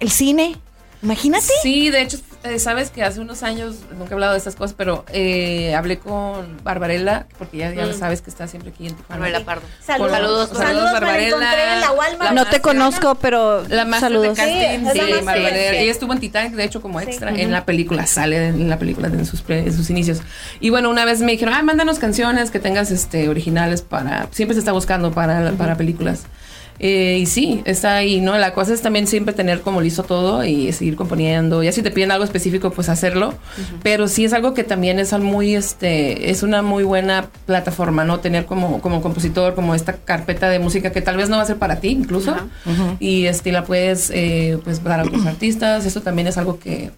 el 0.00 0.10
cine, 0.10 0.56
imagínate. 1.02 1.46
Sí, 1.62 1.90
de 1.90 2.02
hecho, 2.02 2.18
eh, 2.44 2.60
sabes 2.60 2.90
que 2.90 3.02
hace 3.02 3.18
unos 3.20 3.42
años, 3.42 3.76
nunca 3.98 4.10
he 4.10 4.14
hablado 4.14 4.32
de 4.32 4.38
estas 4.38 4.54
cosas, 4.54 4.74
pero 4.78 5.04
eh, 5.12 5.74
hablé 5.74 5.98
con 5.98 6.62
Barbarella, 6.62 7.26
porque 7.36 7.58
ya, 7.58 7.70
Mm. 7.70 7.98
sabes 7.98 8.22
que 8.22 8.30
está 8.30 8.46
siempre 8.46 8.70
aquí 8.70 8.86
en 8.86 8.94
Tijuana. 8.94 9.20
Manuela 9.20 9.44
Pardo. 9.44 9.62
Saludos. 9.84 10.12
Saludos. 10.12 10.50
Saludos, 10.56 10.92
Barbarella. 10.92 11.26
encontré 11.28 11.72
en 11.74 11.80
la 11.80 11.90
Walmart. 11.92 12.32
no 12.34 12.46
te 12.46 12.60
conozco, 12.60 13.16
pero 13.16 13.66
La 13.68 13.84
más 13.84 14.00
de 14.00 14.06
saludos. 14.06 14.36
casting, 14.36 14.86
Sí, 14.92 14.98
Barbarella. 15.24 15.70
sí. 15.72 15.76
Ella 15.78 15.90
estuvo 15.90 16.12
en 16.12 16.20
Titanic, 16.20 16.52
de 16.54 16.64
hecho, 16.64 16.80
como 16.80 17.00
Sí. 17.00 17.06
extra 17.06 17.30
en 17.34 17.50
la 17.50 17.64
película, 17.64 18.06
sale 18.06 18.46
en 18.48 18.68
la 18.70 18.78
película 18.78 19.08
en 19.08 19.26
sus, 19.26 19.42
pre- 19.42 19.60
en 19.66 19.76
sus 19.76 19.90
inicios. 19.90 20.20
Y 20.60 20.70
bueno, 20.70 20.90
una 20.90 21.04
vez 21.04 21.20
me 21.20 21.32
dijeron, 21.32 21.54
ah, 21.54 21.62
mándanos 21.62 21.98
canciones 21.98 22.52
que 22.52 22.60
tengas 22.60 22.92
este 22.92 23.28
originales 23.28 23.82
para. 23.82 24.28
Siempre 24.30 24.54
se 24.54 24.60
está 24.60 24.70
buscando 24.72 25.10
para, 25.10 25.50
para 25.52 25.76
películas. 25.76 26.22
Eh, 26.80 27.18
y 27.20 27.26
sí, 27.26 27.60
está 27.64 27.96
ahí, 27.96 28.20
¿no? 28.20 28.38
La 28.38 28.54
cosa 28.54 28.72
es 28.72 28.82
también 28.82 29.06
siempre 29.06 29.34
tener 29.34 29.62
como 29.62 29.80
listo 29.80 30.04
todo 30.04 30.44
y 30.44 30.72
seguir 30.72 30.96
componiendo. 30.96 31.62
Ya 31.62 31.72
si 31.72 31.82
te 31.82 31.90
piden 31.90 32.12
algo 32.12 32.24
específico, 32.24 32.70
pues 32.70 32.88
hacerlo. 32.88 33.34
Pero 33.82 34.06
sí 34.08 34.24
es 34.24 34.32
algo 34.32 34.54
que 34.54 34.64
también 34.64 34.98
es 34.98 35.12
al 35.12 35.22
muy, 35.22 35.54
este, 35.54 36.30
es 36.30 36.42
una 36.42 36.62
muy 36.62 36.84
buena 36.84 37.28
plataforma, 37.46 38.04
¿no? 38.04 38.20
Tener 38.20 38.46
como, 38.46 38.80
como 38.80 39.00
compositor, 39.02 39.54
como 39.54 39.74
esta 39.74 39.94
carpeta 39.94 40.48
de 40.48 40.58
música 40.58 40.92
que 40.92 41.00
tal 41.00 41.16
vez 41.16 41.28
no 41.28 41.36
va 41.36 41.42
a 41.42 41.46
ser 41.46 41.56
para 41.56 41.80
ti 41.80 41.88
incluso. 41.88 42.36
Y 43.00 43.26
este, 43.26 43.50
la 43.52 43.64
puedes, 43.64 44.10
eh, 44.14 44.58
pues, 44.62 44.82
dar 44.84 45.00
a 45.00 45.04
otros 45.04 45.26
artistas. 45.26 45.84
Eso 45.84 46.00
también 46.00 46.28
es 46.28 46.38
algo 46.38 46.58
que, 46.58 46.90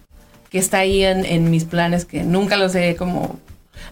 que 0.49 0.59
está 0.59 0.79
ahí 0.79 1.03
en, 1.03 1.25
en 1.25 1.49
mis 1.49 1.65
planes, 1.65 2.05
que 2.05 2.23
nunca 2.23 2.57
los 2.57 2.75
he 2.75 2.95
como... 2.95 3.39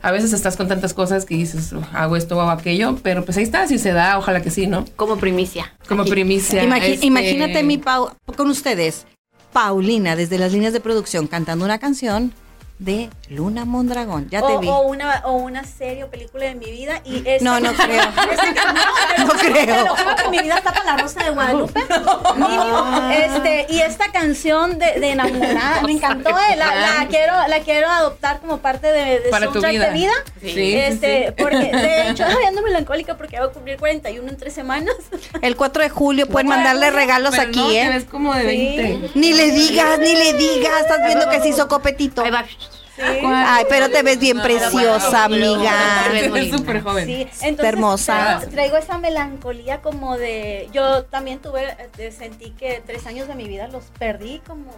A 0.01 0.11
veces 0.11 0.33
estás 0.33 0.55
con 0.57 0.67
tantas 0.67 0.93
cosas 0.93 1.25
que 1.25 1.35
dices, 1.35 1.71
"Ugh, 1.73 1.83
hago 1.93 2.15
esto 2.15 2.37
o 2.37 2.41
hago 2.41 2.51
aquello, 2.51 2.97
pero 3.03 3.25
pues 3.25 3.37
ahí 3.37 3.43
está, 3.43 3.67
si 3.67 3.77
se 3.79 3.91
da, 3.91 4.17
ojalá 4.17 4.41
que 4.41 4.49
sí, 4.51 4.67
¿no? 4.67 4.85
Como 4.95 5.17
primicia. 5.17 5.73
Como 5.87 6.05
primicia. 6.05 6.63
Este- 6.93 7.05
Imagínate 7.05 7.63
mi 7.63 7.77
Pau, 7.77 8.11
con 8.37 8.49
ustedes, 8.49 9.05
Paulina, 9.53 10.15
desde 10.15 10.37
las 10.37 10.51
líneas 10.53 10.73
de 10.73 10.79
producción, 10.79 11.27
cantando 11.27 11.65
una 11.65 11.79
canción 11.79 12.33
de 12.79 13.09
Luna 13.27 13.65
Mondragón. 13.65 14.29
Ya 14.29 14.39
te 14.39 14.53
o, 14.53 14.59
vi. 14.59 14.67
o 14.69 14.79
una, 14.83 15.21
o 15.25 15.33
una 15.33 15.65
serie 15.65 16.05
o 16.05 16.07
película 16.09 16.45
de 16.45 16.55
mi 16.55 16.71
vida. 16.71 17.01
Y 17.03 17.17
esta- 17.27 17.43
No, 17.43 17.59
no 17.59 17.73
creo. 17.75 18.01
Este- 18.31 18.53
no, 19.17 19.25
No 19.27 19.33
creo. 19.33 19.85
Lo 19.85 19.95
juro 19.97 20.15
que 20.15 20.29
mi 20.29 20.39
vida 20.39 20.55
está 20.57 20.71
para 20.71 20.95
la 20.95 21.01
Rosa 21.03 21.23
de 21.25 21.29
Guadalupe. 21.31 21.79
Mínimo. 22.37 23.09
Este, 23.11 23.65
y 23.69 23.79
esta 23.81 24.11
canción 24.13 24.79
de, 24.79 24.99
de 24.99 25.11
enamorada 25.11 25.81
me 25.85 25.91
encantó. 25.91 26.29
eh, 26.29 26.55
La, 26.55 26.73
la 27.01 27.07
quiero, 27.09 27.33
la 27.49 27.59
quiero 27.59 27.89
adoptar 27.89 28.39
como 28.39 28.59
parte 28.59 28.87
de, 28.87 29.19
de 29.19 29.29
Para 29.29 29.47
tu 29.51 29.61
vida. 29.61 29.87
de 29.87 29.93
vida. 29.93 30.13
Sí, 30.41 30.73
este, 30.75 31.27
sí. 31.27 31.33
porque 31.37 31.57
de 31.75 32.09
hecho 32.11 32.23
estoy 32.25 32.45
ando 32.45 32.61
melancólica 32.61 33.17
porque 33.17 33.37
voy 33.39 33.49
a 33.49 33.51
cumplir 33.51 33.77
41 33.77 34.29
en 34.29 34.37
tres 34.37 34.53
semanas. 34.53 34.95
El 35.41 35.57
4 35.57 35.83
de 35.83 35.89
julio 35.89 36.27
pueden 36.27 36.47
mandarle 36.47 36.85
julio. 36.87 36.97
regalos 36.99 37.31
Pero 37.31 37.49
aquí, 37.49 37.59
no, 37.59 37.71
¿eh? 37.71 37.89
ves 37.89 38.05
como 38.05 38.33
de 38.33 38.49
Sí. 38.49 38.77
20. 38.77 39.11
Ni 39.15 39.33
le 39.33 39.51
digas, 39.51 39.99
ni 39.99 40.13
le 40.15 40.33
digas. 40.33 40.79
Estás 40.81 41.05
viendo 41.05 41.29
que 41.29 41.41
se 41.41 41.49
hizo 41.49 41.67
copetito. 41.67 42.23
Ahí 42.23 42.31
va. 42.31 42.45
Ay, 43.01 43.65
pero 43.69 43.89
te 43.89 44.03
ves 44.03 44.19
bien 44.19 44.37
No, 44.37 44.43
preciosa, 44.43 45.27
bueno, 45.27 45.53
amiga. 45.55 46.57
Súper 46.57 46.81
joven. 46.81 47.05
Sí, 47.05 47.21
entonces 47.41 47.65
hermosa. 47.73 48.37
Traigo, 48.39 48.51
traigo 48.51 48.77
esa 48.77 48.97
melancolía 48.97 49.81
como 49.81 50.17
de. 50.17 50.69
Yo 50.73 51.03
también 51.05 51.39
tuve, 51.39 51.75
eh, 51.97 52.11
sentí 52.11 52.51
que 52.51 52.81
tres 52.85 53.05
años 53.07 53.27
de 53.27 53.35
mi 53.35 53.47
vida 53.47 53.67
los 53.67 53.85
perdí 53.97 54.41
como. 54.45 54.71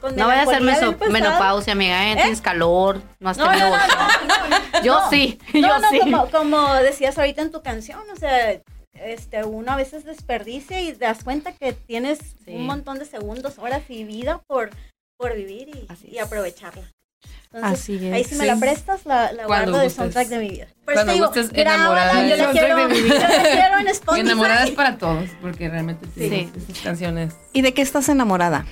Con 0.00 0.16
No 0.16 0.26
vayas 0.26 0.48
a 0.48 0.56
hacer 0.56 1.10
menopausia, 1.10 1.74
amiga. 1.74 2.10
¿eh? 2.10 2.16
Tienes 2.16 2.40
calor, 2.40 3.00
no 3.20 3.30
has 3.30 3.36
No, 3.38 3.44
no, 3.44 3.50
tenido 3.52 3.68
no, 3.70 3.76
bochorno. 3.76 4.04
no, 4.26 4.48
no, 4.48 4.58
no. 4.72 4.82
Yo 4.82 4.94
No, 5.00 5.10
sí, 5.10 5.38
yo 5.54 5.78
no, 5.78 5.88
sí. 5.90 6.00
como, 6.00 6.26
como 6.30 6.74
decías 6.74 7.16
ahorita 7.18 7.42
en 7.42 7.52
tu 7.52 7.62
canción, 7.62 8.00
o 8.12 8.16
sea, 8.16 8.60
este, 8.94 9.44
uno 9.44 9.70
a 9.70 9.76
veces 9.76 10.04
desperdicia 10.04 10.80
y 10.80 10.92
te 10.92 11.04
das 11.04 11.22
cuenta 11.22 11.52
que 11.52 11.72
tienes 11.72 12.18
Sí. 12.44 12.50
un 12.56 12.66
montón 12.66 12.98
de 12.98 13.04
segundos, 13.04 13.58
horas 13.58 13.82
y 13.88 14.02
vida 14.02 14.40
por, 14.48 14.70
por 15.16 15.36
vivir 15.36 15.68
y, 15.68 15.86
y 16.16 16.18
aprovecharla. 16.18 16.82
Entonces, 17.52 17.80
Así 17.80 18.06
es. 18.06 18.12
ahí 18.14 18.24
si 18.24 18.34
me 18.36 18.40
Sí. 18.42 18.46
la 18.46 18.56
prestas, 18.56 19.04
la, 19.04 19.30
guardo 19.46 19.78
de 19.78 19.90
soundtrack 19.90 20.28
de 20.28 20.38
mi 20.38 20.48
vida. 20.48 20.66
Pero 20.86 21.02
Cuando 21.04 21.30
te 21.30 21.42
digo, 21.42 21.52
enamorada 21.54 22.26
yo 22.26 22.36
la 22.36 22.50
quiero, 22.50 22.68
soundtrack 22.78 22.88
de 22.88 23.02
mi 23.02 23.08
yo 23.08 23.14
la 23.14 23.42
quiero 23.42 23.78
en 23.78 23.88
Spotify. 23.88 24.20
Enamoradas 24.26 24.70
para 24.70 24.96
todos, 24.98 25.28
porque 25.42 25.68
realmente 25.68 26.06
sí, 26.14 26.28
Sí. 26.30 26.50
esas 26.70 26.82
canciones. 26.82 27.34
¿Y 27.52 27.60
de 27.62 27.74
qué 27.74 27.82
estás 27.82 28.08
enamorada? 28.08 28.64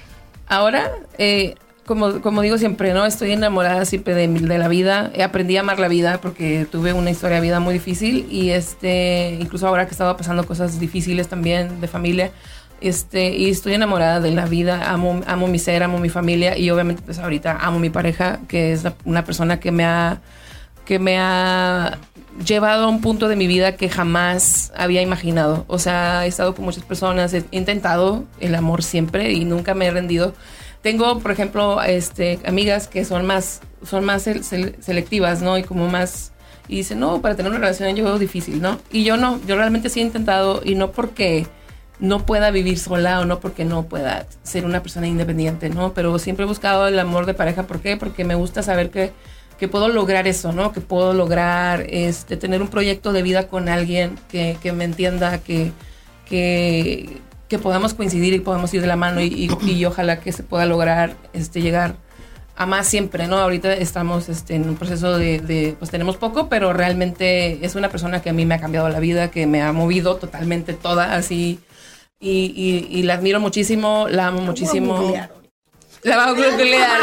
Ahora, 0.46 0.90
eh, 1.18 1.56
como, 1.84 2.20
como 2.20 2.40
digo 2.40 2.56
siempre, 2.56 2.92
¿no? 2.94 3.04
Estoy 3.04 3.32
enamorada 3.32 3.84
siempre 3.84 4.14
de, 4.14 4.28
la 4.58 4.68
vida. 4.68 5.12
Aprendí 5.22 5.56
a 5.56 5.60
amar 5.60 5.78
la 5.78 5.88
vida 5.88 6.20
porque 6.22 6.66
tuve 6.70 6.92
una 6.92 7.10
historia 7.10 7.36
de 7.36 7.42
vida 7.42 7.60
muy 7.60 7.74
difícil 7.74 8.26
y 8.30 8.50
este, 8.50 9.36
incluso 9.40 9.66
ahora 9.66 9.86
que 9.86 9.92
estaba 9.92 10.16
pasando 10.16 10.46
cosas 10.46 10.78
difíciles 10.80 11.28
también 11.28 11.80
de 11.80 11.88
familia, 11.88 12.30
este, 12.80 13.30
y 13.36 13.50
estoy 13.50 13.74
enamorada 13.74 14.20
de 14.20 14.30
la 14.30 14.46
vida, 14.46 14.90
amo, 14.90 15.20
amo 15.26 15.46
mi 15.46 15.58
ser, 15.58 15.82
amo 15.82 15.98
mi 15.98 16.08
familia 16.08 16.56
y 16.56 16.70
obviamente 16.70 17.02
pues 17.04 17.18
ahorita 17.18 17.58
amo 17.60 17.78
mi 17.78 17.90
pareja, 17.90 18.40
que 18.48 18.72
es 18.72 18.84
una 19.04 19.24
persona 19.24 19.60
que 19.60 19.70
me 19.72 19.84
ha, 19.84 20.20
que 20.84 20.98
me 20.98 21.18
ha 21.18 21.98
llevado 22.44 22.84
a 22.84 22.88
un 22.88 23.00
punto 23.00 23.28
de 23.28 23.36
mi 23.36 23.46
vida 23.46 23.76
que 23.76 23.88
jamás 23.88 24.72
había 24.76 25.02
imaginado. 25.02 25.64
O 25.68 25.78
sea, 25.78 26.24
he 26.24 26.28
estado 26.28 26.54
con 26.54 26.64
muchas 26.64 26.84
personas, 26.84 27.34
he 27.34 27.44
intentado 27.50 28.24
el 28.40 28.54
amor 28.54 28.82
siempre 28.82 29.32
y 29.32 29.44
nunca 29.44 29.74
me 29.74 29.86
he 29.86 29.90
rendido. 29.90 30.34
Tengo, 30.82 31.18
por 31.18 31.30
ejemplo, 31.32 31.82
este, 31.82 32.38
amigas 32.46 32.88
que 32.88 33.04
son 33.04 33.26
más, 33.26 33.60
son 33.84 34.04
más 34.04 34.26
sel- 34.26 34.40
sel- 34.40 34.80
selectivas, 34.80 35.42
¿no? 35.42 35.58
Y 35.58 35.62
como 35.62 35.88
más, 35.88 36.32
y 36.68 36.76
dicen, 36.76 37.00
no, 37.00 37.20
para 37.20 37.34
tener 37.34 37.50
una 37.50 37.60
relación 37.60 37.94
yo 37.94 38.04
veo 38.04 38.18
difícil, 38.18 38.62
¿no? 38.62 38.78
Y 38.90 39.04
yo 39.04 39.18
no, 39.18 39.38
yo 39.46 39.56
realmente 39.56 39.90
sí 39.90 40.00
he 40.00 40.02
intentado 40.04 40.62
y 40.64 40.76
no 40.76 40.92
porque 40.92 41.46
no 42.00 42.24
pueda 42.26 42.50
vivir 42.50 42.78
sola 42.78 43.20
o 43.20 43.24
no 43.24 43.40
porque 43.40 43.64
no 43.64 43.84
pueda 43.84 44.26
ser 44.42 44.64
una 44.64 44.82
persona 44.82 45.06
independiente, 45.06 45.68
¿no? 45.68 45.92
Pero 45.92 46.18
siempre 46.18 46.44
he 46.44 46.48
buscado 46.48 46.88
el 46.88 46.98
amor 46.98 47.26
de 47.26 47.34
pareja. 47.34 47.64
¿Por 47.64 47.80
qué? 47.80 47.96
Porque 47.96 48.24
me 48.24 48.34
gusta 48.34 48.62
saber 48.62 48.90
que, 48.90 49.12
que 49.58 49.68
puedo 49.68 49.88
lograr 49.88 50.26
eso, 50.26 50.52
¿no? 50.52 50.72
Que 50.72 50.80
puedo 50.80 51.12
lograr 51.12 51.84
este, 51.90 52.36
tener 52.38 52.62
un 52.62 52.68
proyecto 52.68 53.12
de 53.12 53.22
vida 53.22 53.48
con 53.48 53.68
alguien 53.68 54.18
que, 54.30 54.56
que 54.62 54.72
me 54.72 54.84
entienda, 54.84 55.38
que, 55.38 55.72
que, 56.26 57.18
que 57.48 57.58
podamos 57.58 57.94
coincidir 57.94 58.32
y 58.32 58.40
podamos 58.40 58.72
ir 58.72 58.80
de 58.80 58.86
la 58.86 58.96
mano 58.96 59.20
y, 59.20 59.50
y- 59.66 59.84
ojalá 59.84 60.20
que 60.20 60.32
se 60.32 60.42
pueda 60.42 60.64
lograr 60.66 61.14
este, 61.32 61.60
llegar 61.60 61.96
a 62.56 62.66
más 62.66 62.86
siempre, 62.86 63.26
¿no? 63.26 63.36
Ahorita 63.38 63.72
estamos 63.74 64.28
este, 64.28 64.54
en 64.54 64.68
un 64.68 64.76
proceso 64.76 65.16
de, 65.18 65.38
de, 65.40 65.74
pues 65.78 65.90
tenemos 65.90 66.16
poco, 66.16 66.48
pero 66.48 66.72
realmente 66.72 67.64
es 67.64 67.74
una 67.74 67.88
persona 67.88 68.20
que 68.22 68.30
a 68.30 68.32
mí 68.34 68.44
me 68.46 68.54
ha 68.54 68.60
cambiado 68.60 68.88
la 68.88 69.00
vida, 69.00 69.30
que 69.30 69.46
me 69.46 69.62
ha 69.62 69.72
movido 69.72 70.16
totalmente 70.16 70.74
toda, 70.74 71.14
así, 71.14 71.58
y, 72.20 72.52
y- 72.54 72.98
y 72.98 73.02
la 73.02 73.14
admiro 73.14 73.40
muchísimo, 73.40 74.06
la 74.08 74.28
amo 74.28 74.42
muchísimo. 74.42 75.12
La 76.02 76.16
a 76.24 76.32
googlear. 76.32 76.98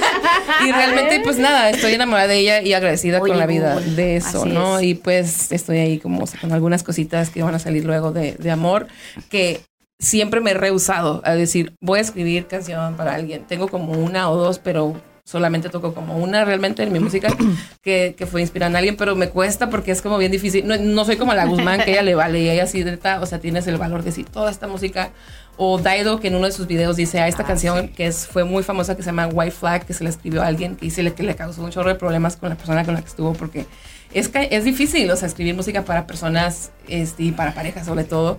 y 0.66 0.72
realmente, 0.72 1.20
pues 1.20 1.36
nada, 1.38 1.68
estoy 1.68 1.92
enamorada 1.92 2.28
de 2.28 2.38
ella 2.38 2.62
y 2.62 2.72
agradecida 2.72 3.20
Oye, 3.20 3.30
con 3.30 3.38
la 3.38 3.46
vida 3.46 3.78
de 3.78 4.16
eso, 4.16 4.46
¿no? 4.46 4.78
es. 4.78 4.84
Y 4.84 4.94
pues 4.94 5.52
estoy 5.52 5.78
ahí 5.78 5.98
como 5.98 6.24
con 6.40 6.52
algunas 6.52 6.82
cositas 6.82 7.28
que 7.28 7.42
van 7.42 7.54
a 7.54 7.58
salir 7.58 7.84
luego 7.84 8.10
de, 8.12 8.32
de 8.36 8.50
amor, 8.50 8.86
que 9.28 9.60
siempre 9.98 10.40
me 10.40 10.52
he 10.52 10.54
rehusado 10.54 11.20
a 11.24 11.34
decir, 11.34 11.74
voy 11.82 11.98
a 11.98 12.02
escribir 12.02 12.46
canción 12.46 12.94
para 12.96 13.14
alguien. 13.14 13.44
Tengo 13.46 13.68
como 13.68 13.92
una 13.92 14.30
o 14.30 14.36
dos, 14.36 14.58
pero 14.58 14.98
solamente 15.28 15.68
toco 15.68 15.92
como 15.92 16.16
una 16.16 16.46
realmente 16.46 16.82
en 16.82 16.90
mi 16.90 17.00
música 17.00 17.28
que, 17.82 18.14
que 18.16 18.26
fue 18.26 18.40
inspirada 18.40 18.70
en 18.70 18.76
alguien, 18.76 18.96
pero 18.96 19.14
me 19.14 19.28
cuesta 19.28 19.68
porque 19.68 19.90
es 19.90 20.00
como 20.00 20.16
bien 20.16 20.32
difícil. 20.32 20.66
No, 20.66 20.78
no 20.78 21.04
soy 21.04 21.16
como 21.16 21.34
la 21.34 21.44
Guzmán, 21.44 21.82
que 21.84 21.90
ella 21.90 22.02
le 22.02 22.14
vale 22.14 22.40
y 22.40 22.48
ella 22.48 22.66
sí, 22.66 22.82
o 22.82 23.26
sea, 23.26 23.38
tienes 23.38 23.66
el 23.66 23.76
valor 23.76 24.00
de 24.00 24.06
decir 24.06 24.24
toda 24.26 24.50
esta 24.50 24.66
música. 24.66 25.10
O 25.58 25.76
Daido, 25.76 26.18
que 26.20 26.28
en 26.28 26.36
uno 26.36 26.46
de 26.46 26.52
sus 26.52 26.66
videos 26.66 26.96
dice, 26.96 27.20
a 27.20 27.28
esta 27.28 27.44
canción 27.44 27.88
que 27.88 28.06
es, 28.06 28.26
fue 28.26 28.44
muy 28.44 28.62
famosa, 28.62 28.96
que 28.96 29.02
se 29.02 29.06
llama 29.06 29.26
White 29.26 29.50
Flag, 29.50 29.84
que 29.84 29.92
se 29.92 30.02
la 30.02 30.08
escribió 30.08 30.40
a 30.40 30.46
alguien, 30.46 30.76
que 30.76 30.86
dice 30.86 31.12
que 31.12 31.22
le 31.22 31.34
causó 31.36 31.62
un 31.62 31.70
chorro 31.70 31.88
de 31.88 31.96
problemas 31.96 32.36
con 32.36 32.48
la 32.48 32.54
persona 32.54 32.84
con 32.84 32.94
la 32.94 33.02
que 33.02 33.08
estuvo, 33.08 33.34
porque 33.34 33.66
es, 34.14 34.30
es 34.32 34.64
difícil, 34.64 35.10
o 35.10 35.16
sea, 35.16 35.28
escribir 35.28 35.54
música 35.54 35.84
para 35.84 36.06
personas 36.06 36.70
este, 36.86 37.24
y 37.24 37.32
para 37.32 37.52
parejas 37.52 37.84
sobre 37.84 38.04
todo. 38.04 38.38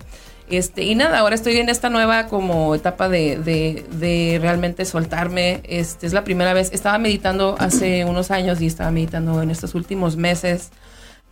Este, 0.50 0.82
y 0.82 0.96
nada, 0.96 1.20
ahora 1.20 1.36
estoy 1.36 1.58
en 1.58 1.68
esta 1.68 1.90
nueva 1.90 2.26
como 2.26 2.74
etapa 2.74 3.08
de, 3.08 3.38
de, 3.38 4.38
realmente 4.42 4.84
soltarme. 4.84 5.60
Este, 5.62 6.08
es 6.08 6.12
la 6.12 6.24
primera 6.24 6.52
vez, 6.54 6.70
estaba 6.72 6.98
meditando 6.98 7.54
hace 7.60 8.04
unos 8.04 8.32
años 8.32 8.60
y 8.60 8.66
estaba 8.66 8.90
meditando 8.90 9.42
en 9.42 9.50
estos 9.52 9.76
últimos 9.76 10.16
meses. 10.16 10.70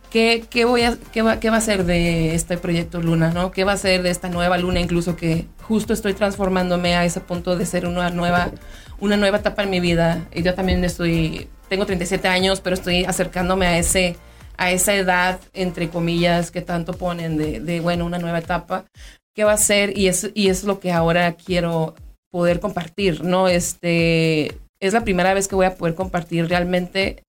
¿Qué, 0.09 0.45
qué 0.49 0.63
voy 0.63 0.83
a, 0.83 0.97
qué, 1.11 1.21
va, 1.21 1.39
¿Qué 1.39 1.49
va 1.49 1.57
a 1.57 1.61
ser 1.61 1.83
de 1.83 2.33
este 2.33 2.57
proyecto 2.57 3.01
Luna? 3.01 3.31
¿no? 3.31 3.51
¿Qué 3.51 3.65
va 3.65 3.73
a 3.73 3.77
ser 3.77 4.03
de 4.03 4.09
esta 4.09 4.29
nueva 4.29 4.57
Luna? 4.57 4.79
Incluso 4.79 5.17
que 5.17 5.47
justo 5.63 5.91
estoy 5.91 6.13
transformándome 6.13 6.95
a 6.95 7.03
ese 7.03 7.19
punto 7.19 7.57
de 7.57 7.65
ser 7.65 7.85
una 7.85 8.09
nueva, 8.11 8.51
una 9.01 9.17
nueva 9.17 9.39
etapa 9.39 9.63
en 9.63 9.69
mi 9.69 9.81
vida. 9.81 10.25
Y 10.33 10.43
yo 10.43 10.55
también 10.55 10.83
estoy, 10.85 11.49
tengo 11.67 11.85
37 11.85 12.27
años, 12.29 12.61
pero 12.61 12.73
estoy 12.73 13.03
acercándome 13.03 13.67
a 13.67 13.77
ese 13.77 14.15
a 14.59 14.71
esa 14.71 14.93
edad, 14.93 15.39
entre 15.53 15.89
comillas, 15.89 16.51
que 16.51 16.61
tanto 16.61 16.91
ponen 16.91 17.37
de, 17.37 17.79
bueno, 17.79 18.05
una 18.05 18.19
nueva 18.19 18.39
etapa, 18.39 18.83
¿qué 19.33 19.45
va 19.45 19.53
a 19.53 19.57
ser? 19.57 19.97
Y 19.97 20.07
es, 20.07 20.31
y 20.33 20.49
es 20.49 20.65
lo 20.65 20.81
que 20.81 20.91
ahora 20.91 21.33
quiero 21.35 21.95
poder 22.29 22.59
compartir, 22.59 23.23
¿no? 23.23 23.47
Este, 23.47 24.59
es 24.81 24.91
la 24.91 25.05
primera 25.05 25.33
vez 25.33 25.47
que 25.47 25.55
voy 25.55 25.65
a 25.65 25.75
poder 25.75 25.95
compartir 25.95 26.49
realmente 26.49 27.23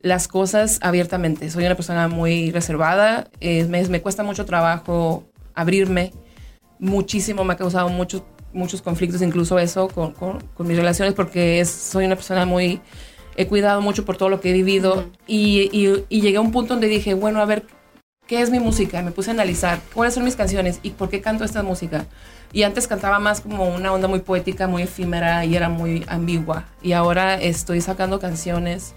las 0.00 0.26
cosas 0.26 0.80
abiertamente. 0.82 1.50
Soy 1.50 1.64
una 1.64 1.76
persona 1.76 2.08
muy 2.08 2.50
reservada, 2.50 3.30
eh, 3.38 3.64
me, 3.66 3.86
me 3.86 4.02
cuesta 4.02 4.24
mucho 4.24 4.44
trabajo 4.44 5.24
abrirme, 5.54 6.12
muchísimo, 6.80 7.44
me 7.44 7.54
ha 7.54 7.56
causado 7.56 7.88
muchos, 7.90 8.24
muchos 8.52 8.82
conflictos, 8.82 9.22
incluso 9.22 9.56
eso 9.60 9.86
con, 9.86 10.12
con, 10.12 10.66
mis 10.66 10.76
relaciones, 10.76 11.14
porque 11.14 11.64
soy 11.64 12.06
una 12.06 12.16
persona 12.16 12.44
muy 12.44 12.80
he 13.36 13.46
cuidado 13.46 13.80
mucho 13.80 14.04
por 14.04 14.16
todo 14.16 14.28
lo 14.28 14.40
que 14.40 14.50
he 14.50 14.52
vivido 14.52 14.94
uh 14.94 15.00
-huh. 15.00 15.10
y, 15.26 15.70
y, 15.72 16.04
y, 16.08 16.20
llegué 16.20 16.38
a 16.38 16.40
un 16.40 16.52
punto 16.52 16.74
donde 16.74 16.88
dije, 16.88 17.14
bueno, 17.14 17.40
a 17.40 17.44
ver, 17.44 17.64
¿qué 18.26 18.40
es 18.40 18.50
mi 18.50 18.58
música? 18.58 19.02
Me 19.02 19.12
puse 19.12 19.30
a 19.30 19.34
analizar 19.34 19.80
cuáles 19.94 20.14
son 20.14 20.24
mis 20.24 20.36
canciones 20.36 20.80
y 20.82 20.90
por 20.90 21.08
qué 21.08 21.20
canto 21.20 21.44
esta 21.44 21.62
música. 21.62 22.06
Y 22.52 22.62
antes 22.62 22.86
cantaba 22.86 23.18
más 23.18 23.40
como 23.40 23.68
una 23.68 23.92
onda 23.92 24.08
muy 24.08 24.20
poética, 24.20 24.66
muy 24.66 24.82
efímera 24.82 25.44
y 25.44 25.56
era 25.56 25.68
muy 25.68 26.04
ambigua. 26.08 26.64
Y 26.82 26.92
ahora 26.92 27.34
estoy 27.34 27.80
sacando 27.80 28.18
canciones. 28.18 28.94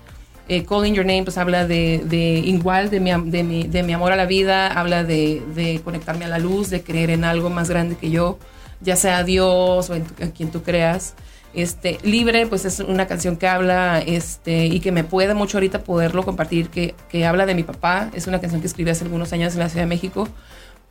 Eh, 0.48 0.66
Calling 0.66 0.96
Your 0.96 1.06
Name 1.06 1.24
pues 1.24 1.38
habla 1.38 1.68
de, 1.68 2.02
de 2.06 2.42
igual 2.44 2.90
de 2.90 3.00
mi, 3.00 3.12
de, 3.30 3.44
mi, 3.44 3.68
de 3.68 3.84
mi 3.84 3.94
amor 3.94 4.12
a 4.12 4.16
la 4.16 4.26
vida, 4.26 4.68
habla 4.68 5.04
de, 5.04 5.44
de 5.54 5.80
conectarme 5.84 6.26
a 6.26 6.28
la 6.28 6.40
luz, 6.40 6.70
de 6.70 6.82
creer 6.82 7.12
en 7.12 7.24
algo 7.24 7.50
más 7.52 7.70
grande 7.70 7.98
que 7.98 8.10
yo, 8.10 8.40
ya 8.82 8.96
sea 8.96 9.24
Dios 9.24 9.90
o 9.90 9.96
en, 9.96 10.06
en 10.18 10.32
quien 10.32 10.50
tú 10.50 10.64
creas. 10.64 11.14
Este, 11.54 11.98
Libre, 12.04 12.46
pues 12.46 12.66
es 12.66 12.80
una 12.80 13.08
canción 13.08 13.36
que 13.36 13.48
habla 13.48 14.00
este, 14.06 14.66
y 14.68 14.80
que 14.80 14.92
me 14.92 15.04
puede 15.04 15.34
mucho 15.34 15.58
ahorita 15.58 15.84
poderlo 15.84 16.24
compartir, 16.24 16.70
que, 16.70 16.94
que 17.10 17.26
habla 17.26 17.46
de 17.46 17.56
mi 17.56 17.64
papá. 17.64 18.12
Es 18.14 18.28
una 18.28 18.40
canción 18.40 18.62
que 18.62 18.68
escribí 18.68 18.92
hace 18.92 19.04
algunos 19.04 19.34
años 19.34 19.54
en 19.54 19.60
la 19.60 19.70
Ciudad 19.70 19.84
de 19.84 19.90
México. 19.90 20.30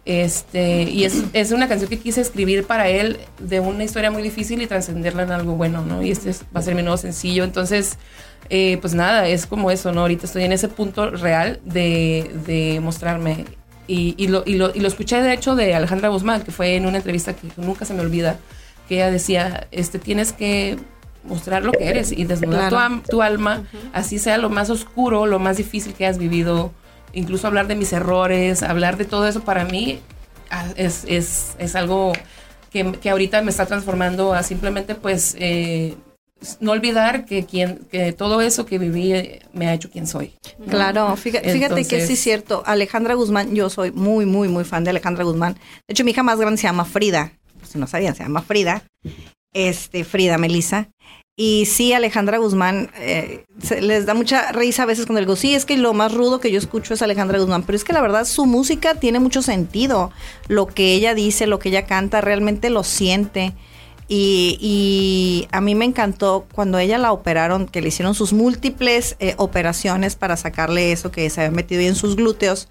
Este, 0.04 0.84
y 0.84 1.04
es, 1.04 1.24
es 1.34 1.52
una 1.52 1.68
canción 1.68 1.90
que 1.90 1.98
quise 1.98 2.22
escribir 2.22 2.64
para 2.64 2.88
él 2.88 3.18
de 3.38 3.60
una 3.60 3.84
historia 3.84 4.10
muy 4.10 4.22
difícil 4.22 4.62
y 4.62 4.66
trascenderla 4.66 5.22
en 5.24 5.32
algo 5.32 5.52
bueno, 5.52 5.84
¿no? 5.84 6.02
Y 6.02 6.10
este 6.10 6.30
es, 6.30 6.42
va 6.44 6.60
a 6.60 6.62
ser 6.62 6.74
mi 6.74 6.82
nuevo 6.82 6.96
sencillo. 6.96 7.44
Entonces, 7.44 7.98
eh, 8.48 8.78
pues 8.80 8.94
nada, 8.94 9.28
es 9.28 9.46
como 9.46 9.70
eso, 9.70 9.92
¿no? 9.92 10.00
Ahorita 10.00 10.24
estoy 10.24 10.44
en 10.44 10.52
ese 10.52 10.68
punto 10.68 11.10
real 11.10 11.60
de, 11.64 12.30
de 12.46 12.80
mostrarme. 12.80 13.44
Y, 13.86 14.14
y, 14.16 14.28
lo, 14.28 14.42
y, 14.46 14.54
lo, 14.54 14.74
y 14.74 14.80
lo 14.80 14.88
escuché, 14.88 15.20
de 15.22 15.32
hecho, 15.32 15.54
de 15.54 15.74
Alejandra 15.74 16.08
Guzmán, 16.08 16.42
que 16.42 16.52
fue 16.52 16.76
en 16.76 16.86
una 16.86 16.98
entrevista 16.98 17.34
que 17.34 17.48
nunca 17.56 17.84
se 17.84 17.94
me 17.94 18.00
olvida 18.00 18.38
que 18.88 18.96
ella 18.96 19.10
decía, 19.10 19.68
este, 19.70 19.98
tienes 19.98 20.32
que 20.32 20.78
mostrar 21.24 21.62
lo 21.62 21.72
que 21.72 21.88
eres 21.88 22.10
y 22.10 22.24
desnudar 22.24 22.70
Claro. 22.70 23.02
tu, 23.04 23.10
tu 23.10 23.22
alma, 23.22 23.64
así 23.92 24.18
sea 24.18 24.38
lo 24.38 24.48
más 24.48 24.70
oscuro, 24.70 25.26
lo 25.26 25.38
más 25.38 25.58
difícil 25.58 25.92
que 25.92 26.06
has 26.06 26.16
vivido, 26.16 26.72
incluso 27.12 27.46
hablar 27.46 27.66
de 27.66 27.74
mis 27.76 27.92
errores, 27.92 28.62
hablar 28.62 28.96
de 28.96 29.04
todo 29.04 29.28
eso 29.28 29.40
para 29.42 29.64
mí 29.66 30.00
ah, 30.50 30.64
es, 30.76 31.04
es, 31.06 31.54
es 31.58 31.76
algo 31.76 32.12
que, 32.72 32.92
que 32.92 33.10
ahorita 33.10 33.42
me 33.42 33.50
está 33.50 33.66
transformando 33.66 34.32
a 34.32 34.42
simplemente 34.42 34.94
pues 34.94 35.36
eh, 35.38 35.96
no 36.60 36.72
olvidar 36.72 37.24
que, 37.24 37.44
quien, 37.44 37.78
que 37.90 38.12
todo 38.12 38.40
eso 38.40 38.64
que 38.64 38.78
viví 38.78 39.12
eh, 39.12 39.42
me 39.52 39.68
ha 39.68 39.74
hecho 39.74 39.90
quien 39.90 40.06
soy. 40.06 40.34
Claro, 40.68 41.16
fíjate, 41.16 41.52
fíjate 41.52 41.84
que 41.84 42.06
sí 42.06 42.12
es 42.12 42.20
cierto. 42.20 42.62
Alejandra 42.64 43.14
Guzmán, 43.14 43.54
yo 43.54 43.68
soy 43.70 43.90
muy, 43.90 44.24
muy, 44.24 44.48
muy 44.48 44.64
fan 44.64 44.84
de 44.84 44.90
Alejandra 44.90 45.24
Guzmán. 45.24 45.54
De 45.54 45.92
hecho, 45.92 46.04
mi 46.04 46.12
hija 46.12 46.22
más 46.22 46.38
grande 46.38 46.58
se 46.58 46.68
llama 46.68 46.84
Frida. 46.84 47.32
Pues, 47.58 47.70
si 47.70 47.78
no 47.78 47.86
sabían, 47.86 48.14
se 48.14 48.22
llama 48.22 48.42
Frida. 48.42 48.82
Este, 49.52 50.04
Frida 50.04 50.38
Melissa. 50.38 50.88
Y 51.40 51.66
sí, 51.66 51.92
Alejandra 51.92 52.38
Guzmán, 52.38 52.90
eh, 52.96 53.44
se- 53.62 53.80
les 53.80 54.06
da 54.06 54.14
mucha 54.14 54.50
risa 54.50 54.82
a 54.82 54.86
veces 54.86 55.06
cuando 55.06 55.20
digo, 55.20 55.36
sí, 55.36 55.54
es 55.54 55.64
que 55.64 55.76
lo 55.76 55.94
más 55.94 56.12
rudo 56.12 56.40
que 56.40 56.50
yo 56.50 56.58
escucho 56.58 56.94
es 56.94 57.02
Alejandra 57.02 57.38
Guzmán, 57.38 57.62
pero 57.62 57.76
es 57.76 57.84
que 57.84 57.92
la 57.92 58.00
verdad 58.00 58.24
su 58.24 58.44
música 58.44 58.96
tiene 58.96 59.20
mucho 59.20 59.40
sentido. 59.40 60.10
Lo 60.48 60.66
que 60.66 60.94
ella 60.94 61.14
dice, 61.14 61.46
lo 61.46 61.60
que 61.60 61.68
ella 61.68 61.86
canta, 61.86 62.20
realmente 62.20 62.70
lo 62.70 62.82
siente. 62.82 63.54
Y, 64.08 65.46
a 65.52 65.60
mí 65.60 65.74
me 65.74 65.84
encantó 65.84 66.46
cuando 66.54 66.78
ella 66.78 66.98
la 66.98 67.12
operaron, 67.12 67.66
que 67.66 67.82
le 67.82 67.88
hicieron 67.88 68.14
sus 68.14 68.32
múltiples 68.32 69.16
eh, 69.20 69.34
operaciones 69.36 70.16
para 70.16 70.36
sacarle 70.36 70.92
eso 70.92 71.10
que 71.10 71.28
se 71.30 71.42
había 71.42 71.50
metido 71.54 71.82
en 71.82 71.94
sus 71.94 72.16
glúteos, 72.16 72.68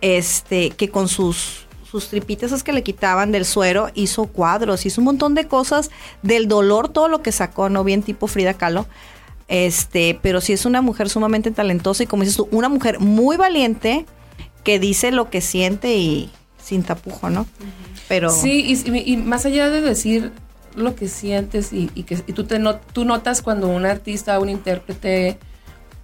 este, 0.00 0.70
que 0.70 0.88
con 0.88 1.08
sus, 1.08 1.66
sus 1.92 2.08
tripitas 2.08 2.46
esas 2.46 2.62
que 2.62 2.72
le 2.72 2.82
quitaban 2.82 3.32
del 3.32 3.44
suero, 3.44 3.90
hizo 3.92 4.24
cuadros, 4.24 4.86
hizo 4.86 5.02
un 5.02 5.04
montón 5.04 5.34
de 5.34 5.46
cosas 5.46 5.90
del 6.22 6.48
dolor, 6.48 6.88
todo 6.88 7.06
lo 7.08 7.20
que 7.20 7.32
sacó, 7.32 7.68
no 7.68 7.84
bien 7.84 8.02
tipo 8.02 8.28
Frida 8.28 8.54
Kahlo. 8.54 8.86
Este, 9.46 10.18
pero 10.22 10.40
sí 10.40 10.54
es 10.54 10.64
una 10.64 10.80
mujer 10.80 11.10
sumamente 11.10 11.50
talentosa 11.50 12.02
y 12.02 12.06
como 12.06 12.22
dices 12.22 12.38
tú, 12.38 12.48
una 12.50 12.70
mujer 12.70 12.98
muy 12.98 13.36
valiente 13.36 14.06
que 14.64 14.78
dice 14.78 15.12
lo 15.12 15.28
que 15.28 15.42
siente 15.42 15.94
y 15.96 16.30
sin 16.56 16.82
tapujo, 16.82 17.28
¿no? 17.28 17.46
Pero 18.08 18.30
Sí, 18.30 18.74
y, 18.86 19.16
más 19.18 19.44
allá 19.44 19.68
de 19.68 19.82
decir 19.82 20.32
lo 20.74 20.94
que 20.94 21.08
sientes 21.08 21.74
y, 21.74 21.90
y 21.94 22.04
que 22.04 22.14
y 22.26 22.32
tú, 22.32 22.44
te 22.44 22.58
tú 22.94 23.04
notas 23.04 23.42
cuando 23.42 23.68
un 23.68 23.84
artista, 23.84 24.40
un 24.40 24.48
intérprete, 24.48 25.38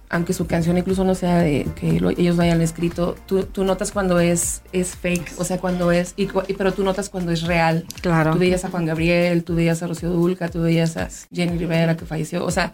aunque 0.09 0.33
su 0.33 0.47
canción 0.47 0.77
incluso 0.77 1.03
no 1.03 1.13
sea 1.15 1.37
de 1.37 1.67
que 1.75 1.99
lo- 1.99 2.09
ellos 2.09 2.35
lo 2.35 2.41
hayan 2.43 2.61
escrito, 2.61 3.15
tú, 3.27 3.43
tú 3.43 3.63
notas 3.63 3.91
cuando 3.91 4.19
es, 4.19 4.61
es 4.71 4.95
fake, 4.95 5.33
o 5.37 5.43
sea, 5.43 5.59
cuando 5.59 5.91
es, 5.91 6.13
y 6.17 6.27
pero 6.57 6.73
tú 6.73 6.83
notas 6.83 7.09
cuando 7.09 7.31
es 7.31 7.43
real. 7.43 7.85
claro. 8.01 8.33
Tú 8.33 8.39
veías 8.39 8.65
a 8.65 8.69
Juan 8.69 8.85
Gabriel, 8.85 9.43
tú 9.43 9.55
veías 9.55 9.83
a 9.83 9.87
Rocío 9.87 10.09
Dulca, 10.09 10.49
tú 10.49 10.61
veías 10.61 10.97
a 10.97 11.09
Jenny 11.31 11.57
Rivera 11.57 11.95
que 11.95 12.05
falleció, 12.05 12.43
o 12.43 12.51
sea, 12.51 12.73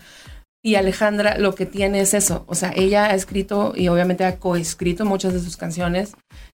y 0.64 0.76
Alejandra 0.76 1.38
lo 1.38 1.54
que 1.54 1.66
tiene 1.68 2.00
es 2.00 2.14
eso, 2.14 2.44
o 2.48 2.56
sea, 2.56 2.72
ella 2.76 3.06
ha 3.06 3.14
escrito 3.16 3.74
y 3.76 3.88
obviamente 3.90 4.24
ha 4.26 4.38
coescrito 4.40 5.06
muchas 5.06 5.34
de 5.34 5.40
sus 5.42 5.58
canciones 5.58 6.14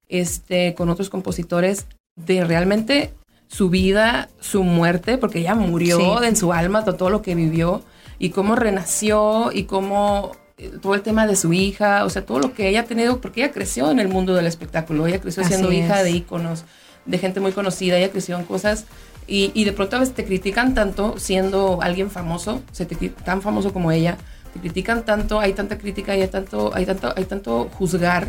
este, 0.10 0.74
con 0.74 0.90
otros 0.90 1.10
compositores 1.10 1.86
de 2.18 2.44
realmente 2.44 3.14
su 3.48 3.70
vida, 3.70 4.30
su 4.40 4.64
muerte, 4.64 5.18
porque 5.18 5.40
ella 5.40 5.56
murió 5.56 5.98
Sí. 6.20 6.26
en 6.26 6.36
su 6.36 6.52
alma, 6.54 6.84
todo 6.84 7.10
lo 7.10 7.22
que 7.22 7.36
vivió 7.36 7.84
y 8.20 8.30
cómo 8.32 8.56
renació 8.56 9.52
y 9.54 9.64
cómo 9.64 10.34
todo 10.82 10.96
el 10.96 11.02
tema 11.02 11.28
de 11.28 11.36
su 11.36 11.54
hija, 11.54 12.06
o 12.06 12.10
sea, 12.10 12.26
todo 12.26 12.40
lo 12.40 12.54
que 12.54 12.70
ella 12.70 12.82
ha 12.82 12.86
tenido, 12.86 13.20
porque 13.22 13.44
ella 13.44 13.52
creció 13.52 13.92
en 13.92 14.00
el 14.00 14.08
mundo 14.08 14.34
del 14.36 14.48
espectáculo, 14.48 15.08
ella 15.08 15.20
creció 15.20 15.44
siendo 15.44 15.70
Así 15.70 15.78
hija 15.78 16.00
es. 16.00 16.04
de 16.06 16.12
íconos, 16.12 16.66
de 17.06 17.18
gente 17.18 17.40
muy 17.40 17.52
conocida, 17.52 17.98
ella 17.98 18.12
creció 18.12 18.38
en 18.38 18.46
cosas 18.46 18.86
y, 19.28 19.52
y 19.54 19.64
de 19.64 19.72
pronto 19.72 19.96
a 19.96 20.00
veces 20.00 20.14
te 20.14 20.26
critican 20.26 20.74
tanto 20.74 21.16
siendo 21.18 21.82
alguien 21.82 22.12
famoso, 22.12 22.62
te 22.76 22.86
tan 22.86 23.42
famoso 23.42 23.74
como 23.74 23.92
ella, 23.92 24.18
te 24.54 24.60
critican 24.60 25.04
tanto, 25.06 25.40
hay 25.40 25.54
tanta 25.54 25.78
crítica 25.78 26.16
y 26.16 26.22
hay 26.22 26.28
tanto, 26.28 26.72
hay 26.76 26.86
tanto, 26.86 27.14
hay 27.16 27.26
tanto 27.26 27.70
juzgar 27.74 28.28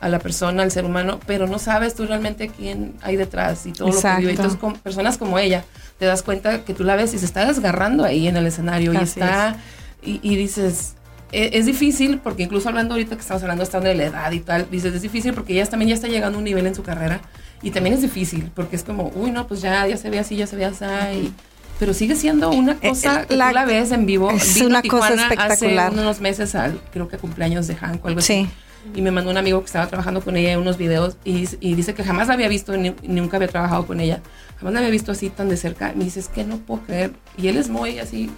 a 0.00 0.08
la 0.08 0.18
persona, 0.20 0.62
al 0.62 0.70
ser 0.70 0.84
humano, 0.84 1.18
pero 1.26 1.46
no 1.46 1.58
sabes 1.58 1.94
tú 1.94 2.06
realmente 2.06 2.48
quién 2.48 2.94
hay 3.02 3.16
detrás 3.16 3.66
y 3.66 3.72
todo 3.72 3.88
lo 3.88 3.92
que 3.94 3.98
Exacto. 3.98 4.20
vive. 4.20 4.30
Entonces, 4.32 4.58
con 4.58 4.74
personas 4.74 5.18
como 5.18 5.38
ella, 5.38 5.64
te 5.98 6.06
das 6.06 6.22
cuenta 6.22 6.62
que 6.62 6.72
tú 6.74 6.84
la 6.84 6.94
ves 6.94 7.14
y 7.14 7.18
se 7.18 7.24
está 7.24 7.46
desgarrando 7.46 8.04
ahí 8.04 8.28
en 8.28 8.36
el 8.36 8.46
escenario 8.46 8.92
y 8.92 8.96
Así 8.96 9.18
está, 9.20 9.56
y, 10.02 10.20
y 10.22 10.36
dices, 10.36 10.94
e- 11.32 11.50
es, 11.54 11.66
difícil, 11.66 12.18
porque 12.18 12.42
incluso 12.44 12.68
hablando 12.68 12.94
ahorita 12.94 13.14
que 13.16 13.20
estamos 13.22 13.42
hablando 13.42 13.62
estando 13.64 13.88
de 13.88 13.94
la 13.94 14.04
edad 14.04 14.32
y 14.32 14.40
tal, 14.40 14.68
dices, 14.70 14.94
es 14.94 15.02
difícil 15.02 15.34
porque 15.34 15.52
ella 15.54 15.66
también 15.66 15.90
ya 15.90 15.94
está 15.94 16.08
llegando 16.08 16.36
a 16.36 16.38
un 16.38 16.44
nivel 16.44 16.66
en 16.66 16.74
su 16.74 16.82
carrera 16.82 17.20
y 17.62 17.70
también 17.70 17.94
es 17.94 18.02
difícil 18.02 18.50
porque 18.54 18.76
es 18.76 18.84
como, 18.84 19.10
uy, 19.14 19.30
no, 19.30 19.46
pues 19.46 19.60
ya, 19.60 19.86
ya 19.86 19.96
se 19.96 20.10
ve 20.10 20.18
así, 20.18 20.36
ya 20.36 20.46
se 20.46 20.56
ve 20.56 20.64
así, 20.64 20.84
y- 21.14 21.32
pero 21.78 21.94
sigue 21.94 22.16
siendo 22.16 22.50
una 22.50 22.72
Eh, 22.80 22.88
cosa 22.90 23.22
eh, 23.22 23.26
que 23.28 23.36
la- 23.36 23.48
tú 23.48 23.54
la 23.54 23.64
ves 23.64 23.92
en 23.92 24.04
vivo. 24.06 24.30
es 24.32 24.54
Vino 24.54 24.66
una 24.66 24.82
cosa 24.82 25.14
espectacular. 25.14 25.90
Hace 25.92 26.00
unos 26.00 26.20
meses 26.20 26.54
al, 26.54 26.80
creo 26.92 27.06
que 27.08 27.18
cumpleaños 27.18 27.66
de 27.68 27.76
Hank 27.76 28.04
o 28.04 28.08
algo 28.08 28.18
así 28.20 28.44
Sí. 28.44 28.50
y 28.98 29.02
me 29.02 29.10
mandó 29.12 29.30
un 29.30 29.36
amigo 29.36 29.60
que 29.60 29.66
estaba 29.66 29.86
trabajando 29.86 30.20
con 30.22 30.36
ella 30.36 30.52
en 30.52 30.58
unos 30.58 30.76
videos 30.76 31.16
y, 31.24 31.46
y 31.60 31.74
dice 31.74 31.94
que 31.94 32.02
jamás 32.02 32.26
la 32.28 32.34
había 32.34 32.48
visto 32.48 32.76
ni, 32.76 32.90
ni 33.02 33.20
nunca 33.20 33.36
había 33.36 33.48
trabajado 33.48 33.86
con 33.86 34.00
ella. 34.00 34.20
Jamás 34.58 34.72
la 34.72 34.80
había 34.80 34.90
visto 34.90 35.12
así 35.12 35.30
tan 35.30 35.48
de 35.48 35.56
cerca. 35.56 35.92
Me 35.94 36.02
dice, 36.04 36.18
es 36.18 36.28
que 36.28 36.42
no 36.42 36.56
puedo 36.58 36.82
creer. 36.82 37.12
Y 37.36 37.46
él 37.46 37.56
es 37.56 37.68
muy 37.68 38.00
así 38.00 38.28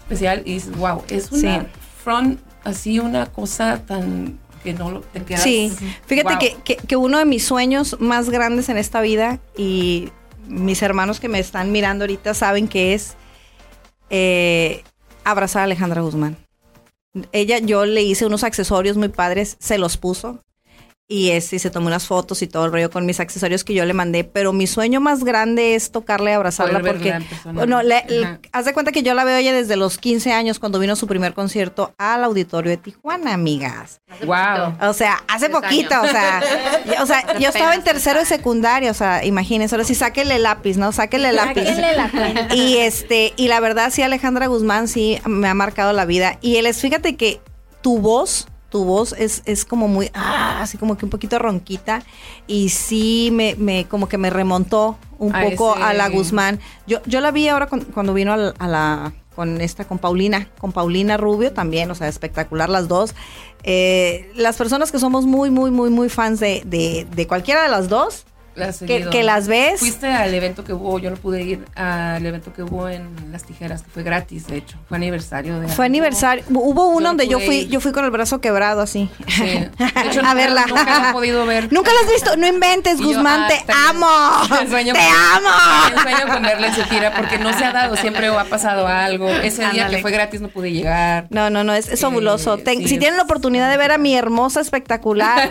especial 0.00 0.42
y 0.44 0.54
dices, 0.54 0.76
wow, 0.76 1.02
es 1.08 1.30
una 1.30 1.60
Sí. 1.60 1.66
Front 2.02 2.40
así, 2.64 2.98
una 2.98 3.26
cosa 3.26 3.82
tan 3.86 4.38
que 4.62 4.72
no 4.74 4.90
lo- 4.90 5.00
te 5.00 5.22
quedas. 5.22 5.42
Sí, 5.42 5.72
fíjate 6.06 6.30
wow. 6.30 6.38
que, 6.38 6.56
que- 6.64 6.76
que 6.76 6.96
uno 6.96 7.18
de 7.18 7.24
mis 7.24 7.44
sueños 7.44 7.96
más 8.00 8.28
grandes 8.30 8.68
en 8.68 8.76
esta 8.76 9.00
vida 9.00 9.38
y 9.56 10.10
mis 10.48 10.82
hermanos 10.82 11.20
que 11.20 11.28
me 11.28 11.38
están 11.38 11.70
mirando 11.72 12.04
ahorita 12.04 12.34
saben 12.34 12.66
que 12.68 12.94
es 12.94 13.14
eh, 14.10 14.82
abrazar 15.24 15.60
a 15.60 15.64
Alejandra 15.64 16.02
Guzmán. 16.02 16.36
Ella, 17.32 17.58
yo 17.58 17.84
le 17.84 18.02
hice 18.02 18.26
unos 18.26 18.44
accesorios 18.44 18.96
muy 18.96 19.08
padres, 19.08 19.56
se 19.60 19.78
los 19.78 19.96
puso 19.96 20.40
y 21.10 21.30
este, 21.30 21.56
y 21.56 21.58
se 21.58 21.70
tomó 21.70 21.86
unas 21.86 22.06
fotos 22.06 22.42
y 22.42 22.46
todo 22.46 22.66
el 22.66 22.72
rollo 22.72 22.90
con 22.90 23.06
mis 23.06 23.18
accesorios 23.18 23.64
que 23.64 23.72
yo 23.72 23.86
le 23.86 23.94
mandé, 23.94 24.24
pero 24.24 24.52
mi 24.52 24.66
sueño 24.66 25.00
más 25.00 25.24
grande 25.24 25.74
es 25.74 25.90
tocarle 25.90 26.32
y 26.32 26.34
abrazarla 26.34 26.80
Poder 26.80 26.92
porque 26.92 27.18
bueno, 27.54 27.82
le- 27.82 28.04
le- 28.10 28.38
haz 28.52 28.66
de 28.66 28.74
cuenta 28.74 28.92
que 28.92 29.02
yo 29.02 29.14
la 29.14 29.24
veo 29.24 29.38
ella 29.38 29.54
desde 29.54 29.76
los 29.76 29.96
15 29.96 30.32
años 30.32 30.58
cuando 30.58 30.78
vino 30.78 30.96
su 30.96 31.06
primer 31.06 31.32
concierto 31.32 31.94
al 31.96 32.24
auditorio 32.24 32.70
de 32.70 32.76
Tijuana, 32.76 33.32
amigas. 33.32 34.02
Wow. 34.26 34.76
O 34.86 34.92
sea, 34.92 35.22
hace 35.28 35.48
Tres 35.48 35.58
poquito, 35.62 35.94
años. 35.94 36.08
o 36.08 36.12
sea, 36.12 36.40
yo, 36.84 37.02
o 37.02 37.06
sea, 37.06 37.38
yo 37.38 37.48
estaba 37.48 37.74
en 37.74 37.82
tercero 37.84 38.18
de 38.18 38.26
secundaria, 38.26 38.90
o 38.90 38.94
sea, 38.94 39.24
imagínense, 39.24 39.74
ahora 39.74 39.84
sí, 39.86 39.94
sáquenle 39.94 40.36
el 40.36 40.42
lápiz, 40.42 40.76
¿no? 40.76 40.92
Sáquenle 40.92 41.30
el 41.30 41.36
lápiz. 41.36 41.64
Sáquenle 41.64 41.96
la 41.96 42.10
cuenta. 42.10 42.54
Y 42.54 42.76
este, 42.76 43.32
y 43.36 43.48
la 43.48 43.60
verdad, 43.60 43.90
sí, 43.90 44.02
Alejandra 44.02 44.46
Guzmán 44.46 44.88
sí 44.88 45.18
me 45.24 45.48
ha 45.48 45.54
marcado 45.54 45.94
la 45.94 46.04
vida. 46.04 46.36
Y 46.42 46.56
él 46.56 46.66
es, 46.66 46.82
fíjate 46.82 47.16
que 47.16 47.40
tu 47.80 47.98
voz, 47.98 48.46
tu 48.70 48.84
voz 48.84 49.14
es, 49.18 49.42
es 49.46 49.64
como 49.64 49.88
muy, 49.88 50.10
ah, 50.14 50.60
así 50.60 50.76
como 50.78 50.98
que 50.98 51.04
un 51.06 51.10
poquito 51.10 51.38
ronquita. 51.38 52.02
Y 52.46 52.68
sí 52.68 53.30
me, 53.32 53.54
me 53.56 53.86
como 53.86 54.08
que 54.08 54.18
me 54.18 54.30
remontó 54.30 54.98
un 55.18 55.34
A 55.34 55.42
poco 55.42 55.74
a 55.74 55.94
la 55.94 56.08
Guzmán. 56.08 56.60
Yo, 56.86 56.98
yo 57.06 57.20
la 57.20 57.30
vi 57.30 57.48
ahora 57.48 57.66
con- 57.66 57.80
cuando 57.84 58.12
vino 58.14 58.32
al- 58.32 58.54
a 58.58 58.68
la, 58.68 59.12
con 59.34 59.60
esta, 59.60 59.86
con 59.86 59.98
Paulina, 59.98 60.48
con 60.60 60.72
Paulina 60.72 61.16
Rubio 61.16 61.52
también, 61.52 61.90
o 61.90 61.94
sea, 61.94 62.08
espectacular 62.08 62.68
las 62.68 62.88
dos. 62.88 63.14
Eh, 63.64 64.30
las 64.34 64.56
personas 64.56 64.92
que 64.92 64.98
somos 64.98 65.26
muy, 65.26 65.50
muy, 65.50 65.70
muy, 65.70 65.90
muy 65.90 66.08
fans 66.08 66.38
de, 66.40 66.62
de, 66.66 67.06
de 67.14 67.26
cualquiera 67.26 67.62
de 67.62 67.68
las 67.68 67.88
dos, 67.88 68.24
La 68.58 69.10
que, 69.10 69.22
las 69.22 69.48
ves. 69.48 69.80
Fuiste 69.80 70.06
al 70.08 70.34
evento 70.34 70.64
que 70.64 70.72
hubo, 70.72 70.98
yo 70.98 71.10
no 71.10 71.16
pude 71.16 71.42
ir 71.42 71.64
al 71.74 72.24
evento 72.26 72.52
que 72.52 72.62
hubo 72.62 72.88
en 72.88 73.08
Las 73.32 73.44
Tijeras, 73.44 73.82
que 73.82 73.90
fue 73.90 74.02
gratis, 74.02 74.46
de 74.46 74.58
hecho. 74.58 74.76
Fue 74.88 74.96
aniversario 74.96 75.60
de 75.60 75.68
Fue 75.68 75.86
aniversario. 75.86 76.44
Hubo 76.50 76.88
uno 76.88 77.00
no 77.00 77.08
donde 77.08 77.28
yo 77.28 77.38
fui, 77.40 77.56
ir. 77.60 77.68
yo 77.68 77.80
fui 77.80 77.92
con 77.92 78.04
el 78.04 78.10
brazo 78.10 78.40
quebrado 78.40 78.80
así. 78.82 79.08
Sí. 79.28 79.42
De 79.44 79.68
hecho, 80.06 80.20
a 80.20 80.22
nunca- 80.22 80.34
verla. 80.34 80.64
Nunca 80.66 80.84
la 81.00 81.10
he 81.10 81.12
podido 81.12 81.46
ver. 81.46 81.68
Nunca 81.72 81.90
lo 81.92 81.98
has 82.06 82.12
visto. 82.12 82.36
No 82.36 82.46
inventes, 82.46 82.98
Y 82.98 83.02
yo, 83.02 83.08
Guzmán. 83.08 83.42
ah, 83.44 83.48
te 83.48 83.72
amo. 83.72 84.66
sueño 84.70 84.92
te 84.94 85.00
amo. 85.00 86.00
Sueño 86.02 86.32
con 86.32 86.42
verla 86.42 86.66
en 86.68 86.74
su 86.74 86.82
gira 86.84 87.14
porque 87.14 87.38
no 87.38 87.56
se 87.56 87.64
ha 87.64 87.72
dado, 87.72 87.96
siempre 87.96 88.26
ha 88.28 88.44
pasado 88.44 88.86
algo. 88.86 89.28
Ese 89.28 89.68
día 89.70 89.88
que 89.88 89.98
fue 89.98 90.10
gratis 90.10 90.40
no 90.40 90.48
pude 90.48 90.72
llegar. 90.72 91.26
No, 91.30 91.50
no, 91.50 91.64
no, 91.64 91.72
es, 91.74 91.88
es 91.88 92.00
fabuloso. 92.00 92.54
Eh, 92.56 92.62
Ten- 92.62 92.78
sí, 92.82 92.88
si 92.88 92.94
es- 92.94 93.00
tienen 93.00 93.16
la 93.16 93.22
oportunidad 93.24 93.70
de 93.70 93.76
ver 93.76 93.92
a 93.92 93.98
mi 93.98 94.14
hermosa, 94.16 94.60
espectacular, 94.60 95.50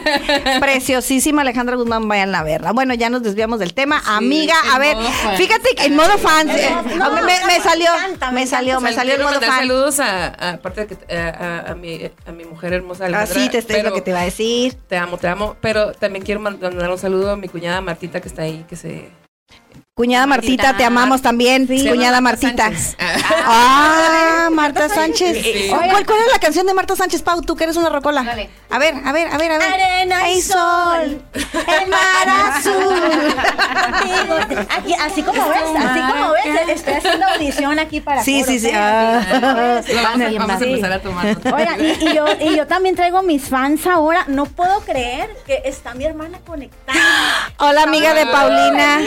preciosísima 0.59 1.41
Alejandra 1.41 1.75
Guzmán, 1.75 2.07
vayan 2.07 2.33
a 2.35 2.43
verla. 2.43 2.71
Bueno, 2.71 2.93
ya 2.97 3.09
nos 3.09 3.23
desviamos 3.23 3.59
del 3.59 3.73
tema. 3.73 4.01
Amiga, 4.05 4.55
en 4.65 4.69
a 4.71 4.79
ver, 4.79 4.97
fíjate 5.37 5.69
que 5.75 5.85
en 5.85 5.95
modo 5.95 6.17
fan. 6.17 6.49
eh, 6.49 6.69
No, 6.97 7.05
a 7.05 7.09
mí 7.11 7.21
me, 7.21 7.39
me 7.45 7.45
me 7.57 7.59
salió, 7.61 7.93
encanta, 7.95 8.31
me 8.31 8.45
salió, 8.47 8.81
me 8.81 8.89
Sal- 8.89 8.95
salió 8.95 9.13
quiero 9.15 9.23
modo 9.29 9.33
mandar 9.39 9.49
fan. 9.51 9.59
saludos 9.59 9.99
a, 9.99 10.25
a- 10.27 10.49
aparte 10.53 10.85
de 10.85 10.95
que 10.95 11.17
a, 11.17 11.75
mi, 11.75 12.09
a 12.25 12.31
mi 12.31 12.45
mujer 12.45 12.73
hermosa 12.73 13.05
Alejandra. 13.05 13.35
Así 13.41 13.49
te 13.49 13.59
estoy 13.59 13.81
lo 13.81 13.93
que 13.93 14.01
te 14.01 14.11
iba 14.11 14.21
a 14.21 14.25
decir. 14.25 14.73
Te 14.87 14.97
amo, 14.97 15.17
te 15.17 15.27
amo. 15.27 15.55
Pero 15.61 15.93
también 15.93 16.23
quiero 16.25 16.39
mandar 16.41 16.73
un 16.91 16.97
saludo 16.97 17.31
a 17.31 17.35
mi 17.37 17.47
cuñada 17.47 17.81
Martita 17.81 18.19
que 18.21 18.27
está 18.27 18.41
ahí, 18.43 18.65
que 18.69 18.75
se 18.75 19.09
Cuñada 19.97 20.27
Martita, 20.27 20.77
te 20.77 20.85
amamos 20.85 21.23
también. 21.23 21.65
Cuñada 21.65 22.21
Martita. 22.21 22.69
Ah, 23.47 24.47
Marta 24.51 24.87
Sánchez. 24.89 25.43
¿Cuál, 25.71 26.05
cuál 26.05 26.19
es 26.19 26.31
la 26.31 26.37
canción 26.39 26.67
de 26.67 26.75
Marta 26.75 26.95
Sánchez, 26.95 27.23
Pau? 27.23 27.41
Tú 27.41 27.55
que 27.55 27.63
eres 27.63 27.77
una 27.77 27.89
rocola. 27.89 28.21
Dale. 28.23 28.47
A 28.69 28.77
ver, 28.77 28.93
a 29.03 29.11
ver, 29.11 29.27
a 29.33 29.37
ver, 29.39 29.51
a 29.53 29.57
ver. 29.57 29.73
Arena 29.73 30.29
y 30.29 30.39
sol, 30.43 31.19
el 31.33 31.89
mar 31.89 32.27
azul. 32.53 33.35
Aquí, 34.77 34.93
así 34.99 35.21
como 35.23 35.47
ves, 35.49 35.59
así 35.77 35.99
como 36.11 36.31
ves, 36.31 36.69
estoy 36.69 36.93
haciendo 36.93 37.25
audición 37.27 37.79
aquí 37.79 38.01
para 38.01 38.23
Sí, 38.23 38.39
coro, 38.41 38.51
sí, 38.51 38.59
sí. 38.59 38.71
Ah. 38.73 39.81
Vamos, 40.03 40.21
a, 40.21 40.31
vamos 40.39 40.55
a 40.55 40.59
Sí. 40.59 40.65
empezar 40.65 40.91
a 40.93 41.01
tomar. 41.01 41.37
Oigan, 41.53 41.79
y, 41.83 41.91
y 42.05 42.13
yo, 42.15 42.25
y 42.39 42.55
yo 42.55 42.67
también 42.67 42.95
traigo 42.95 43.21
mis 43.23 43.43
fans 43.49 43.85
ahora. 43.87 44.25
No 44.27 44.45
puedo 44.45 44.81
creer 44.81 45.29
que 45.45 45.61
está 45.65 45.93
mi 45.93 46.05
hermana 46.05 46.39
conectada. 46.45 46.97
Hola, 47.57 47.83
amiga 47.83 48.13
de 48.13 48.25
Paulina. 48.25 48.99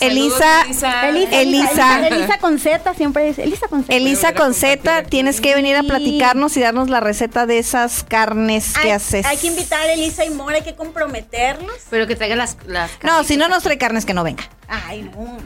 Elisa. 0.00 0.64
Elisa. 0.68 1.08
Elisa. 1.40 2.08
Elisa, 2.08 2.38
con 2.38 2.58
Z, 2.58 2.94
siempre 2.94 3.24
dice. 3.26 3.42
Elisa 3.44 3.68
con 3.68 3.82
Z. 3.84 3.94
Elisa 3.94 4.34
con 4.34 4.54
Z, 4.54 5.02
tienes 5.04 5.40
que 5.40 5.54
venir 5.54 5.76
a 5.76 5.82
platicarnos 5.82 6.56
y 6.56 6.60
darnos 6.60 6.88
la 6.88 7.00
receta 7.00 7.46
de 7.46 7.58
esas 7.58 8.04
carnes 8.04 8.74
que 8.80 8.92
haces. 8.92 9.26
hay 9.26 9.36
que 9.36 9.46
invitar 9.48 9.80
a 9.80 9.92
Elisa 9.92 10.24
y 10.24 10.30
Mora, 10.30 10.56
hay 10.56 10.62
que 10.62 10.74
comprometerlos. 10.74 11.74
Pero 11.90 12.06
que 12.06 12.16
traigan 12.16 12.38
las. 12.38 12.56
las 12.66 12.90
No, 13.02 13.24
si 13.24 13.36
no 13.36 13.48
nos 13.48 13.62
trae 13.62 13.78
carnes, 13.78 14.04
que 14.04 14.14
no 14.14 14.24
venga. 14.24 14.44
Ay, 14.68 15.02
no. 15.02 15.38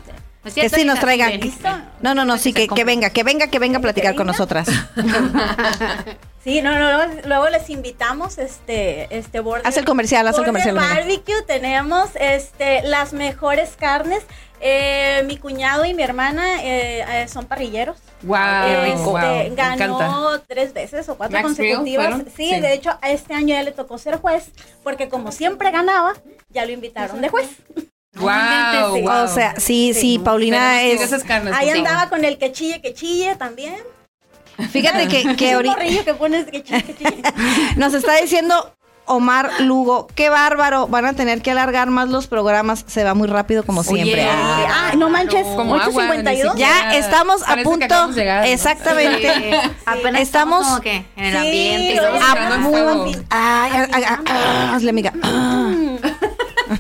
¿No 0.45 0.49
es 0.49 0.55
Que 0.55 0.69
sí 0.69 0.85
nos 0.85 0.99
traigan. 0.99 1.41
No, 2.01 2.15
no, 2.15 2.25
no, 2.25 2.37
sí, 2.37 2.53
que, 2.53 2.67
que 2.67 2.85
venga, 2.85 3.11
que 3.11 3.23
venga, 3.23 3.47
que 3.47 3.59
venga 3.59 3.79
a 3.79 3.81
platicar 3.81 4.15
con 4.15 4.27
nosotras. 4.27 4.69
Sí, 6.45 6.61
no, 6.61 6.77
no, 6.77 6.91
luego, 6.91 7.21
luego 7.27 7.49
les 7.51 7.71
invitamos 7.71 8.39
este 8.39 9.17
este 9.17 9.39
border. 9.39 9.65
Haz 9.65 9.77
el 9.77 9.85
comercial, 9.85 10.27
haz 10.27 10.37
el 10.39 10.45
comercial. 10.45 10.75
Barbecue 10.75 11.41
tenemos 11.43 12.11
este 12.17 12.83
las 12.83 13.13
mejores 13.13 13.77
carnes. 13.79 14.25
Eh, 14.61 15.23
mi 15.27 15.39
cuñado 15.39 15.85
y 15.85 15.95
mi 15.95 16.03
hermana 16.03 16.63
eh, 16.63 17.05
eh, 17.09 17.29
son 17.29 17.47
parrilleros. 17.47 17.99
Wow, 18.23 18.39
Este, 18.85 19.03
wow, 19.05 19.57
ganó 19.57 20.41
tres 20.41 20.73
veces 20.73 21.09
o 21.09 21.17
cuatro 21.17 21.37
Max 21.37 21.45
consecutivas. 21.45 22.23
Sí, 22.37 22.51
sí. 22.51 22.61
de 22.61 22.73
hecho, 22.73 22.97
a 23.03 23.11
este 23.11 23.35
año 23.35 23.55
ya 23.55 23.63
le 23.63 23.73
tocó 23.73 23.99
ser 23.99 24.21
juez, 24.21 24.51
porque 24.83 25.09
como 25.09 25.33
siempre 25.33 25.71
ganaba, 25.71 26.15
ya 26.51 26.65
lo 26.65 26.73
invitaron 26.73 27.21
de 27.21 27.29
juez. 27.29 27.49
Wow. 28.15 29.25
O 29.25 29.29
sea, 29.29 29.55
sí, 29.59 29.95
sí, 29.95 30.19
Paulina 30.19 30.81
sí, 30.81 30.91
es. 30.93 31.01
esas 31.03 31.25
carnes. 31.25 31.55
Ahí 31.57 31.71
andaba 31.71 32.09
con 32.09 32.25
el 32.25 32.39
que 32.39 32.53
chille, 32.53 32.81
que 32.81 32.93
chille 32.95 33.37
también. 33.37 33.77
Fíjate 34.71 35.09
que, 35.09 35.35
que 35.35 35.53
ahorita 35.53 35.77
que 36.05 36.15
pones 36.15 36.47
que 36.47 36.63
chille, 36.63 36.83
que 36.83 36.95
chille. 36.95 37.23
nos 37.77 37.95
está 37.95 38.17
diciendo 38.17 38.75
Omar 39.07 39.51
Lugo, 39.61 40.07
qué 40.15 40.29
bárbaro, 40.29 40.87
van 40.87 41.07
a 41.07 41.15
tener 41.15 41.41
que 41.43 41.51
alargar 41.51 41.89
más 41.91 42.09
los 42.11 42.27
programas, 42.29 42.85
se 42.87 43.03
va 43.03 43.15
muy 43.15 43.27
rápido 43.29 43.65
como 43.65 43.81
Oye, 43.81 43.91
siempre. 44.05 44.25
Ah, 44.31 44.91
Ah. 44.93 44.93
no 44.97 45.09
manches, 45.09 45.45
Como 45.57 45.75
agua, 45.75 46.05
8.52. 46.07 46.23
ni 46.23 46.37
siquiera- 46.37 46.55
Ya 46.93 46.97
estamos 46.97 47.43
a 47.49 47.57
punto. 47.65 48.11
Exactamente. 48.45 49.33
Sí. 49.35 49.71
Apenas 49.87 50.21
Estamos- 50.21 50.67
como 50.67 50.81
que 50.81 51.05
en 51.17 51.25
el 51.25 51.33
Sí, 51.33 51.39
ambiente. 51.39 51.97
todo. 51.97 52.15
estamos 52.15 53.17
A 53.31 53.65
ay, 53.65 53.73
ay, 53.93 54.05
ah, 54.07 54.73
hazle 54.75 54.91
amiga. 54.91 55.13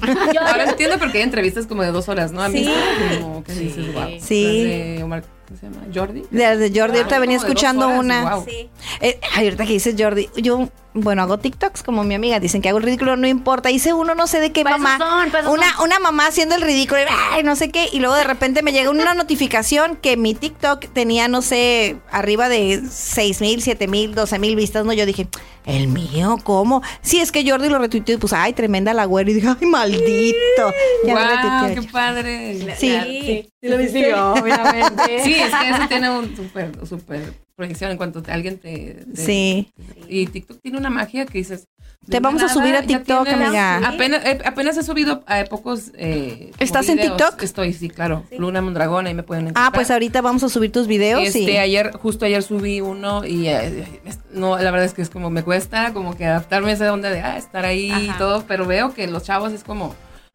Ah. 0.00 0.50
Ahora 0.52 0.70
entiendo 0.70 0.98
por 0.98 1.10
qué 1.12 1.18
hay 1.18 1.24
entrevistas 1.24 1.66
como 1.66 1.82
de 1.82 1.92
dos 1.92 2.08
horas, 2.08 2.32
¿no? 2.32 2.42
A 2.42 2.48
mí 2.48 2.64
Sí. 2.64 2.72
como 3.20 3.44
que 3.44 3.52
dices, 3.52 3.92
wow. 3.92 4.08
Sí. 4.20 4.64
De 4.64 5.02
Omar, 5.02 5.24
¿cómo 5.60 5.72
se 5.72 5.78
llama? 5.78 5.92
Jordi. 5.94 6.24
De, 6.30 6.56
de 6.56 6.80
Jordi, 6.80 6.98
ahorita 6.98 7.16
Ah, 7.16 7.18
venía 7.18 7.36
escuchando 7.36 7.86
horas, 7.86 7.98
una. 8.00 8.40
Sí. 8.44 8.68
Eh, 9.00 9.20
ahorita 9.36 9.64
que 9.66 9.72
dices 9.72 9.94
Jordi, 9.98 10.28
yo, 10.36 10.68
bueno, 10.94 11.22
hago 11.22 11.38
TikToks 11.38 11.82
como 11.82 12.04
mi 12.04 12.14
amiga, 12.14 12.40
dicen 12.40 12.62
que 12.62 12.68
hago 12.68 12.78
el 12.78 12.84
ridículo, 12.84 13.16
no 13.16 13.26
importa. 13.26 13.70
Hice 13.70 13.92
uno, 13.92 14.14
no 14.14 14.26
sé 14.26 14.40
de 14.40 14.52
qué 14.52 14.64
mamá. 14.64 14.98
son, 14.98 15.52
una, 15.52 15.72
son. 15.74 15.84
una 15.86 15.98
mamá 15.98 16.26
haciendo 16.26 16.54
el 16.54 16.62
ridículo, 16.62 17.00
y, 17.00 17.04
ay, 17.32 17.42
no 17.42 17.56
sé 17.56 17.70
qué, 17.70 17.88
y 17.92 18.00
luego 18.00 18.14
de 18.14 18.24
repente 18.24 18.62
me 18.62 18.72
llega 18.72 18.90
una 18.90 19.14
notificación 19.14 19.96
que 19.96 20.16
mi 20.16 20.34
TikTok 20.34 20.86
tenía, 20.92 21.28
no 21.28 21.42
sé, 21.42 21.96
arriba 22.10 22.48
de 22.48 22.82
6 22.90 23.40
mil, 23.40 23.62
7 23.62 23.88
mil, 23.88 24.14
12 24.14 24.38
mil 24.38 24.56
vistas, 24.56 24.84
¿no? 24.84 24.92
Yo 24.92 25.06
dije, 25.06 25.28
¿el 25.64 25.88
mío? 25.88 26.38
¿Cómo? 26.42 26.82
Sí, 27.00 27.20
es 27.20 27.32
que 27.32 27.48
Jordi 27.48 27.68
lo 27.68 27.78
retuiteó 27.78 28.14
y 28.14 28.18
pues, 28.18 28.32
ay, 28.32 28.52
tremenda 28.52 28.92
la 28.94 29.04
güera. 29.04 29.30
Y 29.30 29.34
dije, 29.34 29.48
ay, 29.48 29.66
maldito. 29.66 30.72
Ya 31.06 31.62
Wow, 31.62 31.74
qué 31.74 31.82
padre. 31.82 32.76
Sí. 32.78 32.98
Sí. 33.00 33.48
Sí, 33.62 33.68
lo 33.68 33.78
viste, 33.78 34.12
obviamente. 34.12 35.22
Sí, 35.22 35.34
es 35.46 35.54
que 35.54 35.70
eso 35.70 35.88
tiene 35.88 36.10
un 36.10 36.36
súper, 36.36 36.70
súper 36.86 37.32
proyección 37.56 37.90
en 37.90 37.96
cuanto 37.96 38.22
te- 38.22 38.32
alguien 38.32 38.58
te, 38.58 39.04
te- 39.14 39.16
Sí. 39.16 39.72
Y 40.08 40.26
TikTok 40.26 40.60
tiene 40.60 40.78
una 40.78 40.90
magia 40.90 41.26
que 41.26 41.38
dices. 41.38 41.68
Te 42.08 42.18
vamos 42.18 42.42
a 42.42 42.48
subir 42.48 42.74
a 42.74 42.82
TikTok, 42.82 43.24
tienes- 43.28 43.46
amiga. 43.48 43.76
Apenas, 43.88 44.24
eh, 44.24 44.40
apenas 44.44 44.76
he 44.76 44.82
subido 44.82 45.22
a 45.28 45.44
pocos. 45.44 45.92
Eh, 45.96 46.50
¿Estás 46.58 46.88
en. 46.88 46.98
TikTok? 46.98 47.40
Estoy, 47.42 47.72
sí, 47.72 47.88
claro. 47.90 48.24
Luna 48.36 48.60
Mondragón, 48.60 49.06
ahí 49.06 49.14
me 49.14 49.22
pueden 49.22 49.44
encontrar. 49.44 49.66
Ah, 49.68 49.72
pues 49.72 49.88
ahorita 49.90 50.20
vamos 50.20 50.42
a 50.42 50.48
subir 50.48 50.72
tus 50.72 50.88
videos 50.88 51.22
Este, 51.22 51.40
y... 51.52 51.56
ayer, 51.58 51.92
justo 51.92 52.24
ayer 52.24 52.42
subí 52.42 52.80
uno 52.80 53.24
y 53.24 53.46
eh, 53.46 53.86
no, 54.32 54.58
la 54.58 54.70
verdad 54.72 54.84
es 54.86 54.94
que 54.94 55.02
es 55.02 55.10
como 55.10 55.30
me 55.30 55.44
cuesta 55.44 55.92
como 55.92 56.16
que 56.16 56.24
adaptarme 56.26 56.70
a 56.70 56.74
esa 56.74 56.92
onda 56.92 57.08
de 57.08 57.20
ah, 57.20 57.36
estar 57.36 57.64
ahí 57.64 57.92
y 57.92 58.18
todo, 58.18 58.44
pero 58.48 58.66
veo 58.66 58.92
que 58.94 59.06
los 59.06 59.22
chavos 59.22 59.52
es 59.52 59.62
como 59.62 59.94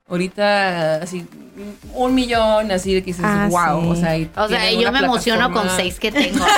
ahorita 0.10 0.96
así 0.98 1.26
un 1.94 2.16
millón 2.16 2.72
así 2.72 2.94
de 2.94 3.02
que 3.02 3.08
dices 3.08 3.26
Ah, 3.26 3.48
wow, 3.50 3.82
sí. 3.82 3.88
o 3.90 3.96
sea, 3.96 4.18
y 4.18 4.30
O 4.36 4.48
sea, 4.48 4.60
tienen 4.62 4.80
yo 4.80 4.92
me 4.92 5.00
emociono 5.00 5.52
con 5.52 5.70
seis 5.76 6.00
que 6.00 6.12
tengo. 6.12 6.46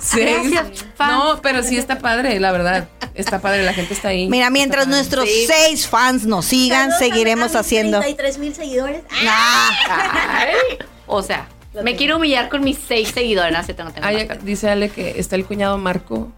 Seis. 0.00 0.50
Gracias. 0.50 0.84
No, 0.98 1.40
pero 1.42 1.62
sí 1.62 1.76
está 1.78 1.98
padre, 2.00 2.40
la 2.40 2.50
verdad. 2.50 2.88
Está 3.14 3.40
padre, 3.40 3.62
la 3.62 3.72
gente 3.72 3.94
está 3.94 4.08
ahí. 4.08 4.28
Mira, 4.28 4.50
mientras 4.50 4.88
nuestros 4.88 5.26
Sí. 5.28 5.46
seis 5.46 5.86
fans 5.86 6.26
nos 6.26 6.44
sigan, 6.46 6.90
Saludos 6.90 6.98
seguiremos 6.98 7.54
a 7.54 7.60
haciendo. 7.60 8.00
33 8.00 8.38
mil 8.38 8.52
seguidores. 8.52 9.02
Ay. 9.10 10.78
O 11.06 11.22
sea, 11.22 11.46
me 11.84 11.94
quiero 11.94 12.16
humillar 12.16 12.48
con 12.48 12.64
mis 12.64 12.78
seis 12.78 13.10
seguidores. 13.14 13.56
No 13.56 13.64
tengo, 13.74 13.90
tengo 13.92 14.04
Ay, 14.06 14.26
más. 14.26 14.44
dice 14.44 14.68
Ale 14.70 14.88
que 14.90 15.20
está 15.20 15.36
el 15.36 15.44
cuñado 15.44 15.78
Marco. 15.78 16.32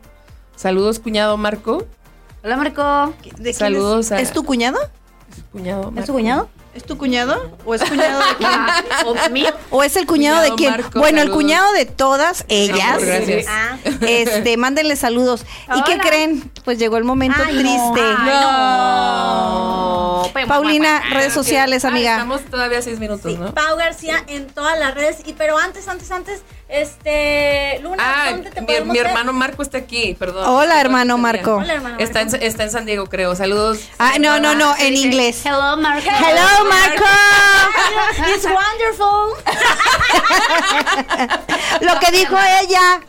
Saludos, 0.57 0.99
cuñado 0.99 1.37
Marco. 1.39 1.87
Hola, 2.45 2.59
Marco. 2.59 3.14
¿De 3.39 3.55
Saludos 3.55 4.07
es? 4.07 4.12
a- 4.12 4.20
¿Es 4.20 4.32
tu 4.32 4.45
cuñado? 4.45 4.78
Cuñado 5.53 5.93
¿Es 5.97 6.05
tu 6.07 6.12
cuñado? 6.12 6.49
¿Es 6.74 6.85
tu 6.85 6.99
cuñado? 6.99 7.57
¿O 7.64 7.74
es 7.74 7.82
cuñado 7.85 8.18
de 8.18 8.37
quién? 8.37 8.51
Ah, 8.51 8.82
¿O 9.07 9.30
mío? 9.30 9.51
¿O 9.70 9.82
es 9.85 9.97
el 9.97 10.07
cuñado, 10.07 10.39
Cuñado 10.39 10.51
de 10.51 10.57
quién? 10.57 10.70
Marco, 10.72 10.99
bueno, 10.99 11.22
el 11.22 11.30
cuñado 11.30 11.72
de 11.72 11.87
todas 11.87 12.45
ellas. 12.49 12.99
Gracias. 13.01 13.47
Ah. 13.49 13.76
Este, 14.01 14.57
mándenle 14.57 14.97
saludos. 14.97 15.45
¿Y 15.74 15.82
qué 15.85 15.99
creen? 15.99 16.51
Pues 16.64 16.78
llegó 16.78 16.97
el 16.97 17.05
momento 17.05 17.41
Ay, 17.47 17.55
no. 17.55 17.61
triste. 17.61 18.01
Ay, 18.18 18.26
no. 18.26 20.24
Paulina, 20.49 21.03
redes 21.11 21.32
Ah, 21.32 21.35
sociales, 21.35 21.85
ah, 21.85 21.89
amiga. 21.89 22.12
estamos 22.12 22.43
todavía 22.47 22.82
seis 22.82 22.99
minutos, 22.99 23.32
Sí, 23.32 23.39
¿no? 23.39 23.55
Pau 23.55 23.76
García 23.76 24.24
en 24.26 24.47
todas 24.49 24.78
las 24.78 24.95
redes. 24.95 25.18
Y 25.24 25.32
pero 25.35 25.59
antes, 25.59 25.87
antes, 25.89 26.11
antes, 26.11 26.43
este, 26.75 27.79
Luna, 27.83 28.03
Ah, 28.05 28.31
¿dónde 28.31 28.51
te 28.51 28.61
mi, 28.61 28.66
podemos 28.66 28.89
mi 28.93 28.99
ver? 28.99 29.07
hermano 29.07 29.33
Marco 29.33 29.62
está 29.62 29.79
aquí, 29.79 30.14
perdón. 30.18 30.49
Hola, 30.49 30.81
hermano. 30.81 31.18
Marco. 31.18 31.57
Hola, 31.57 31.75
hermano. 31.75 31.97
Está 31.99 32.20
en, 32.22 32.31
Marco. 32.31 32.45
está 32.45 32.64
en 32.64 32.70
San 32.70 32.87
Diego, 32.87 33.07
creo. 33.07 33.35
Saludos. 33.37 33.79
Ah, 33.99 34.14
no, 34.20 34.41
no, 34.41 34.55
no, 34.55 34.75
en 34.79 34.97
inglés. 34.97 35.41
Hello, 35.45 35.77
Marco. 35.77 36.09
Hello, 36.11 36.64
Marco. 36.68 37.05
It's 38.35 38.45
wonderful. 38.45 39.35
Lo 41.81 41.99
que 42.01 42.11
dijo 42.12 42.37
ella. 42.62 43.01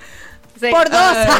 Sí. 0.59 0.67
Por 0.71 0.89
dos. 0.89 0.99
Ah, 1.01 1.39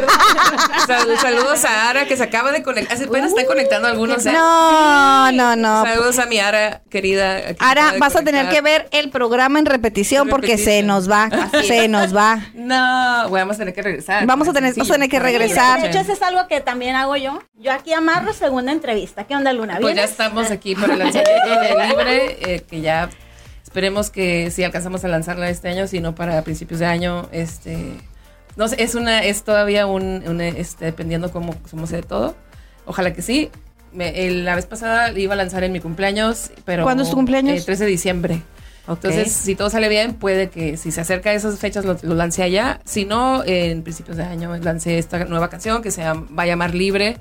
sal- 0.87 1.17
saludos 1.21 1.63
a 1.65 1.89
Ara, 1.89 2.05
que 2.05 2.17
se 2.17 2.23
acaba 2.23 2.51
de 2.51 2.63
conectar. 2.63 2.95
Hace 2.95 3.05
apenas 3.05 3.29
están 3.29 3.45
conectando 3.45 3.87
algunos, 3.87 4.25
¿eh? 4.25 4.31
No, 4.33 5.31
no, 5.31 5.55
no. 5.55 5.83
Saludos 5.85 6.19
a 6.19 6.25
mi 6.25 6.39
Ara, 6.39 6.81
querida. 6.89 7.35
de 7.35 7.55
vas 7.99 8.15
a 8.15 8.23
tener 8.23 8.49
que 8.49 8.61
ver 8.61 8.87
el 8.91 9.09
programa 9.09 9.59
en 9.59 9.65
repetición 9.65 10.23
En 10.27 10.29
porque 10.31 10.57
se 10.57 10.81
repetición. 10.81 10.87
nos 10.87 11.09
va, 11.09 11.29
se 11.65 11.87
nos 11.87 12.15
va. 12.15 12.39
No, 12.55 13.29
vamos 13.29 13.55
a 13.55 13.59
tener 13.59 13.73
que 13.73 13.81
regresar. 13.83 14.25
Vamos 14.25 14.47
a 14.47 14.53
tener- 14.53 14.73
vamos 14.73 14.89
a 14.89 14.93
tener 14.93 15.09
que 15.09 15.17
Sí, 15.17 15.23
regresar. 15.23 15.81
de 15.81 15.87
hecho, 15.87 15.99
eso 15.99 16.11
es 16.13 16.21
algo 16.21 16.47
que 16.47 16.59
también 16.61 16.95
hago 16.95 17.15
yo. 17.15 17.39
Yo 17.57 17.71
aquí 17.71 17.93
amarro 17.93 18.33
segunda 18.33 18.71
entrevista. 18.71 19.25
¿Qué 19.25 19.35
onda, 19.35 19.53
Luna? 19.53 19.77
Pues 19.79 19.95
ya 19.95 20.01
¿Vienes? 20.01 20.11
estamos 20.11 20.51
aquí 20.51 20.75
para 20.75 20.93
el 20.93 20.99
lanzamiento 20.99 21.49
de 21.61 21.87
Libre, 21.87 22.37
eh, 22.55 22.63
que 22.69 22.81
ya 22.81 23.09
esperemos 23.63 24.09
que 24.09 24.51
si 24.51 24.63
alcanzamos 24.63 25.03
a 25.05 25.07
lanzarla 25.07 25.49
este 25.49 25.69
año, 25.69 25.87
si 25.87 25.99
no 25.99 26.15
para 26.15 26.41
principios 26.41 26.79
de 26.79 26.85
año, 26.87 27.27
este, 27.31 27.97
no 28.55 28.67
sé, 28.67 28.81
es 28.83 28.95
una, 28.95 29.23
es 29.23 29.43
todavía 29.43 29.85
un, 29.87 30.23
un, 30.27 30.41
este, 30.41 30.85
dependiendo 30.85 31.31
cómo, 31.31 31.55
cómo 31.69 31.87
sea 31.87 31.97
de 32.01 32.07
todo. 32.07 32.35
Ojalá 32.85 33.13
que 33.13 33.21
sí. 33.21 33.49
Me- 33.93 34.27
el- 34.27 34.43
la 34.45 34.55
vez 34.55 34.65
pasada 34.65 35.11
iba 35.17 35.33
a 35.33 35.37
lanzar 35.37 35.63
en 35.63 35.71
mi 35.71 35.79
cumpleaños, 35.79 36.51
pero 36.65 36.83
¿Cuándo 36.83 37.03
es 37.03 37.09
tu 37.09 37.15
cumpleaños? 37.15 37.57
El 37.59 37.65
13 37.65 37.85
de 37.85 37.89
diciembre. 37.89 38.41
Entonces, 38.87 39.31
si 39.31 39.55
todo 39.55 39.69
sale 39.71 39.89
bien, 39.89 40.13
puede 40.13 40.49
que 40.49 40.77
si 40.77 40.91
se 40.91 41.01
acerca 41.01 41.31
a 41.31 41.33
esas 41.33 41.57
fechas 41.57 41.85
lo, 41.85 41.97
lo 42.03 42.13
lance 42.13 42.43
allá. 42.43 42.81
Si 42.85 43.03
no, 43.05 43.43
en 43.43 43.81
principios 43.81 44.17
de 44.17 44.23
año 44.23 44.55
lancé 44.57 44.99
esta 44.99 45.25
nueva 45.25 45.49
canción 45.49 45.81
que 45.81 45.89
se 45.91 46.01
llama- 46.01 46.27
va 46.37 46.43
a 46.43 46.45
llamar 46.45 46.75
Libre. 46.75 47.17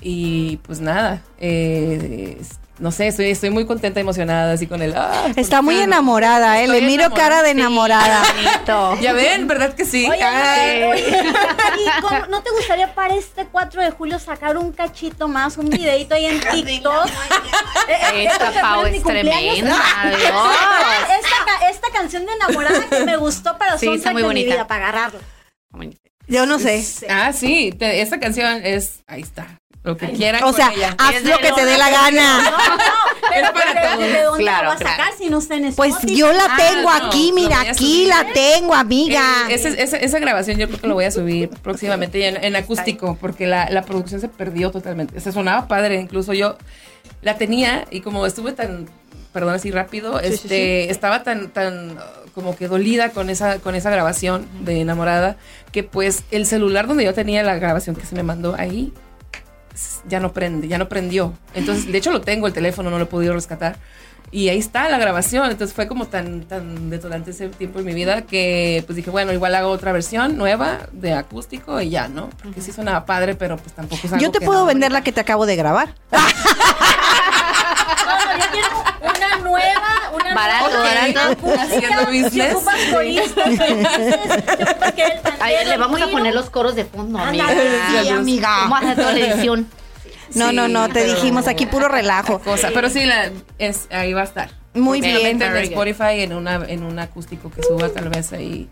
Y 0.00 0.58
pues 0.58 0.80
nada, 0.80 1.22
eh, 1.40 2.38
no 2.78 2.90
sé, 2.92 3.08
estoy, 3.08 3.30
estoy 3.30 3.50
muy 3.50 3.66
contenta, 3.66 3.98
emocionada, 4.00 4.52
así 4.52 4.66
con 4.66 4.82
el... 4.82 4.94
ah, 4.96 5.26
Está 5.36 5.62
muy 5.62 5.76
enamorada, 5.78 6.60
¿eh? 6.62 6.68
Le 6.68 6.80
miro 6.82 7.04
enamorada. 7.04 7.28
cara 7.28 7.42
de 7.42 7.50
enamorada. 7.50 8.22
Ya 9.00 9.12
ven, 9.14 9.46
¿verdad 9.46 9.74
que 9.74 9.84
sí? 9.86 10.06
Oye, 10.10 10.22
Ay. 10.22 10.82
oye, 10.84 11.04
¿y 11.08 12.00
cómo- 12.02 12.26
no 12.26 12.42
te 12.42 12.50
gustaría 12.50 12.94
para 12.94 13.14
este 13.14 13.46
4 13.46 13.82
de 13.82 13.90
julio 13.92 14.18
sacar 14.18 14.56
un 14.58 14.72
cachito 14.72 15.26
más, 15.26 15.56
un 15.56 15.70
videito 15.70 16.14
ahí 16.14 16.26
en 16.26 16.40
TikTok? 16.66 17.06
Esta 18.14 18.50
¿te 18.52 18.60
Pau 18.60 18.84
es 18.86 19.02
tremenda. 19.02 19.76
Esta, 20.22 21.70
esta 21.70 21.88
canción 21.92 22.26
de 22.26 22.32
enamorada 22.32 22.80
que 22.88 23.04
me 23.04 23.16
gustó 23.16 23.56
para 23.56 23.78
Sí, 23.78 23.86
soundtrack 23.86 24.12
muy 24.12 24.22
de 24.22 24.28
mi 24.28 24.34
bonita. 24.34 24.54
vida, 24.54 24.66
para 24.66 24.88
agarrarlo. 24.88 25.20
Yo 26.26 26.44
no 26.46 26.58
sé. 26.58 26.84
Ah, 27.08 27.32
sí, 27.32 27.72
te- 27.78 28.02
esta 28.02 28.20
canción 28.20 28.60
es... 28.64 29.02
Ahí 29.06 29.22
está, 29.22 29.46
lo 29.84 29.96
que 29.96 30.10
quieran 30.12 30.42
O 30.44 30.52
sea, 30.52 30.72
ella. 30.74 30.94
haz 30.98 31.22
lo 31.22 31.38
que 31.38 31.52
te 31.52 31.64
dé 31.64 31.78
la 31.78 31.88
No, 31.90 31.96
gana. 31.96 32.42
no, 32.42 32.56
pero, 33.30 33.46
Es 33.46 33.50
para 33.52 33.72
pero, 33.72 33.86
todos. 33.94 33.98
¿de 34.12 34.22
dónde 34.22 34.42
Claro, 34.44 34.62
la 34.64 34.68
vas 34.70 34.76
a 34.76 34.84
claro. 34.84 34.96
sacar 35.02 35.12
si 35.18 35.30
no 35.30 35.38
está 35.38 35.54
en 35.54 35.72
Pues 35.74 35.90
Spotify? 35.94 36.16
yo 36.18 36.32
la 36.32 36.44
Ah, 36.50 36.56
tengo 36.58 36.90
no, 36.90 37.06
aquí, 37.06 37.32
mira, 37.34 37.60
aquí 37.60 37.74
subir. 38.04 38.08
la 38.08 38.26
tengo, 38.34 38.74
amiga. 38.74 39.22
Eh, 39.48 39.54
ese- 39.54 39.82
ese- 39.82 40.04
esa 40.04 40.18
grabación 40.18 40.58
yo 40.58 40.66
creo 40.68 40.80
que 40.80 40.86
lo 40.88 40.94
voy 40.94 41.04
a 41.04 41.10
subir 41.10 41.48
próximamente 41.62 42.26
en, 42.26 42.42
en 42.44 42.56
acústico, 42.56 43.16
porque 43.20 43.46
la, 43.46 43.70
la 43.70 43.82
producción 43.82 44.20
se 44.20 44.28
perdió 44.28 44.70
totalmente. 44.70 45.20
Se 45.20 45.32
sonaba 45.32 45.68
padre, 45.68 45.94
incluso 46.00 46.32
yo 46.34 46.56
la 47.22 47.36
tenía 47.38 47.86
y 47.90 48.00
como 48.00 48.26
estuve 48.26 48.52
tan, 48.52 48.86
perdón 49.32 49.54
así 49.54 49.70
rápido, 49.70 50.20
este, 50.20 50.90
estaba 50.90 51.22
tan, 51.22 51.48
tan 51.50 51.96
como 52.34 52.54
que 52.56 52.68
dolida 52.68 53.10
con 53.10 53.30
esa, 53.30 53.58
con 53.58 53.74
esa 53.74 53.90
grabación 53.90 54.46
de 54.64 54.80
enamorada, 54.80 55.36
que 55.72 55.82
pues 55.82 56.24
el 56.30 56.46
celular 56.46 56.86
donde 56.86 57.04
yo 57.04 57.14
tenía 57.14 57.42
la 57.42 57.54
grabación 57.56 57.96
que 57.96 58.04
se 58.06 58.14
me 58.14 58.22
mandó 58.22 58.54
ahí 58.58 58.92
ya 60.08 60.20
no 60.20 60.32
prende, 60.32 60.68
ya 60.68 60.78
no 60.78 60.88
prendió. 60.88 61.32
Entonces, 61.54 61.90
de 61.90 61.98
hecho 61.98 62.10
lo 62.10 62.20
tengo 62.20 62.46
el 62.46 62.52
teléfono, 62.52 62.90
no 62.90 62.98
lo 62.98 63.04
he 63.04 63.06
podido 63.06 63.34
rescatar. 63.34 63.76
Y 64.30 64.50
ahí 64.50 64.58
está 64.58 64.90
la 64.90 64.98
grabación, 64.98 65.50
entonces 65.50 65.74
fue 65.74 65.88
como 65.88 66.06
tan, 66.06 66.42
tan 66.42 66.90
detonante 66.90 67.30
ese 67.30 67.48
tiempo 67.48 67.78
en 67.78 67.86
mi 67.86 67.94
vida 67.94 68.22
que 68.22 68.82
pues 68.86 68.94
dije, 68.96 69.08
bueno, 69.08 69.32
igual 69.32 69.54
hago 69.54 69.70
otra 69.70 69.90
versión 69.92 70.36
nueva 70.36 70.80
de 70.92 71.14
acústico 71.14 71.80
y 71.80 71.88
ya, 71.88 72.08
¿no? 72.08 72.28
Porque 72.42 72.60
sí 72.60 72.70
sonaba 72.70 73.06
padre, 73.06 73.36
pero 73.36 73.56
pues 73.56 73.72
tampoco 73.74 74.02
es 74.06 74.12
algo 74.12 74.22
Yo 74.22 74.30
te 74.30 74.40
que 74.40 74.44
puedo 74.44 74.60
no- 74.60 74.66
vender 74.66 74.92
la 74.92 75.02
que 75.02 75.12
te 75.12 75.20
acabo 75.20 75.46
de 75.46 75.56
grabar. 75.56 75.94
No, 78.08 78.14
no, 78.16 78.38
yo 78.38 78.50
quiero 78.52 78.68
una 79.14 79.36
nueva, 79.38 80.07
una 80.20 80.34
Barato, 80.34 80.68
nueva. 80.70 80.84
barato. 80.84 81.48
Haciendo 81.60 82.10
Si 82.10 82.22
business. 82.22 82.54
ocupas 82.54 82.76
coristas, 82.92 83.46
entonces, 83.60 84.14
si 84.56 84.62
ocupas 84.62 84.92
que 84.92 85.02
el 85.04 85.12
Ay, 85.40 85.54
tanteo, 85.54 85.64
le 85.70 85.76
vamos 85.76 86.00
a 86.02 86.08
poner 86.08 86.34
los 86.34 86.50
coros 86.50 86.74
de 86.74 86.84
fondo, 86.84 87.18
amiga. 87.18 87.46
Sí, 88.02 88.08
amiga. 88.08 88.48
Vamos 88.68 88.78
a 88.80 88.82
hacer 88.82 88.96
toda 88.96 89.12
la 89.12 89.20
edición. 89.20 89.66
No, 90.34 90.50
Sí, 90.50 90.56
no, 90.56 90.68
no, 90.68 90.88
te 90.90 91.04
dijimos 91.04 91.48
aquí 91.48 91.64
puro 91.66 91.88
relajo. 91.88 92.38
cosa. 92.40 92.70
Pero 92.74 92.90
sí, 92.90 93.04
la, 93.06 93.30
es, 93.58 93.86
ahí 93.90 94.12
va 94.12 94.20
a 94.20 94.24
estar. 94.24 94.50
Muy 94.74 95.00
bien. 95.00 95.40
En. 95.42 95.56
Spotify, 95.56 96.20
en, 96.20 96.34
una, 96.34 96.56
en 96.68 96.82
un 96.82 96.98
acústico 96.98 97.50
que 97.50 97.62
suba 97.62 97.88
tal 97.88 98.10
vez 98.10 98.32
ahí. 98.32 98.68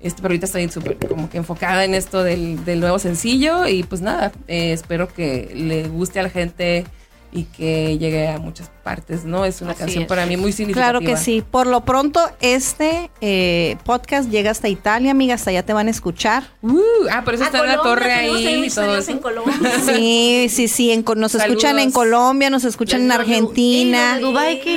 Este, 0.00 0.20
pero 0.20 0.32
ahorita 0.32 0.46
estoy 0.46 0.68
súper 0.70 0.96
como 1.08 1.30
que 1.30 1.38
enfocada 1.38 1.84
en 1.84 1.94
esto 1.94 2.22
del, 2.24 2.62
del 2.64 2.80
nuevo 2.80 2.98
sencillo 2.98 3.66
y 3.66 3.84
pues 3.84 4.02
nada, 4.02 4.32
eh, 4.48 4.72
espero 4.72 5.08
que 5.12 5.50
le 5.54 5.88
guste 5.88 6.20
a 6.20 6.22
la 6.24 6.28
gente 6.30 6.84
y 7.32 7.44
que 7.44 7.96
llegue 7.96 8.28
a 8.28 8.38
muchas 8.38 8.68
partes, 8.84 9.24
¿no? 9.24 9.44
Es 9.44 9.60
una 9.62 9.72
Así 9.72 9.80
canción 9.80 10.02
es. 10.02 10.08
para 10.08 10.26
mí 10.26 10.36
muy 10.36 10.52
significativa. 10.52 11.00
Claro 11.00 11.04
que 11.04 11.16
sí. 11.16 11.42
Por 11.50 11.66
lo 11.66 11.80
pronto, 11.84 12.20
este 12.40 13.10
eh, 13.20 13.76
podcast 13.84 14.30
llega 14.30 14.50
hasta 14.52 14.68
Italia, 14.68 15.10
amiga. 15.10 15.34
Hasta 15.34 15.50
allá 15.50 15.64
te 15.64 15.72
van 15.72 15.88
a 15.88 15.90
escuchar. 15.90 16.44
Uh, 16.62 16.78
ah, 17.10 17.22
por 17.24 17.34
eso 17.34 17.42
A 17.42 17.46
está 17.46 17.58
en 17.60 17.66
la 17.66 17.82
torre 17.82 18.12
ahí 18.12 18.46
y 18.46 18.58
unos 18.60 18.74
todo 18.74 18.84
amigos 18.84 19.02
eso. 19.04 19.10
en 19.12 19.18
Colombia. 19.18 19.54
Sí, 19.84 20.46
sí, 20.50 20.68
sí. 20.68 20.92
en 20.92 21.04
nos 21.16 21.34
escuchan 21.34 21.78
en. 21.78 21.90
Colombia, 21.90 22.50
nos 22.50 22.64
escuchan 22.64 23.02
en 23.02 23.08
Los 23.08 23.18
Argentina. 23.18 24.18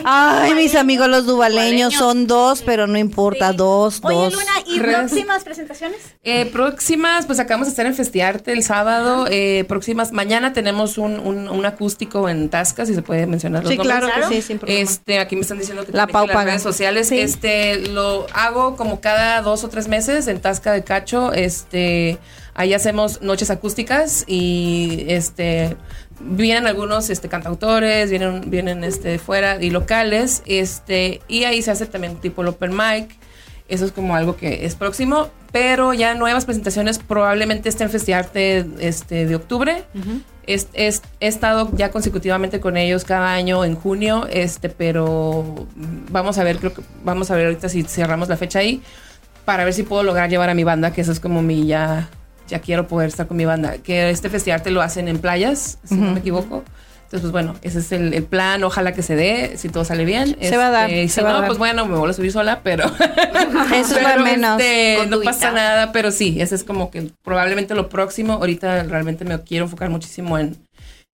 Ay, 0.05 0.53
mis 0.55 0.76
amigos 0.76 1.08
los 1.10 1.26
dubaleños 1.26 1.93
son 1.93 2.28
dos, 2.28 2.62
pero 2.64 2.88
no 2.88 2.97
importa, 2.97 3.53
dos, 3.53 3.99
Oye, 4.03 4.16
dos. 4.16 4.34
Luna, 4.34 4.45
¿y 4.66 4.80
próximas 4.80 5.43
presentaciones? 5.43 5.99
Eh, 6.24 6.45
próximas, 6.45 7.26
pues 7.26 7.39
acabamos 7.39 7.68
de 7.68 7.72
estar 7.72 7.86
en 7.86 7.93
Festiarte 7.95 8.53
el 8.53 8.64
sábado. 8.64 9.26
Eh, 9.30 9.66
próximas, 9.68 10.12
mañana 10.12 10.53
tenemos 10.53 10.97
un, 10.97 11.20
un, 11.20 11.49
un 11.49 11.66
acústico 11.66 12.30
en 12.30 12.49
Tasca, 12.49 12.86
si 12.86 12.93
se 12.93 13.01
puede 13.01 13.26
mencionar 13.28 13.64
los 13.64 13.72
Sí, 13.72 13.78
nombres. 13.78 13.93
claro 13.93 13.97
que 14.06 14.14
Claro. 14.14 14.30
sí, 14.30 14.41
sin 14.41 14.60
problema. 14.60 14.82
Este, 14.82 15.20
aquí 15.20 15.36
me 15.36 15.41
están 15.41 15.58
diciendo 15.60 15.86
que 15.86 15.91
La 15.91 16.08
que 16.08 16.14
Pau 16.14 16.28
las 16.28 16.34
paga. 16.36 16.52
redes 16.52 16.62
sociales. 16.64 17.08
Sí. 17.10 17.20
Este, 17.20 17.78
lo 17.89 18.26
hago 18.34 18.76
como 18.76 19.02
cada 19.02 19.41
dos 19.41 19.64
o 19.64 19.70
tres 19.70 19.88
meses 19.88 20.28
en 20.28 20.39
Tasca 20.39 20.72
de 20.72 20.84
Cacho. 20.84 21.34
Este, 21.34 22.18
ahí 22.54 22.74
hacemos 22.74 23.22
noches 23.22 23.50
acústicas 23.50 24.24
y 24.28 25.06
este 25.08 25.76
vienen 26.20 26.66
algunos 26.66 27.10
este 27.12 27.30
cantautores, 27.30 28.10
vienen 28.10 28.50
vienen 28.50 28.84
este 28.84 29.20
fuera 29.20 29.62
y 29.64 29.70
locales, 29.70 30.41
este, 30.48 31.22
y 31.28 31.43
ahí 31.43 31.62
se 31.62 31.70
hace 31.70 31.86
también 31.86 32.16
tipo 32.16 32.41
el 32.41 32.48
open 32.48 32.76
mic. 32.76 33.16
Eso 33.68 33.86
es 33.86 33.91
como 33.91 34.16
algo 34.16 34.36
que 34.38 34.66
es 34.66 34.76
próximo, 34.76 35.30
pero 35.52 35.93
ya 35.93 36.14
nuevas 36.14 36.45
presentaciones 36.45 37.00
probablemente 37.00 37.70
estén 37.70 37.89
en 37.89 38.66
este, 38.80 39.26
de 39.26 39.36
octubre. 39.36 39.84
Es- 40.45 40.68
es- 40.74 41.02
he 41.20 41.28
estado 41.28 41.70
ya 41.74 41.91
consecutivamente 41.91 42.60
con 42.62 42.78
ellos 42.78 43.04
cada 43.04 43.34
año 43.34 43.66
en 43.66 43.76
junio, 43.76 44.28
este, 44.32 44.70
pero 44.70 45.68
vamos 46.10 46.38
a 46.38 46.43
ver, 46.43 46.58
creo 46.58 46.74
que 46.74 46.82
vamos 47.04 47.30
a 47.32 47.36
ver 47.36 47.48
ahorita 47.48 47.68
si 47.70 47.84
cerramos 47.84 48.30
la 48.30 48.38
fecha 48.38 48.60
ahí 48.60 48.82
para 49.43 49.66
ver 49.66 49.74
si 49.74 49.84
puedo 49.84 50.04
lograr 50.04 50.30
llevar 50.30 50.50
a 50.50 50.54
mi 50.54 50.64
banda, 50.64 50.91
que 50.93 51.02
eso 51.02 51.12
es 51.12 51.20
como 51.20 51.41
mi 51.41 51.66
ya, 51.68 52.10
ya 52.48 52.60
quiero 52.60 52.88
poder 52.88 53.10
estar 53.10 53.28
con 53.28 53.36
mi 53.38 53.45
banda. 53.45 53.78
Que 53.80 54.10
este 54.10 54.30
festival 54.30 54.62
te 54.62 54.72
lo 54.72 54.82
hacen 54.82 55.08
en 55.10 55.20
playas, 55.20 55.80
si 55.84 55.95
no 55.95 56.12
me 56.14 56.20
equivoco. 56.20 56.64
Entonces, 57.08 57.22
pues 57.22 57.32
bueno, 57.32 57.55
ese 57.62 57.80
es 57.80 57.93
el, 57.93 58.14
el 58.14 58.24
plan. 58.24 58.62
Ojalá 58.66 58.91
que 58.91 59.01
se 59.01 59.16
dé, 59.16 59.53
si 59.55 59.70
todo 59.70 59.86
sale 59.86 60.03
bien. 60.03 60.36
Se 60.41 60.58
va 60.58 60.68
a 60.68 60.72
dar, 60.72 60.89
Este, 60.89 61.03
y 61.03 61.08
se 61.08 61.22
va 61.22 61.30
a 61.30 61.34
dar. 61.39 61.47
pues 61.47 61.58
bueno, 61.58 61.86
me 61.86 61.95
voy 61.95 62.10
a 62.10 62.14
subir 62.14 62.34
sola, 62.34 62.60
pero. 62.64 62.84
Eso 63.74 63.97
es 63.97 64.16
lo 64.18 64.24
menos. 64.26 64.60
este, 64.60 65.08
no 65.08 65.22
pasa 65.22 65.51
nada, 65.53 65.93
pero 65.93 66.12
sí, 66.12 66.36
ese 66.41 66.55
es 66.55 66.66
como 66.66 66.91
que 66.91 67.10
probablemente 67.24 67.76
lo 67.76 67.88
próximo. 67.88 68.34
Ahorita 68.34 68.84
realmente 68.84 69.24
me 69.24 69.39
quiero 69.41 69.64
enfocar 69.64 69.89
muchísimo 69.89 70.38
en, 70.38 70.58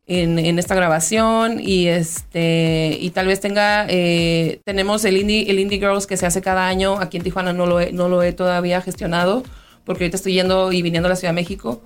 en, 0.07 0.39
en 0.39 0.57
esta 0.57 0.73
grabación 0.73 1.59
y 1.59 1.87
este 1.89 2.97
y 2.99 3.11
tal 3.11 3.27
vez 3.27 3.39
tenga 3.39 3.85
eh, 3.87 4.61
tenemos 4.65 5.05
el 5.05 5.17
indie 5.17 5.49
el 5.49 5.59
indie 5.59 5.77
girls 5.77 6.07
que 6.07 6.17
se 6.17 6.25
hace 6.25 6.41
cada 6.41 6.67
año 6.67 6.99
aquí 6.99 7.17
en 7.17 7.23
Tijuana 7.23 7.53
no 7.53 7.65
lo 7.67 7.79
he, 7.79 7.93
no 7.93 8.09
lo 8.09 8.21
he 8.23 8.33
todavía 8.33 8.81
gestionado 8.81 9.43
porque 9.85 10.03
ahorita 10.05 10.17
estoy 10.17 10.33
yendo 10.33 10.71
y 10.73 10.81
viniendo 10.81 11.07
a 11.07 11.11
la 11.11 11.15
Ciudad 11.15 11.31
de 11.33 11.41
México 11.41 11.81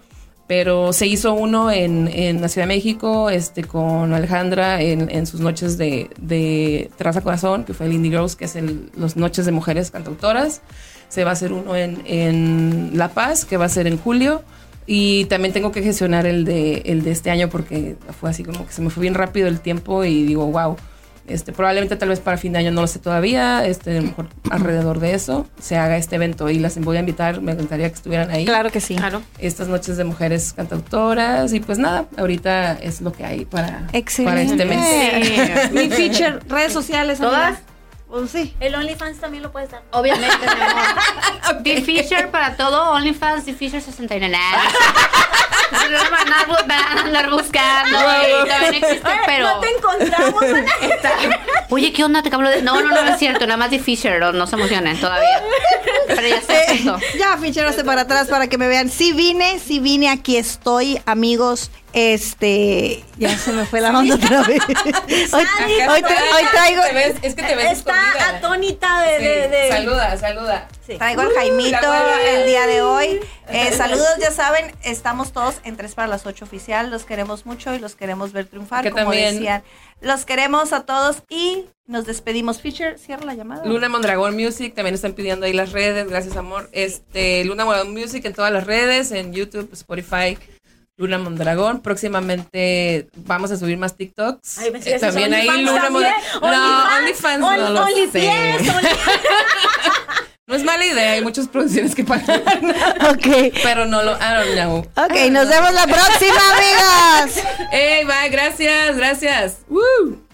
pero 0.47 0.93
se 0.93 1.07
hizo 1.07 1.33
uno 1.33 1.71
en, 1.71 2.07
en 2.07 2.41
la 2.41 2.47
Ciudad 2.47 2.67
de 2.67 2.73
México 2.73 3.29
este 3.29 3.63
con 3.63 4.13
Alejandra 4.13 4.81
en, 4.81 5.09
en 5.11 5.27
sus 5.27 5.41
noches 5.41 5.77
de, 5.77 6.09
de 6.19 6.89
Traza 6.97 7.21
Corazón 7.21 7.65
que 7.65 7.73
fue 7.73 7.85
el 7.85 7.93
Indie 7.93 8.11
Girls 8.11 8.35
que 8.35 8.45
es 8.45 8.55
el, 8.55 8.89
los 8.95 9.15
noches 9.17 9.45
de 9.45 9.51
mujeres 9.51 9.91
cantautoras 9.91 10.61
se 11.09 11.23
va 11.23 11.31
a 11.31 11.33
hacer 11.33 11.53
uno 11.53 11.75
en, 11.75 12.01
en 12.05 12.91
La 12.93 13.09
Paz 13.09 13.45
que 13.45 13.57
va 13.57 13.65
a 13.65 13.69
ser 13.69 13.87
en 13.87 13.97
julio 13.97 14.41
y 14.89 15.25
también 15.25 15.53
tengo 15.53 15.73
que 15.73 15.83
gestionar 15.83 16.25
el 16.25 16.45
de, 16.45 16.81
el 16.85 17.03
de 17.03 17.11
este 17.11 17.29
año 17.29 17.49
porque 17.49 17.97
fue 18.19 18.29
así 18.29 18.45
como 18.45 18.65
que 18.65 18.71
se 18.71 18.81
me 18.81 18.89
fue 18.89 19.01
bien 19.01 19.15
rápido 19.15 19.49
el 19.49 19.59
tiempo 19.59 20.05
y 20.05 20.23
digo, 20.23 20.45
wow. 20.45 20.77
Este, 21.27 21.51
probablemente 21.51 21.95
tal 21.97 22.09
vez 22.09 22.19
para 22.19 22.37
fin 22.37 22.53
de 22.53 22.59
año 22.59 22.71
no 22.71 22.81
lo 22.81 22.87
sé 22.87 22.99
todavía, 22.99 23.65
este, 23.65 23.97
a 23.97 24.01
lo 24.01 24.07
mejor 24.07 24.27
alrededor 24.49 24.99
de 24.99 25.13
eso 25.13 25.45
se 25.59 25.77
haga 25.77 25.97
este 25.97 26.15
evento 26.15 26.49
y 26.49 26.59
las 26.59 26.77
voy 26.79 26.97
a 26.97 27.01
invitar, 27.01 27.41
me 27.41 27.51
encantaría 27.51 27.89
que 27.89 27.95
estuvieran 27.95 28.31
ahí. 28.31 28.45
Claro 28.45 28.69
que 28.71 28.79
sí. 28.79 28.95
Claro. 28.95 29.21
Estas 29.37 29.67
noches 29.67 29.97
de 29.97 30.03
mujeres 30.03 30.53
cantautoras 30.53 31.53
y 31.53 31.59
pues 31.59 31.77
nada, 31.79 32.05
ahorita 32.17 32.73
es 32.73 33.01
lo 33.01 33.11
que 33.11 33.25
hay 33.25 33.45
para, 33.45 33.87
para 34.23 34.41
este 34.41 34.65
mes. 34.65 35.71
Mi 35.71 35.89
feature, 35.89 36.39
redes 36.47 36.73
sociales. 36.73 37.19
¿Todas? 37.19 37.57
amiga. 37.57 37.61
Pues 38.07 38.31
sí. 38.31 38.55
El 38.61 38.73
OnlyFans 38.73 39.19
también 39.19 39.43
lo 39.43 39.51
puedes 39.51 39.69
dar. 39.69 39.83
Obviamente 39.91 40.37
tenemos 40.39 41.63
The 41.63 41.81
Fisher 41.81 42.31
para 42.31 42.55
todo, 42.55 42.91
OnlyFans, 42.91 43.45
The 43.45 43.53
Fisher 43.53 43.81
69. 43.81 44.37
No 45.71 45.97
van 46.11 46.33
a 46.33 46.45
bu- 46.47 46.67
van 46.67 46.97
a 46.97 47.01
andar 47.01 47.29
buscando. 47.29 47.97
y 48.45 48.47
también 48.49 48.73
existe, 48.83 49.07
Oye, 49.07 49.19
pero. 49.25 49.45
No 49.45 49.59
te 49.59 49.69
encontramos. 49.69 50.43
Está- 50.43 51.13
Oye, 51.69 51.91
¿qué 51.93 52.03
onda? 52.03 52.21
Te 52.23 52.33
hablo 52.33 52.49
de. 52.49 52.61
No, 52.61 52.81
no, 52.81 52.89
no, 52.89 53.01
no 53.03 53.09
es 53.13 53.19
cierto. 53.19 53.45
Nada 53.45 53.57
más 53.57 53.69
The 53.69 53.79
Fisher. 53.79 54.19
No, 54.19 54.31
no 54.31 54.47
se 54.47 54.55
emocionen 54.55 54.99
todavía. 54.99 55.41
Pero 56.07 56.27
ya 56.27 56.35
está 56.37 56.53
Eh, 56.73 56.83
ya, 57.17 57.37
ficheroste 57.37 57.83
para 57.83 58.01
atrás 58.01 58.27
para 58.27 58.47
que 58.47 58.57
me 58.57 58.67
vean. 58.67 58.89
Sí 58.89 59.11
vine, 59.13 59.59
sí 59.59 59.79
vine, 59.79 60.09
aquí 60.09 60.37
estoy, 60.37 60.99
amigos. 61.05 61.69
Este, 61.93 63.03
ya 63.17 63.35
se 63.37 63.51
me 63.53 63.65
fue 63.65 63.81
la 63.81 63.97
onda 63.97 64.15
otra 64.15 64.43
vez. 64.43 64.59
Hoy, 65.33 65.41
Acá 65.41 65.65
hoy 65.91 65.99
está, 65.99 66.09
tra- 66.09 66.35
hoy 66.35 66.43
traigo, 66.51 66.81
te 66.83 66.93
ves- 66.93 67.15
es 67.21 67.33
que 67.35 67.43
te 67.43 67.55
ves 67.55 67.71
Está 67.77 67.93
escondida. 67.93 68.37
atónita 68.37 69.01
de... 69.01 69.17
Sí, 69.17 69.23
de, 69.23 69.47
de- 69.47 69.69
Saluda, 69.69 70.17
saluda. 70.17 70.67
Sí. 70.85 70.97
traigo 70.97 71.21
al 71.21 71.31
Jaimito 71.33 71.81
la 71.81 71.89
huele. 72.17 72.41
el 72.41 72.47
día 72.47 72.67
de 72.67 72.81
hoy. 72.81 73.19
Eh, 73.49 73.71
saludos, 73.77 74.07
ya 74.19 74.31
saben, 74.31 74.71
estamos 74.83 75.31
todos 75.31 75.55
en 75.63 75.75
tres 75.75 75.95
para 75.95 76.07
las 76.07 76.25
ocho 76.25 76.45
oficial. 76.45 76.89
Los 76.91 77.03
queremos 77.03 77.45
mucho 77.45 77.73
y 77.73 77.79
los 77.79 77.95
queremos 77.95 78.31
ver 78.31 78.45
triunfar, 78.45 78.83
Que 78.83 78.91
como 78.91 79.03
también- 79.05 79.35
decían. 79.35 79.63
Los 79.99 80.25
queremos 80.25 80.73
a 80.73 80.85
todos 80.85 81.23
y 81.29 81.65
nos 81.87 82.05
despedimos. 82.05 82.61
Fisher, 82.61 82.99
cierra 82.99 83.25
la 83.25 83.33
llamada. 83.33 83.65
Luna 83.65 83.89
Mondragón 83.89 84.35
Music, 84.35 84.75
también 84.75 84.93
están 84.93 85.13
pidiendo 85.13 85.47
ahí 85.47 85.53
las 85.53 85.71
redes, 85.71 86.07
gracias 86.07 86.37
amor. 86.37 86.69
Este, 86.73 87.43
Luna 87.45 87.65
Mondragón 87.65 87.93
Music 87.93 88.23
en 88.25 88.33
todas 88.33 88.51
las 88.51 88.65
redes, 88.65 89.11
en 89.11 89.33
YouTube, 89.33 89.69
Spotify, 89.73 90.37
Luna 90.97 91.17
Mondragón. 91.19 91.81
Próximamente 91.81 93.07
vamos 93.15 93.51
a 93.51 93.57
subir 93.57 93.77
más 93.77 93.95
TikToks. 93.95 94.57
Ay, 94.57 94.71
me 94.71 94.79
Eh, 94.79 94.99
también 94.99 95.33
ahí 95.33 95.47
Luna. 95.63 95.89
Mondragón. 95.89 96.03
No, 96.41 96.95
OnlyFans 96.97 97.39
no 97.39 97.47
Only- 97.51 97.69
lo 97.73 97.81
Only 97.83 98.05
sé. 98.07 98.19
pies, 98.19 98.61
only- 98.73 98.89
No 100.47 100.55
es 100.55 100.63
mala 100.63 100.85
idea, 100.85 101.11
hay 101.11 101.21
muchas 101.21 101.47
producciones 101.49 101.93
que 101.93 102.03
pagan. 102.05 102.41
Ok. 103.11 103.53
Pero 103.63 103.85
no 103.85 104.01
lo, 104.01 104.13
I 104.15 104.33
don't 104.37 104.53
know. 104.55 104.77
Ok, 105.05 105.29
nos 105.29 105.47
vemos 105.49 105.73
la 105.73 105.85
próxima, 105.85 106.39
amigas. 106.53 107.43
Hey, 107.71 108.05
bye, 108.05 108.29
gracias, 108.29 108.95
gracias. 108.95 109.57
Woo. 109.67 110.25